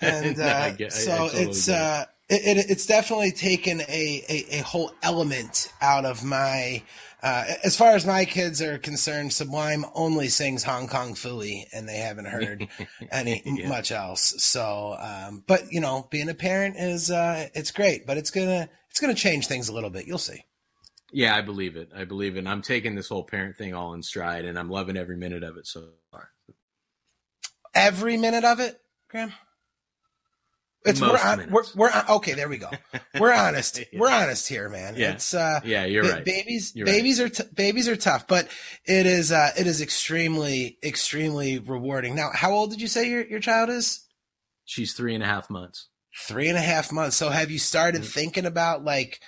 and 0.00 0.38
No, 0.38 0.44
uh, 0.44 0.70
get- 0.72 0.92
I- 0.92 0.96
I 0.96 0.98
so 0.98 1.16
totally 1.16 1.42
it's 1.44 1.68
it. 1.68 1.74
uh, 1.74 2.04
it, 2.28 2.56
it, 2.58 2.70
it's 2.70 2.86
definitely 2.86 3.32
taken 3.32 3.82
a, 3.82 4.24
a, 4.28 4.58
a 4.58 4.62
whole 4.62 4.92
element 5.02 5.70
out 5.82 6.04
of 6.06 6.24
my. 6.24 6.82
Uh, 7.24 7.54
as 7.64 7.74
far 7.74 7.92
as 7.94 8.04
my 8.04 8.26
kids 8.26 8.60
are 8.60 8.76
concerned, 8.76 9.32
Sublime 9.32 9.86
only 9.94 10.28
sings 10.28 10.62
Hong 10.64 10.86
Kong 10.86 11.14
Phooey, 11.14 11.64
and 11.72 11.88
they 11.88 11.96
haven't 11.96 12.26
heard 12.26 12.68
any 13.10 13.42
Yeah. 13.46 13.66
much 13.68 13.90
else. 13.90 14.34
So, 14.42 14.94
um, 15.00 15.42
but 15.46 15.72
you 15.72 15.80
know, 15.80 16.06
being 16.10 16.28
a 16.28 16.34
parent 16.34 16.76
is 16.76 17.10
uh, 17.10 17.48
it's 17.54 17.70
great, 17.70 18.06
but 18.06 18.18
it's 18.18 18.30
gonna 18.30 18.68
it's 18.90 19.00
gonna 19.00 19.14
change 19.14 19.46
things 19.46 19.70
a 19.70 19.72
little 19.72 19.88
bit. 19.88 20.06
You'll 20.06 20.18
see. 20.18 20.44
Yeah, 21.12 21.34
I 21.34 21.40
believe 21.40 21.76
it. 21.76 21.88
I 21.96 22.04
believe 22.04 22.36
it. 22.36 22.40
And 22.40 22.48
I'm 22.48 22.60
taking 22.60 22.94
this 22.94 23.08
whole 23.08 23.24
parent 23.24 23.56
thing 23.56 23.72
all 23.72 23.94
in 23.94 24.02
stride, 24.02 24.44
and 24.44 24.58
I'm 24.58 24.68
loving 24.68 24.98
every 24.98 25.16
minute 25.16 25.44
of 25.44 25.56
it 25.56 25.66
so 25.66 25.92
far. 26.10 26.28
Every 27.74 28.18
minute 28.18 28.44
of 28.44 28.60
it, 28.60 28.80
Graham. 29.08 29.32
It's 30.84 31.00
we're, 31.00 31.16
on, 31.18 31.50
we're 31.50 31.64
we're 31.74 31.90
on, 31.90 32.04
okay. 32.16 32.34
There 32.34 32.48
we 32.48 32.58
go. 32.58 32.70
We're 33.18 33.32
honest. 33.46 33.78
Yeah. 33.78 33.98
We're 33.98 34.10
honest 34.10 34.48
here, 34.48 34.68
man. 34.68 34.94
Yeah. 34.96 35.12
It's 35.12 35.32
uh, 35.32 35.60
Yeah, 35.64 35.86
you're 35.86 36.02
ba- 36.04 36.10
right. 36.10 36.24
babies 36.24 36.72
You're 36.74 36.84
babies 36.86 37.20
are 37.20 37.28
t- 37.30 37.44
babies 37.54 37.88
are 37.88 37.96
tough, 37.96 38.26
but 38.28 38.48
it 38.84 39.06
is 39.06 39.32
uh, 39.32 39.50
it 39.58 39.66
is 39.66 39.80
extremely 39.80 40.78
extremely 40.82 41.58
rewarding. 41.58 42.14
Now, 42.14 42.30
how 42.34 42.52
old 42.52 42.70
did 42.70 42.80
you 42.82 42.88
say 42.88 43.08
your 43.08 43.24
your 43.26 43.40
child 43.40 43.70
is? 43.70 44.04
She's 44.66 44.92
three 44.92 45.14
and 45.14 45.22
a 45.22 45.26
half 45.26 45.48
months. 45.48 45.88
Three 46.28 46.48
and 46.48 46.56
a 46.58 46.60
half 46.62 46.92
months. 46.92 47.16
So, 47.16 47.30
have 47.30 47.50
you 47.50 47.58
started 47.58 48.02
Mhm. 48.02 48.12
thinking 48.12 48.46
about 48.46 48.84
like 48.84 49.20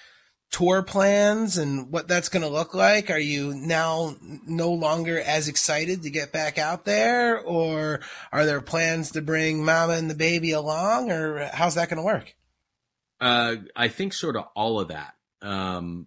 tour 0.51 0.83
plans 0.83 1.59
and 1.59 1.91
what 1.91 2.09
that's 2.09 2.29
going 2.29 2.43
to 2.43 2.49
look 2.49 2.75
like? 2.75 3.11
Are 3.11 3.19
you 3.19 3.55
now 3.55 4.17
no 4.47 4.73
longer 4.73 5.21
as 5.21 5.49
excited 5.49 6.03
to 6.03 6.11
get 6.11 6.33
back 6.33 6.59
out 6.59 6.85
there, 6.85 7.39
or 7.41 8.01
are 8.33 8.47
there 8.47 8.61
plans 8.61 9.13
to 9.13 9.23
bring 9.23 9.65
mama 9.65 9.95
and 9.95 10.09
the 10.09 10.15
baby 10.15 10.53
along, 10.53 11.11
or 11.11 11.51
how's 11.53 11.75
that 11.75 11.89
going 11.89 11.99
to 11.99 12.03
work? 12.03 12.35
Uh, 13.21 13.57
I 13.75 13.89
think 13.89 14.13
sort 14.13 14.37
of 14.37 14.45
all 14.55 14.81
of 14.81 14.89
that. 14.89 15.15
Um, 15.43 16.07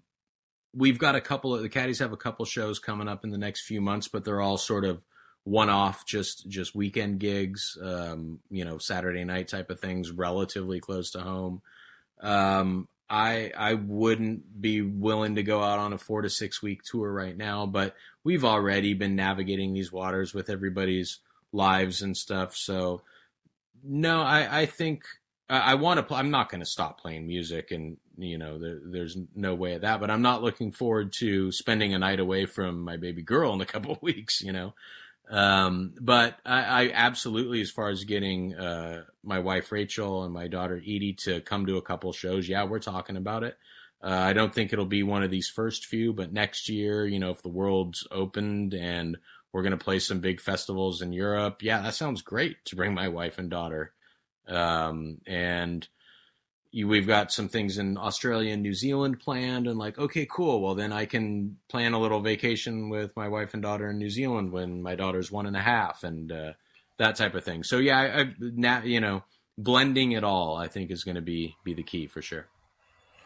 we've 0.74 1.00
got 1.00 1.16
a 1.16 1.22
couple 1.22 1.54
of 1.54 1.62
the 1.62 1.70
caddies 1.70 2.00
have 2.00 2.14
a 2.14 2.18
couple 2.18 2.46
shows 2.46 2.80
coming 2.80 3.08
up 3.08 3.24
in 3.24 3.32
the 3.32 3.38
next 3.38 3.66
few 3.66 3.82
months, 3.82 4.08
but 4.08 4.24
they're 4.24 4.42
all 4.42 4.58
sort 4.58 4.86
of 4.86 5.02
one 5.44 5.70
off, 5.70 6.06
just 6.06 6.48
just 6.50 6.76
weekend 6.76 7.20
gigs. 7.20 7.78
Um, 7.82 8.40
you 8.50 8.66
know, 8.66 8.78
Saturday 8.78 9.24
night 9.24 9.48
type 9.48 9.70
of 9.70 9.80
things, 9.80 10.12
relatively 10.12 10.80
close 10.80 11.12
to 11.12 11.22
home. 11.22 11.62
Um, 12.22 12.88
I 13.10 13.52
I 13.58 13.74
wouldn't 13.74 14.62
be 14.62 14.82
willing 14.82 15.36
to 15.36 15.44
go 15.44 15.64
out 15.64 15.80
on 15.80 15.94
a 15.94 15.98
four 15.98 16.22
to 16.22 16.30
six 16.30 16.62
week 16.62 16.82
tour 16.84 17.12
right 17.12 17.36
now, 17.36 17.66
but 17.66 17.96
we've 18.24 18.46
already 18.46 18.94
been 18.94 19.16
navigating 19.16 19.74
these 19.74 19.92
waters 19.92 20.34
with 20.34 20.50
everybody's 20.50 21.20
lives 21.52 22.02
and 22.02 22.16
stuff. 22.16 22.56
So 22.56 23.02
no, 23.84 24.22
I 24.22 24.62
I 24.62 24.66
think 24.66 25.04
I, 25.50 25.72
I 25.72 25.76
want 25.76 26.08
to. 26.08 26.16
I'm 26.16 26.32
not 26.32 26.50
going 26.50 26.62
to 26.62 26.70
stop 26.70 27.02
playing 27.02 27.26
music, 27.26 27.72
and 27.72 27.98
you 28.18 28.38
know, 28.38 28.60
there, 28.60 28.80
there's 28.84 29.18
no 29.36 29.56
way 29.56 29.74
of 29.74 29.82
that. 29.82 30.00
But 30.00 30.12
I'm 30.12 30.22
not 30.22 30.44
looking 30.44 30.72
forward 30.72 31.14
to 31.20 31.52
spending 31.52 31.94
a 31.94 32.00
night 32.00 32.20
away 32.20 32.46
from 32.46 32.82
my 32.82 32.98
baby 32.98 33.22
girl 33.22 33.54
in 33.54 33.62
a 33.62 33.66
couple 33.66 33.98
weeks. 34.02 34.42
You 34.42 34.52
know, 34.52 34.74
um, 35.30 35.94
but 36.00 36.40
I, 36.46 36.62
I 36.62 36.92
absolutely, 36.94 37.62
as 37.62 37.70
far 37.70 37.90
as 37.90 38.04
getting 38.04 38.56
uh, 38.56 39.04
my 39.24 39.40
wife 39.40 39.72
Rachel 39.72 40.24
and 40.24 40.34
my 40.34 40.48
daughter 40.48 40.78
Edie 40.78 41.14
to 41.26 41.42
come 41.42 41.66
to 41.68 41.78
a 41.78 41.82
couple 41.82 42.12
shows, 42.14 42.50
yeah, 42.50 42.64
we're 42.64 42.80
talking 42.80 43.18
about 43.18 43.44
it. 43.44 43.58
Uh, 44.02 44.08
I 44.08 44.34
don't 44.34 44.54
think 44.54 44.72
it'll 44.72 44.86
be 44.86 45.04
one 45.04 45.24
of 45.24 45.32
these 45.32 45.50
first 45.50 45.86
few, 45.86 46.14
but 46.14 46.34
next 46.34 46.70
year, 46.70 47.06
you 47.06 47.20
know, 47.20 47.32
if 47.32 47.42
the 47.42 47.50
world's 47.50 48.08
opened 48.12 48.74
and 48.74 49.18
we're 49.52 49.62
going 49.62 49.78
to 49.78 49.84
play 49.84 50.00
some 50.00 50.20
big 50.20 50.40
festivals 50.40 51.02
in 51.02 51.12
Europe, 51.12 51.62
yeah, 51.62 51.82
that 51.82 51.96
sounds 51.96 52.22
great 52.22 52.64
to 52.66 52.76
bring 52.76 52.94
my 52.94 53.10
wife 53.10 53.38
and 53.38 53.50
daughter. 53.50 53.94
Um, 54.48 55.20
and 55.28 55.88
you, 56.72 56.88
we've 56.88 57.08
got 57.08 57.32
some 57.32 57.50
things 57.50 57.78
in 57.78 57.98
Australia 57.98 58.54
and 58.54 58.62
New 58.62 58.74
Zealand 58.74 59.20
planned, 59.20 59.68
and 59.68 59.78
like, 59.78 59.98
okay, 59.98 60.28
cool. 60.30 60.62
Well, 60.62 60.76
then 60.76 60.94
I 60.94 61.06
can 61.06 61.58
plan 61.68 61.94
a 61.94 62.00
little 62.00 62.22
vacation 62.22 62.90
with 62.90 63.16
my 63.16 63.28
wife 63.28 63.54
and 63.54 63.64
daughter 63.64 63.90
in 63.90 63.98
New 63.98 64.10
Zealand 64.10 64.52
when 64.52 64.82
my 64.82 64.96
daughter's 64.96 65.32
one 65.32 65.46
and 65.46 65.56
a 65.56 65.62
half, 65.62 66.04
and 66.04 66.32
uh, 66.32 66.54
that 66.98 67.16
type 67.16 67.34
of 67.36 67.44
thing. 67.44 67.64
So 67.64 67.78
yeah, 67.80 68.00
I, 68.00 68.22
I 68.22 68.34
now 68.40 68.84
you 68.84 69.00
know, 69.00 69.24
blending 69.58 70.12
it 70.12 70.24
all, 70.24 70.58
I 70.58 70.68
think 70.68 70.92
is 70.92 71.04
going 71.04 71.16
to 71.16 71.22
be 71.22 71.56
be 71.64 71.74
the 71.74 71.84
key 71.84 72.08
for 72.08 72.22
sure. 72.22 72.48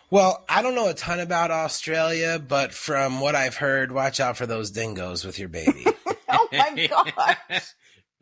Well, 0.09 0.43
I 0.47 0.61
don't 0.61 0.75
know 0.75 0.89
a 0.89 0.93
ton 0.93 1.19
about 1.19 1.49
Australia, 1.49 2.37
but 2.39 2.71
from 2.71 3.19
what 3.19 3.33
I've 3.33 3.55
heard, 3.55 3.91
watch 3.91 4.19
out 4.19 4.37
for 4.37 4.45
those 4.45 4.69
dingoes 4.69 5.25
with 5.25 5.39
your 5.39 5.49
baby. 5.49 5.85
Oh 6.35 6.47
my 6.51 6.87
gosh. 7.49 7.73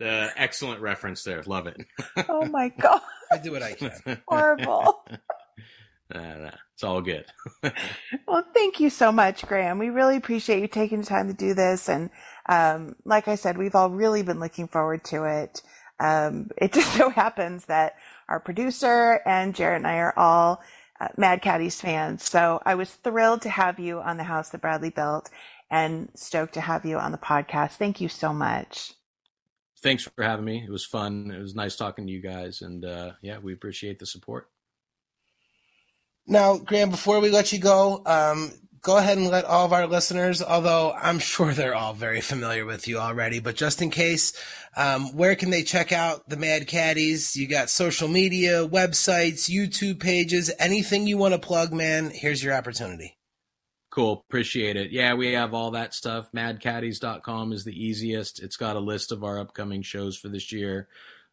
The 0.01 0.31
excellent 0.35 0.81
reference 0.81 1.23
there. 1.23 1.43
Love 1.43 1.67
it. 1.67 1.85
Oh 2.27 2.45
my 2.51 2.69
god. 2.69 3.01
I 3.31 3.37
do 3.37 3.51
what 3.51 3.63
I 3.63 3.73
can. 3.73 3.91
Horrible. 4.27 5.05
Nah, 6.13 6.35
nah, 6.37 6.51
it's 6.73 6.83
all 6.83 7.01
good. 7.01 7.25
Well, 8.27 8.45
thank 8.53 8.79
you 8.79 8.89
so 8.89 9.11
much, 9.11 9.45
Graham. 9.47 9.79
We 9.79 9.89
really 9.89 10.17
appreciate 10.17 10.61
you 10.61 10.67
taking 10.67 11.01
the 11.01 11.07
time 11.07 11.27
to 11.27 11.33
do 11.33 11.53
this. 11.53 11.89
And 11.89 12.09
um, 12.49 12.95
like 13.05 13.27
I 13.27 13.35
said, 13.35 13.57
we've 13.57 13.75
all 13.75 13.89
really 13.89 14.23
been 14.23 14.39
looking 14.39 14.67
forward 14.67 15.03
to 15.05 15.25
it. 15.25 15.61
Um, 15.99 16.49
it 16.57 16.73
just 16.73 16.93
so 16.95 17.09
happens 17.09 17.65
that 17.65 17.95
our 18.29 18.39
producer 18.39 19.21
and 19.25 19.55
Jared 19.55 19.77
and 19.77 19.87
I 19.87 19.97
are 19.97 20.17
all 20.17 20.61
uh, 21.01 21.09
Mad 21.17 21.41
Caddies 21.41 21.81
fans. 21.81 22.23
So 22.23 22.61
I 22.65 22.75
was 22.75 22.91
thrilled 22.91 23.43
to 23.43 23.49
have 23.49 23.79
you 23.79 23.99
on 24.01 24.17
the 24.17 24.23
house 24.25 24.49
that 24.49 24.61
Bradley 24.61 24.91
built 24.91 25.29
and 25.69 26.09
stoked 26.15 26.53
to 26.55 26.61
have 26.61 26.85
you 26.85 26.97
on 26.97 27.11
the 27.11 27.17
podcast. 27.19 27.73
Thank 27.73 28.01
you 28.01 28.09
so 28.09 28.33
much. 28.33 28.93
Thanks 29.81 30.03
for 30.03 30.23
having 30.23 30.45
me. 30.45 30.63
It 30.63 30.71
was 30.71 30.85
fun. 30.85 31.31
It 31.35 31.41
was 31.41 31.55
nice 31.55 31.75
talking 31.75 32.05
to 32.05 32.13
you 32.13 32.21
guys, 32.21 32.61
and 32.61 32.85
uh, 32.85 33.11
yeah, 33.21 33.39
we 33.39 33.53
appreciate 33.53 33.99
the 33.99 34.05
support. 34.05 34.47
Now, 36.27 36.57
Graham, 36.57 36.91
before 36.91 37.19
we 37.19 37.31
let 37.31 37.51
you 37.51 37.59
go, 37.59 38.03
um, 38.05 38.51
go 38.81 38.97
ahead 38.97 39.17
and 39.17 39.27
let 39.27 39.45
all 39.45 39.65
of 39.65 39.73
our 39.73 39.87
listeners, 39.87 40.41
although 40.41 40.91
I'm 40.91 41.19
sure 41.19 41.51
they're 41.51 41.75
all 41.75 41.93
very 41.93 42.21
familiar 42.21 42.65
with 42.65 42.87
you 42.87 42.99
already, 42.99 43.39
but 43.39 43.55
just 43.55 43.81
in 43.81 43.89
case, 43.89 44.33
um, 44.77 45.15
where 45.15 45.35
can 45.35 45.49
they 45.49 45.63
check 45.63 45.91
out 45.91 46.29
the 46.29 46.37
Mad 46.37 46.67
Caddies? 46.67 47.35
You 47.35 47.47
got 47.47 47.69
social 47.69 48.07
media, 48.07 48.67
websites, 48.67 49.49
YouTube 49.49 49.99
pages, 49.99 50.51
anything 50.59 51.07
you 51.07 51.17
want 51.17 51.33
to 51.33 51.39
plug, 51.39 51.73
man. 51.73 52.11
Here's 52.11 52.43
your 52.43 52.53
opportunity. 52.53 53.17
Cool. 53.91 54.23
Appreciate 54.29 54.77
it. 54.77 54.91
Yeah, 54.91 55.15
we 55.15 55.33
have 55.33 55.53
all 55.53 55.71
that 55.71 55.93
stuff. 55.93 56.31
Madcaddies.com 56.31 57.51
is 57.51 57.65
the 57.65 57.85
easiest. 57.85 58.41
It's 58.41 58.55
got 58.55 58.77
a 58.77 58.79
list 58.79 59.11
of 59.11 59.25
our 59.25 59.37
upcoming 59.37 59.81
shows 59.81 60.17
for 60.17 60.29
this 60.29 60.53
year. 60.53 60.87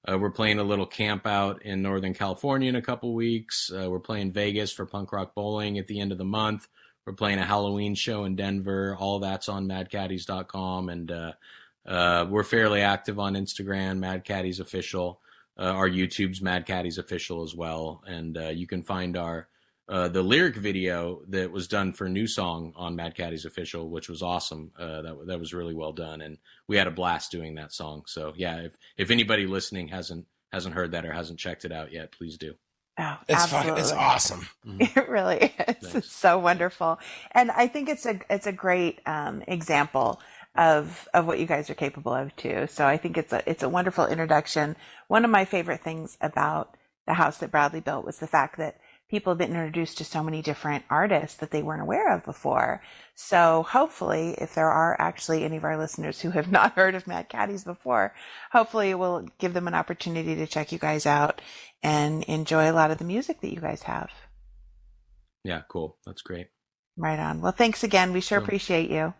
Uh, 0.07 0.19
we're 0.19 0.33
playing 0.33 0.59
a 0.59 0.65
little 0.65 0.87
camp 0.87 1.25
out 1.25 1.63
in 1.63 1.83
Northern 1.83 2.15
California 2.15 2.69
in 2.69 2.75
a 2.75 2.83
couple 2.83 3.15
weeks. 3.15 3.71
Uh, 3.71 3.89
we're 3.89 4.01
playing 4.01 4.33
Vegas 4.33 4.73
for 4.73 4.87
punk 4.87 5.13
rock 5.13 5.37
bowling 5.37 5.79
at 5.79 5.87
the 5.87 6.01
end 6.01 6.11
of 6.11 6.19
the 6.19 6.25
month. 6.25 6.67
We're 7.07 7.13
playing 7.13 7.39
a 7.39 7.45
Halloween 7.45 7.95
show 7.95 8.25
in 8.25 8.35
Denver. 8.35 8.97
All 8.99 9.21
that's 9.21 9.49
on 9.49 9.69
madcaddies.com. 9.69 10.89
And 10.89 11.13
uh, 11.13 11.33
uh, 11.87 12.27
we're 12.29 12.43
fairly 12.43 12.81
active 12.81 13.21
on 13.21 13.35
Instagram, 13.35 13.99
Mad 13.99 14.25
Caddies 14.25 14.59
Official. 14.59 15.21
Uh, 15.57 15.63
our 15.63 15.89
YouTube's 15.89 16.43
Mad 16.43 16.67
Caddies 16.67 16.99
Official 16.99 17.45
as 17.45 17.55
well. 17.55 18.03
And 18.05 18.37
uh, 18.37 18.49
you 18.49 18.67
can 18.67 18.83
find 18.83 19.17
our 19.17 19.49
uh, 19.89 20.09
the 20.09 20.23
lyric 20.23 20.57
video 20.57 21.23
that 21.29 21.51
was 21.51 21.69
done 21.69 21.93
for 21.93 22.09
New 22.09 22.27
Song 22.27 22.73
on 22.77 22.97
Mad 22.97 23.15
Caddies 23.15 23.45
Official, 23.45 23.89
which 23.89 24.09
was 24.09 24.23
awesome. 24.23 24.71
Uh, 24.79 25.03
that 25.03 25.27
that 25.27 25.41
was 25.41 25.55
really 25.55 25.75
well 25.75 25.93
done, 25.93 26.21
and 26.21 26.39
we 26.67 26.77
had 26.77 26.87
a 26.87 26.91
blast 26.93 27.31
doing 27.31 27.55
that 27.57 27.73
song. 27.73 28.03
So 28.07 28.33
yeah, 28.37 28.59
if 28.59 28.77
if 28.97 29.11
anybody 29.11 29.47
listening 29.47 29.89
hasn't 29.89 30.27
hasn't 30.53 30.75
heard 30.75 30.93
that 30.93 31.07
or 31.07 31.13
hasn't 31.13 31.39
checked 31.39 31.65
it 31.65 31.73
out 31.73 31.93
yet, 31.93 32.13
please 32.13 32.37
do. 32.39 32.55
Oh, 33.01 33.17
It's 33.29 33.41
absolutely. 33.43 33.71
fun. 33.71 33.79
It's 33.81 33.93
awesome. 33.93 34.49
It 34.81 35.09
really 35.09 35.37
is. 35.69 35.77
Thanks. 35.83 35.95
It's 35.95 36.13
so 36.13 36.39
wonderful. 36.39 36.99
And 37.33 37.51
I 37.51 37.67
think 37.69 37.89
it's 37.89 38.07
a 38.07 38.21
it's 38.29 38.47
a 38.47 38.53
great 38.53 39.01
um, 39.07 39.43
example 39.49 40.21
of 40.57 41.09
of 41.15 41.27
what 41.27 41.39
you 41.39 41.47
guys 41.47 41.71
are 41.71 41.75
capable 41.75 42.13
of 42.13 42.35
too. 42.37 42.67
So 42.69 42.87
I 42.87 42.97
think 42.97 43.17
it's 43.17 43.33
a 43.33 43.49
it's 43.49 43.63
a 43.63 43.69
wonderful 43.69 44.07
introduction. 44.07 44.77
One 45.07 45.25
of 45.25 45.31
my 45.31 45.45
favorite 45.45 45.83
things 45.83 46.19
about 46.21 46.77
the 47.07 47.15
house 47.15 47.39
that 47.39 47.51
Bradley 47.51 47.81
built 47.81 48.05
was 48.05 48.19
the 48.19 48.27
fact 48.27 48.59
that 48.59 48.79
people 49.09 49.31
have 49.33 49.39
been 49.39 49.51
introduced 49.51 49.99
to 49.99 50.05
so 50.05 50.23
many 50.23 50.43
different 50.43 50.85
artists 50.91 51.37
that 51.39 51.51
they 51.51 51.63
weren't 51.63 51.83
aware 51.83 52.15
of 52.15 52.25
before. 52.25 52.83
So 53.15 53.63
hopefully, 53.69 54.35
if 54.39 54.55
there 54.55 54.69
are 54.71 54.97
actually 55.01 55.45
any 55.45 55.57
of 55.57 55.65
our 55.65 55.77
listeners 55.79 56.21
who 56.21 56.31
have 56.31 56.51
not 56.53 56.75
heard 56.75 56.95
of 56.95 57.07
Mad 57.07 57.29
Caddies 57.29 57.65
before, 57.65 58.15
hopefully 58.53 58.91
it 58.91 58.99
will 58.99 59.27
give 59.39 59.55
them 59.55 59.67
an 59.69 59.75
opportunity 59.75 60.35
to 60.37 60.47
check 60.47 60.73
you 60.73 60.79
guys 60.79 61.07
out 61.07 61.41
and 61.83 62.23
enjoy 62.25 62.71
a 62.71 62.75
lot 62.75 62.91
of 62.91 62.99
the 62.99 63.05
music 63.05 63.41
that 63.41 63.53
you 63.53 63.61
guys 63.61 63.83
have. 63.85 64.11
Yeah, 65.45 65.63
cool. 65.69 65.99
That's 66.05 66.23
great. 66.23 66.49
Right 66.97 67.19
on. 67.19 67.41
Well, 67.41 67.53
thanks 67.53 67.85
again. 67.85 68.13
We 68.13 68.21
sure 68.21 68.39
Cool. 68.39 68.45
appreciate 68.47 68.91
you. 68.91 69.15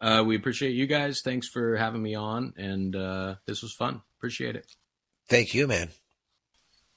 Uh, 0.00 0.22
we 0.24 0.36
appreciate 0.36 0.76
you 0.76 0.86
guys. 0.86 1.22
Thanks 1.22 1.48
for 1.48 1.76
having 1.76 2.00
me 2.02 2.14
on, 2.14 2.54
and 2.56 2.94
uh, 2.94 3.34
this 3.46 3.62
was 3.62 3.74
fun. 3.74 4.00
Appreciate 4.18 4.54
it. 4.54 4.64
Thank 5.28 5.54
you, 5.54 5.66
man. 5.66 5.88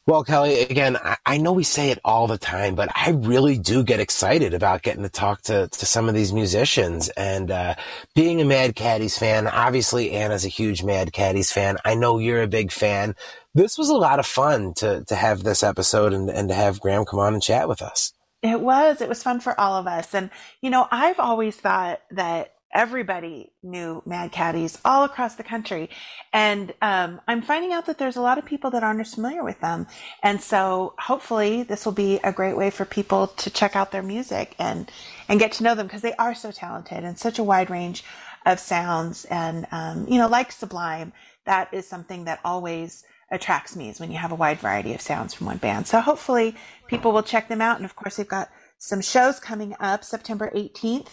Well, 0.07 0.23
Kelly, 0.23 0.61
again, 0.61 0.97
I, 1.27 1.37
know 1.37 1.53
we 1.53 1.63
say 1.63 1.91
it 1.91 1.99
all 2.03 2.25
the 2.25 2.39
time, 2.39 2.73
but 2.73 2.89
I 2.95 3.11
really 3.11 3.59
do 3.59 3.83
get 3.83 3.99
excited 3.99 4.55
about 4.55 4.81
getting 4.81 5.03
to 5.03 5.09
talk 5.09 5.43
to, 5.43 5.67
to 5.67 5.85
some 5.85 6.09
of 6.09 6.15
these 6.15 6.33
musicians 6.33 7.09
and, 7.09 7.51
uh, 7.51 7.75
being 8.15 8.41
a 8.41 8.45
Mad 8.45 8.75
Caddies 8.75 9.19
fan. 9.19 9.47
Obviously, 9.47 10.11
Anna's 10.11 10.43
a 10.43 10.49
huge 10.49 10.83
Mad 10.83 11.13
Caddies 11.13 11.51
fan. 11.51 11.77
I 11.85 11.93
know 11.93 12.17
you're 12.17 12.41
a 12.41 12.47
big 12.47 12.71
fan. 12.71 13.15
This 13.53 13.77
was 13.77 13.89
a 13.89 13.95
lot 13.95 14.17
of 14.17 14.25
fun 14.25 14.73
to, 14.77 15.05
to 15.05 15.15
have 15.15 15.43
this 15.43 15.61
episode 15.61 16.13
and, 16.13 16.31
and 16.31 16.49
to 16.49 16.55
have 16.55 16.81
Graham 16.81 17.05
come 17.05 17.19
on 17.19 17.35
and 17.35 17.43
chat 17.43 17.69
with 17.69 17.83
us. 17.83 18.11
It 18.41 18.59
was. 18.59 19.01
It 19.01 19.09
was 19.09 19.21
fun 19.21 19.39
for 19.39 19.59
all 19.59 19.75
of 19.75 19.85
us. 19.85 20.15
And, 20.15 20.31
you 20.61 20.71
know, 20.71 20.87
I've 20.89 21.19
always 21.19 21.55
thought 21.57 22.01
that 22.09 22.55
everybody 22.73 23.51
knew 23.63 24.01
Mad 24.05 24.31
Caddies 24.31 24.77
all 24.85 25.03
across 25.03 25.35
the 25.35 25.43
country. 25.43 25.89
And 26.33 26.73
um, 26.81 27.21
I'm 27.27 27.41
finding 27.41 27.73
out 27.73 27.85
that 27.85 27.97
there's 27.97 28.15
a 28.15 28.21
lot 28.21 28.37
of 28.37 28.45
people 28.45 28.71
that 28.71 28.83
aren't 28.83 29.01
as 29.01 29.13
familiar 29.13 29.43
with 29.43 29.59
them. 29.59 29.87
And 30.23 30.41
so 30.41 30.93
hopefully 30.99 31.63
this 31.63 31.85
will 31.85 31.93
be 31.93 32.19
a 32.23 32.31
great 32.31 32.55
way 32.55 32.69
for 32.69 32.85
people 32.85 33.27
to 33.27 33.49
check 33.49 33.75
out 33.75 33.91
their 33.91 34.03
music 34.03 34.55
and, 34.59 34.91
and 35.27 35.39
get 35.39 35.51
to 35.53 35.63
know 35.63 35.75
them 35.75 35.87
because 35.87 36.01
they 36.01 36.15
are 36.15 36.35
so 36.35 36.51
talented 36.51 37.03
and 37.03 37.17
such 37.17 37.39
a 37.39 37.43
wide 37.43 37.69
range 37.69 38.03
of 38.45 38.59
sounds. 38.59 39.25
And, 39.25 39.67
um, 39.71 40.07
you 40.07 40.17
know, 40.17 40.27
like 40.27 40.51
Sublime, 40.51 41.13
that 41.45 41.73
is 41.73 41.87
something 41.87 42.25
that 42.25 42.39
always 42.43 43.03
attracts 43.31 43.75
me 43.75 43.89
is 43.89 43.99
when 43.99 44.11
you 44.11 44.17
have 44.17 44.31
a 44.31 44.35
wide 44.35 44.59
variety 44.59 44.93
of 44.93 45.01
sounds 45.01 45.33
from 45.33 45.47
one 45.47 45.57
band. 45.57 45.87
So 45.87 46.01
hopefully 46.01 46.55
people 46.87 47.11
will 47.11 47.23
check 47.23 47.47
them 47.47 47.61
out. 47.61 47.77
And 47.77 47.85
of 47.85 47.95
course, 47.95 48.17
they've 48.17 48.27
got 48.27 48.49
some 48.77 49.01
shows 49.01 49.39
coming 49.39 49.75
up 49.79 50.03
September 50.03 50.51
18th. 50.53 51.09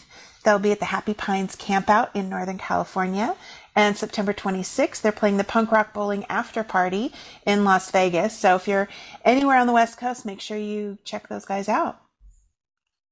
They'll 0.49 0.59
be 0.59 0.73
at 0.73 0.79
the 0.79 0.87
Happy 0.87 1.13
Pines 1.13 1.57
Campout 1.57 2.09
in 2.15 2.31
Northern 2.31 2.57
California. 2.57 3.37
And 3.77 3.99
September 3.99 4.33
26th, 4.33 5.03
they're 5.03 5.13
playing 5.13 5.37
the 5.37 5.45
Punk 5.45 5.71
Rock 5.71 5.93
Bowling 5.93 6.25
After 6.31 6.65
Party 6.65 7.13
in 7.45 7.65
Las 7.65 7.91
Vegas. 7.91 8.35
So 8.39 8.57
if 8.57 8.67
you're 8.67 8.89
anywhere 9.27 9.59
on 9.59 9.67
the 9.67 9.75
West 9.75 9.99
Coast, 9.99 10.25
make 10.25 10.41
sure 10.41 10.57
you 10.57 10.97
check 11.05 11.29
those 11.29 11.45
guys 11.45 11.69
out. 11.69 12.01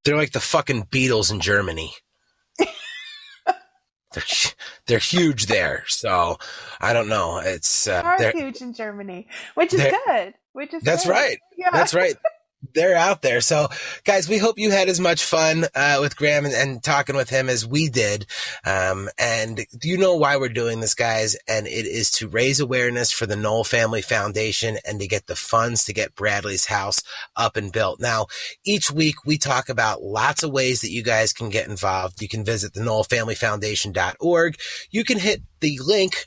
They're 0.06 0.16
like 0.16 0.32
the 0.32 0.40
fucking 0.40 0.84
Beatles 0.84 1.30
in 1.30 1.40
Germany. 1.40 1.92
they're 2.58 4.22
they're 4.86 4.98
huge 4.98 5.44
there. 5.44 5.84
So 5.88 6.38
I 6.80 6.94
don't 6.94 7.08
know. 7.08 7.36
It's 7.44 7.86
uh, 7.86 8.16
they 8.16 8.28
are 8.28 8.32
huge 8.32 8.62
in 8.62 8.72
Germany, 8.72 9.28
which 9.56 9.74
is 9.74 9.82
good. 10.06 10.32
Which 10.54 10.72
is 10.72 10.82
that's 10.82 11.04
good. 11.04 11.10
right. 11.10 11.38
Yeah. 11.58 11.68
That's 11.70 11.92
right. 11.92 12.16
they're 12.74 12.96
out 12.96 13.22
there. 13.22 13.40
So, 13.40 13.68
guys, 14.04 14.28
we 14.28 14.38
hope 14.38 14.58
you 14.58 14.70
had 14.70 14.88
as 14.88 15.00
much 15.00 15.24
fun 15.24 15.66
uh, 15.74 15.98
with 16.00 16.16
Graham 16.16 16.44
and, 16.44 16.54
and, 16.54 16.82
talking 16.82 17.16
with 17.16 17.30
him 17.30 17.48
as 17.48 17.66
we 17.66 17.88
did. 17.88 18.26
Um, 18.64 19.08
and 19.18 19.66
you 19.82 19.98
know 19.98 20.16
why 20.16 20.36
we're 20.36 20.48
doing 20.48 20.80
this, 20.80 20.94
guys? 20.94 21.36
And 21.48 21.66
it 21.66 21.86
is 21.86 22.10
to 22.12 22.28
raise 22.28 22.60
awareness 22.60 23.10
for 23.10 23.26
the 23.26 23.36
Nowell 23.36 23.64
Family 23.64 24.02
Foundation 24.02 24.78
and 24.86 25.00
to 25.00 25.08
get 25.08 25.26
the 25.26 25.36
funds 25.36 25.84
to 25.84 25.92
get 25.92 26.14
Bradley's 26.14 26.66
house 26.66 27.02
up 27.34 27.56
and 27.56 27.72
built. 27.72 28.00
Now, 28.00 28.26
each 28.64 28.90
week 28.90 29.24
we 29.24 29.38
talk 29.38 29.68
about 29.68 30.02
lots 30.02 30.42
of 30.42 30.52
ways 30.52 30.80
that 30.82 30.90
you 30.90 31.02
guys 31.02 31.32
can 31.32 31.48
get 31.48 31.68
involved. 31.68 32.22
You 32.22 32.28
can 32.28 32.44
visit 32.44 32.74
the 32.74 32.80
NowellFamilyFoundation.org. 32.80 34.56
You 34.90 35.04
can 35.04 35.18
hit 35.18 35.42
the 35.60 35.78
link 35.84 36.26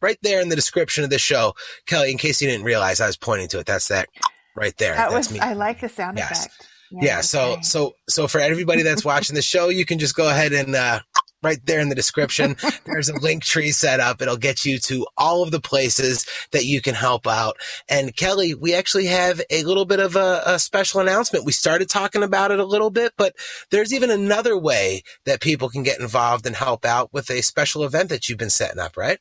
right 0.00 0.18
there 0.22 0.40
in 0.40 0.50
the 0.50 0.56
description 0.56 1.04
of 1.04 1.10
the 1.10 1.18
show. 1.18 1.54
Kelly, 1.86 2.10
in 2.10 2.18
case 2.18 2.40
you 2.40 2.48
didn't 2.48 2.66
realize, 2.66 3.00
I 3.00 3.06
was 3.06 3.16
pointing 3.16 3.48
to 3.48 3.58
it. 3.58 3.66
That's 3.66 3.88
that 3.88 4.08
right 4.56 4.76
there. 4.78 4.94
That 4.94 5.10
that's 5.10 5.30
was 5.30 5.32
me. 5.32 5.40
I 5.40 5.52
like 5.52 5.80
the 5.80 5.88
sound 5.88 6.18
Yes. 6.18 6.46
effect. 6.46 6.68
Yeah. 6.90 7.20
So, 7.20 7.52
okay. 7.52 7.62
so, 7.62 7.92
so 8.08 8.28
for 8.28 8.40
everybody 8.40 8.82
that's 8.82 9.04
watching 9.04 9.34
the 9.34 9.42
show, 9.42 9.68
you 9.68 9.84
can 9.84 9.98
just 9.98 10.14
go 10.14 10.28
ahead 10.28 10.52
and, 10.52 10.74
uh, 10.74 11.00
right 11.42 11.58
there 11.64 11.80
in 11.80 11.88
the 11.88 11.94
description, 11.94 12.56
there's 12.86 13.08
a 13.08 13.18
link 13.20 13.42
tree 13.44 13.70
set 13.70 14.00
up. 14.00 14.20
It'll 14.20 14.36
get 14.36 14.64
you 14.64 14.78
to 14.80 15.06
all 15.16 15.42
of 15.42 15.50
the 15.50 15.60
places 15.60 16.26
that 16.52 16.64
you 16.64 16.80
can 16.80 16.94
help 16.94 17.26
out. 17.26 17.56
And 17.88 18.14
Kelly, 18.16 18.54
we 18.54 18.74
actually 18.74 19.06
have 19.06 19.40
a 19.50 19.62
little 19.64 19.84
bit 19.84 20.00
of 20.00 20.16
a, 20.16 20.42
a 20.46 20.58
special 20.58 21.00
announcement. 21.00 21.44
We 21.44 21.52
started 21.52 21.88
talking 21.88 22.22
about 22.22 22.50
it 22.50 22.58
a 22.58 22.64
little 22.64 22.90
bit, 22.90 23.12
but 23.16 23.34
there's 23.70 23.92
even 23.92 24.10
another 24.10 24.58
way 24.58 25.02
that 25.24 25.40
people 25.40 25.68
can 25.68 25.82
get 25.82 26.00
involved 26.00 26.46
and 26.46 26.56
help 26.56 26.84
out 26.84 27.12
with 27.12 27.30
a 27.30 27.42
special 27.42 27.84
event 27.84 28.08
that 28.08 28.28
you've 28.28 28.38
been 28.38 28.50
setting 28.50 28.80
up, 28.80 28.96
right? 28.96 29.18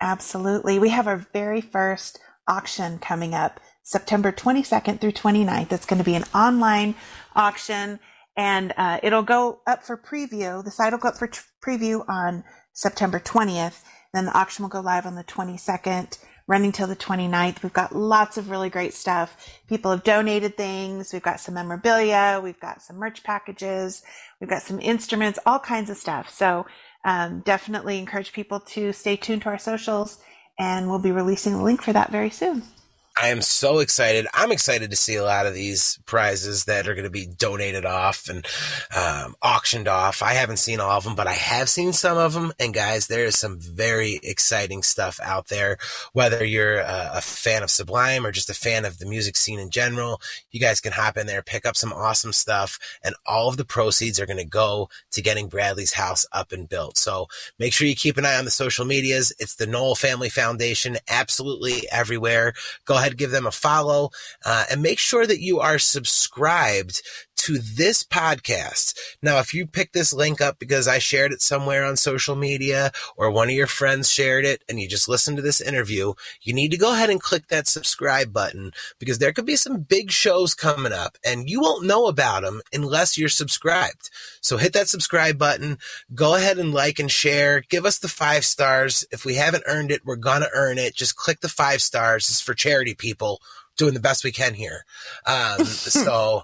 Absolutely. 0.00 0.78
We 0.78 0.88
have 0.90 1.06
our 1.06 1.26
very 1.32 1.60
first 1.60 2.18
auction 2.48 2.98
coming 2.98 3.34
up 3.34 3.60
September 3.82 4.32
22nd 4.32 5.00
through 5.00 5.12
29th. 5.12 5.72
It's 5.72 5.86
going 5.86 5.98
to 5.98 6.04
be 6.04 6.14
an 6.14 6.24
online 6.34 6.94
auction 7.34 7.98
and 8.36 8.72
uh, 8.76 9.00
it'll 9.02 9.22
go 9.22 9.60
up 9.66 9.84
for 9.84 9.96
preview. 9.96 10.64
The 10.64 10.70
site 10.70 10.92
will 10.92 10.98
go 10.98 11.08
up 11.08 11.16
for 11.18 11.26
tr- 11.26 11.42
preview 11.64 12.08
on 12.08 12.44
September 12.72 13.20
20th. 13.20 13.82
Then 14.14 14.26
the 14.26 14.38
auction 14.38 14.62
will 14.62 14.70
go 14.70 14.80
live 14.80 15.06
on 15.06 15.14
the 15.14 15.24
22nd, 15.24 16.18
running 16.46 16.72
till 16.72 16.86
the 16.86 16.96
29th. 16.96 17.62
We've 17.62 17.72
got 17.72 17.94
lots 17.94 18.36
of 18.36 18.50
really 18.50 18.70
great 18.70 18.94
stuff. 18.94 19.36
People 19.68 19.90
have 19.90 20.04
donated 20.04 20.56
things. 20.56 21.12
We've 21.12 21.22
got 21.22 21.40
some 21.40 21.54
memorabilia. 21.54 22.40
We've 22.42 22.60
got 22.60 22.82
some 22.82 22.96
merch 22.96 23.22
packages. 23.22 24.02
We've 24.40 24.50
got 24.50 24.62
some 24.62 24.80
instruments, 24.80 25.38
all 25.44 25.58
kinds 25.58 25.90
of 25.90 25.96
stuff. 25.96 26.30
So 26.30 26.66
um, 27.04 27.40
definitely 27.40 27.98
encourage 27.98 28.32
people 28.32 28.60
to 28.60 28.92
stay 28.92 29.16
tuned 29.16 29.42
to 29.42 29.48
our 29.48 29.58
socials 29.58 30.18
and 30.58 30.88
we'll 30.88 30.98
be 30.98 31.12
releasing 31.12 31.54
the 31.54 31.62
link 31.62 31.82
for 31.82 31.92
that 31.92 32.10
very 32.10 32.30
soon. 32.30 32.62
I 33.20 33.28
am 33.28 33.42
so 33.42 33.80
excited. 33.80 34.26
I'm 34.32 34.52
excited 34.52 34.90
to 34.90 34.96
see 34.96 35.16
a 35.16 35.24
lot 35.24 35.44
of 35.46 35.52
these 35.52 35.98
prizes 36.06 36.64
that 36.64 36.88
are 36.88 36.94
going 36.94 37.04
to 37.04 37.10
be 37.10 37.26
donated 37.26 37.84
off 37.84 38.28
and 38.28 38.46
um, 38.96 39.34
auctioned 39.42 39.86
off. 39.86 40.22
I 40.22 40.32
haven't 40.32 40.56
seen 40.56 40.80
all 40.80 40.96
of 40.96 41.04
them, 41.04 41.14
but 41.14 41.26
I 41.26 41.34
have 41.34 41.68
seen 41.68 41.92
some 41.92 42.16
of 42.16 42.32
them. 42.32 42.52
And 42.58 42.72
guys, 42.72 43.08
there 43.08 43.26
is 43.26 43.38
some 43.38 43.58
very 43.60 44.18
exciting 44.22 44.82
stuff 44.82 45.20
out 45.22 45.48
there. 45.48 45.76
Whether 46.14 46.42
you're 46.42 46.78
a, 46.78 47.10
a 47.14 47.20
fan 47.20 47.62
of 47.62 47.70
Sublime 47.70 48.24
or 48.24 48.32
just 48.32 48.48
a 48.48 48.54
fan 48.54 48.86
of 48.86 48.98
the 48.98 49.06
music 49.06 49.36
scene 49.36 49.58
in 49.58 49.68
general, 49.68 50.20
you 50.50 50.58
guys 50.58 50.80
can 50.80 50.92
hop 50.92 51.18
in 51.18 51.26
there, 51.26 51.42
pick 51.42 51.66
up 51.66 51.76
some 51.76 51.92
awesome 51.92 52.32
stuff, 52.32 52.78
and 53.04 53.14
all 53.26 53.48
of 53.48 53.58
the 53.58 53.64
proceeds 53.64 54.18
are 54.18 54.26
going 54.26 54.38
to 54.38 54.44
go 54.44 54.88
to 55.10 55.20
getting 55.20 55.48
Bradley's 55.48 55.92
house 55.92 56.24
up 56.32 56.50
and 56.50 56.68
built. 56.68 56.96
So 56.96 57.28
make 57.58 57.74
sure 57.74 57.86
you 57.86 57.94
keep 57.94 58.16
an 58.16 58.24
eye 58.24 58.38
on 58.38 58.46
the 58.46 58.50
social 58.50 58.86
medias. 58.86 59.34
It's 59.38 59.56
the 59.56 59.66
Nowell 59.66 59.96
Family 59.96 60.30
Foundation, 60.30 60.96
absolutely 61.08 61.86
everywhere. 61.92 62.54
Go 62.86 63.01
ahead, 63.02 63.18
give 63.18 63.30
them 63.30 63.46
a 63.46 63.52
follow, 63.52 64.10
uh, 64.44 64.64
and 64.70 64.82
make 64.82 64.98
sure 64.98 65.26
that 65.26 65.40
you 65.40 65.60
are 65.60 65.78
subscribed 65.78 67.02
to 67.42 67.58
this 67.58 68.04
podcast. 68.04 68.94
Now, 69.20 69.38
if 69.38 69.52
you 69.52 69.66
pick 69.66 69.92
this 69.92 70.12
link 70.12 70.40
up 70.40 70.60
because 70.60 70.86
I 70.86 70.98
shared 70.98 71.32
it 71.32 71.42
somewhere 71.42 71.84
on 71.84 71.96
social 71.96 72.36
media 72.36 72.92
or 73.16 73.30
one 73.30 73.48
of 73.48 73.54
your 73.54 73.66
friends 73.66 74.10
shared 74.10 74.44
it 74.44 74.62
and 74.68 74.80
you 74.80 74.88
just 74.88 75.08
listened 75.08 75.38
to 75.38 75.42
this 75.42 75.60
interview, 75.60 76.12
you 76.40 76.54
need 76.54 76.70
to 76.70 76.76
go 76.76 76.92
ahead 76.92 77.10
and 77.10 77.20
click 77.20 77.48
that 77.48 77.66
subscribe 77.66 78.32
button 78.32 78.70
because 79.00 79.18
there 79.18 79.32
could 79.32 79.44
be 79.44 79.56
some 79.56 79.80
big 79.80 80.12
shows 80.12 80.54
coming 80.54 80.92
up 80.92 81.18
and 81.24 81.50
you 81.50 81.60
won't 81.60 81.84
know 81.84 82.06
about 82.06 82.42
them 82.42 82.60
unless 82.72 83.18
you're 83.18 83.28
subscribed. 83.28 84.10
So 84.40 84.56
hit 84.56 84.72
that 84.74 84.88
subscribe 84.88 85.36
button, 85.36 85.78
go 86.14 86.36
ahead 86.36 86.58
and 86.58 86.72
like 86.72 87.00
and 87.00 87.10
share, 87.10 87.60
give 87.60 87.84
us 87.84 87.98
the 87.98 88.08
five 88.08 88.44
stars. 88.44 89.04
If 89.10 89.24
we 89.24 89.34
haven't 89.34 89.64
earned 89.66 89.90
it, 89.90 90.02
we're 90.04 90.14
going 90.14 90.42
to 90.42 90.50
earn 90.54 90.78
it. 90.78 90.94
Just 90.94 91.16
click 91.16 91.40
the 91.40 91.48
five 91.48 91.82
stars. 91.82 92.28
It's 92.28 92.40
for 92.40 92.54
charity 92.54 92.94
people 92.94 93.40
doing 93.76 93.94
the 93.94 94.00
best 94.00 94.24
we 94.24 94.32
can 94.32 94.54
here. 94.54 94.84
Um, 95.26 95.64
so, 95.64 96.42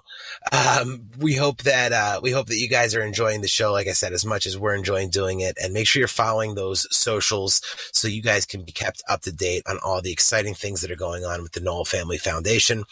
um, 0.51 1.09
we 1.17 1.35
hope 1.35 1.63
that, 1.63 1.91
uh, 1.91 2.19
we 2.21 2.31
hope 2.31 2.47
that 2.47 2.57
you 2.57 2.69
guys 2.69 2.95
are 2.95 3.03
enjoying 3.03 3.41
the 3.41 3.47
show, 3.47 3.71
like 3.71 3.87
I 3.87 3.93
said, 3.93 4.13
as 4.13 4.25
much 4.25 4.45
as 4.45 4.57
we're 4.57 4.75
enjoying 4.75 5.09
doing 5.09 5.39
it. 5.39 5.57
And 5.61 5.73
make 5.73 5.87
sure 5.87 5.99
you're 5.99 6.07
following 6.07 6.55
those 6.55 6.87
socials 6.95 7.61
so 7.91 8.07
you 8.07 8.21
guys 8.21 8.45
can 8.45 8.63
be 8.63 8.71
kept 8.71 9.03
up 9.07 9.21
to 9.21 9.31
date 9.31 9.63
on 9.67 9.79
all 9.83 10.01
the 10.01 10.11
exciting 10.11 10.53
things 10.53 10.81
that 10.81 10.91
are 10.91 10.95
going 10.95 11.25
on 11.25 11.41
with 11.41 11.53
the 11.53 11.61
Nowell 11.61 11.85
Family 11.85 12.17
Foundation. 12.17 12.83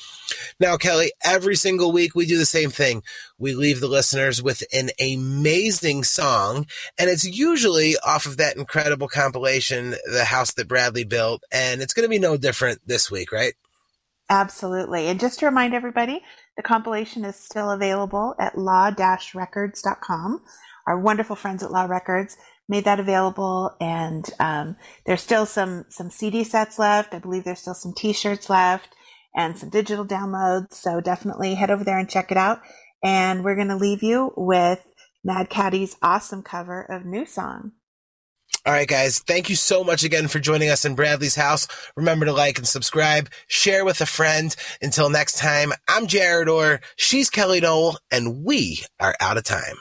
Now, 0.59 0.77
Kelly, 0.77 1.11
every 1.23 1.55
single 1.55 1.91
week 1.91 2.15
we 2.15 2.25
do 2.25 2.37
the 2.37 2.45
same 2.45 2.69
thing. 2.69 3.03
We 3.37 3.53
leave 3.53 3.79
the 3.79 3.87
listeners 3.87 4.41
with 4.41 4.63
an 4.73 4.89
amazing 4.99 6.03
song, 6.03 6.65
and 6.97 7.09
it's 7.09 7.23
usually 7.23 7.95
off 8.05 8.25
of 8.25 8.37
that 8.37 8.57
incredible 8.57 9.07
compilation, 9.07 9.95
The 10.11 10.25
House 10.25 10.53
That 10.53 10.67
Bradley 10.67 11.03
Built. 11.03 11.43
And 11.51 11.81
it's 11.81 11.93
going 11.93 12.05
to 12.05 12.09
be 12.09 12.19
no 12.19 12.37
different 12.37 12.81
this 12.85 13.11
week, 13.11 13.31
right? 13.31 13.53
Absolutely. 14.29 15.07
And 15.07 15.19
just 15.19 15.39
to 15.39 15.45
remind 15.45 15.73
everybody, 15.73 16.21
the 16.57 16.63
compilation 16.63 17.23
is 17.23 17.37
still 17.37 17.71
available 17.71 18.35
at 18.39 18.57
law-records.com. 18.57 20.41
Our 20.85 20.99
wonderful 20.99 21.35
friends 21.35 21.63
at 21.63 21.71
Law 21.71 21.85
Records 21.85 22.37
made 22.69 22.83
that 22.83 22.99
available 22.99 23.75
and 23.79 24.25
um, 24.39 24.75
there's 25.05 25.21
still 25.21 25.45
some 25.45 25.85
some 25.89 26.09
CD 26.09 26.43
sets 26.43 26.77
left. 26.77 27.13
I 27.13 27.19
believe 27.19 27.45
there's 27.45 27.61
still 27.61 27.73
some 27.73 27.93
t-shirts 27.93 28.49
left 28.49 28.89
and 29.35 29.57
some 29.57 29.69
digital 29.69 30.05
downloads. 30.05 30.73
So 30.73 30.99
definitely 30.99 31.55
head 31.55 31.71
over 31.71 31.83
there 31.83 31.99
and 31.99 32.09
check 32.09 32.31
it 32.31 32.37
out. 32.37 32.61
And 33.03 33.43
we're 33.43 33.55
going 33.55 33.67
to 33.69 33.75
leave 33.77 34.03
you 34.03 34.33
with 34.35 34.85
Mad 35.23 35.49
Caddy's 35.49 35.95
awesome 36.01 36.41
cover 36.41 36.81
of 36.81 37.05
New 37.05 37.25
Song. 37.25 37.71
All 38.67 38.73
right, 38.73 38.87
guys. 38.87 39.19
Thank 39.19 39.49
you 39.49 39.55
so 39.55 39.81
much 39.81 40.03
again 40.03 40.27
for 40.27 40.39
joining 40.39 40.69
us 40.69 40.83
in 40.83 40.93
Bradley's 40.93 41.35
house. 41.35 41.69
Remember 41.95 42.25
to 42.25 42.33
like 42.33 42.57
and 42.57 42.67
subscribe, 42.67 43.29
share 43.47 43.85
with 43.85 44.01
a 44.01 44.05
friend. 44.05 44.53
Until 44.81 45.09
next 45.09 45.37
time, 45.37 45.71
I'm 45.87 46.05
Jared 46.05 46.49
Orr, 46.49 46.81
she's 46.97 47.29
Kelly 47.29 47.61
Nowell, 47.61 47.97
and 48.11 48.43
we 48.43 48.83
are 48.99 49.15
out 49.21 49.37
of 49.37 49.45
time. 49.45 49.77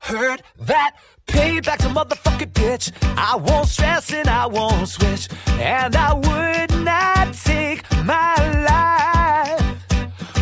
Heard 0.00 0.42
that. 0.60 0.96
Payback's 1.26 1.84
a 1.84 1.88
motherfucking 1.88 2.52
bitch. 2.52 2.90
I 3.18 3.36
won't 3.36 3.68
stress 3.68 4.10
and 4.14 4.28
I 4.28 4.46
won't 4.46 4.88
switch. 4.88 5.28
And 5.46 5.94
I 5.94 6.14
would 6.14 6.84
not 6.84 7.34
take 7.34 7.82
my 8.02 8.34
life. 8.64 9.86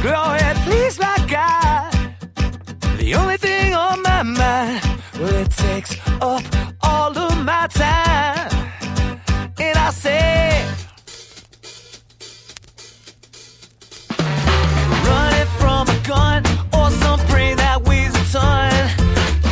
Glory, 0.01 0.41
please, 0.63 0.97
my 1.01 1.27
God. 1.29 2.15
The 2.99 3.15
only 3.17 3.37
thing 3.37 3.75
on 3.75 4.01
my 4.03 4.23
mind, 4.23 5.03
well, 5.19 5.35
it 5.35 5.51
takes 5.51 5.97
up 6.21 6.45
my 7.45 7.67
time. 7.69 8.51
And 9.59 9.77
I 9.77 9.91
say, 9.91 10.65
running 15.07 15.49
from 15.59 15.89
a 15.89 15.99
gun 16.07 16.45
or 16.73 16.91
some 16.91 17.13
something 17.53 17.57
that 17.57 17.83
weighs 17.83 18.15
a 18.15 18.25
ton. 18.33 18.73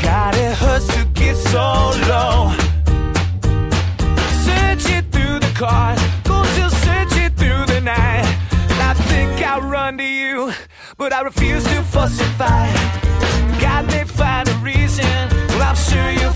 God, 0.03 0.35
it 0.37 0.55
hurts 0.57 0.87
to 0.95 1.05
get 1.15 1.37
so 1.37 1.93
low. 2.11 2.53
Searching 4.47 5.05
through 5.11 5.39
the 5.41 5.53
car, 5.55 5.97
go 6.25 6.45
still 6.53 6.71
searching 6.71 7.31
through 7.35 7.67
the 7.67 7.81
night. 7.81 8.27
And 8.71 8.81
I 8.91 8.95
think 8.95 9.43
I'll 9.43 9.63
run 9.63 9.99
to 9.99 10.05
you, 10.05 10.53
but 10.97 11.13
I 11.13 11.23
refuse 11.23 11.65
to 11.65 11.83
fuss. 11.83 12.19
God 13.61 13.87
may 13.87 14.05
find 14.05 14.49
a 14.49 14.55
reason. 14.63 15.29
Well, 15.49 15.63
I'm 15.63 15.77
sure 15.77 16.11
you 16.11 16.30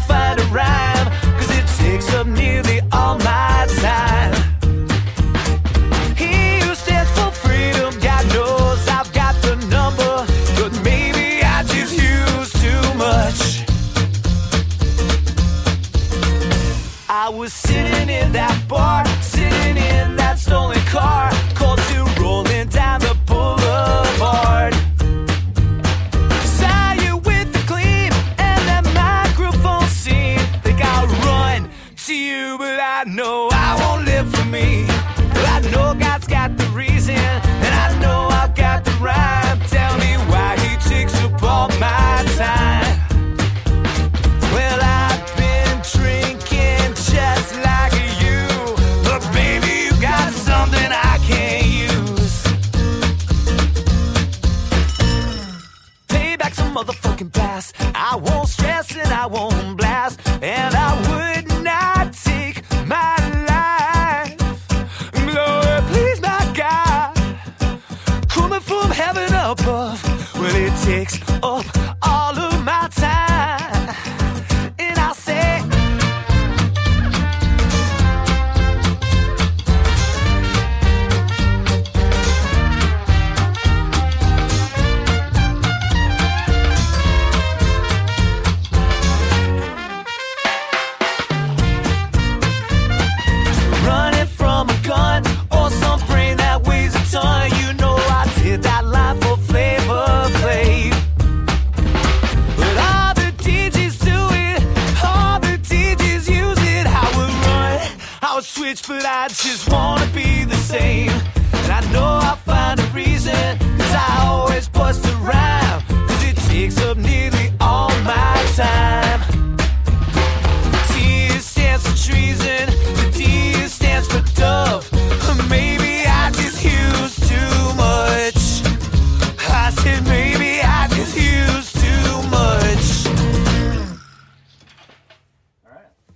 I 57.45 58.17
won't 58.17 58.49
stress 58.49 58.97
and 58.97 59.09
I 59.09 59.27
won't 59.27 59.77
blast. 59.77 60.34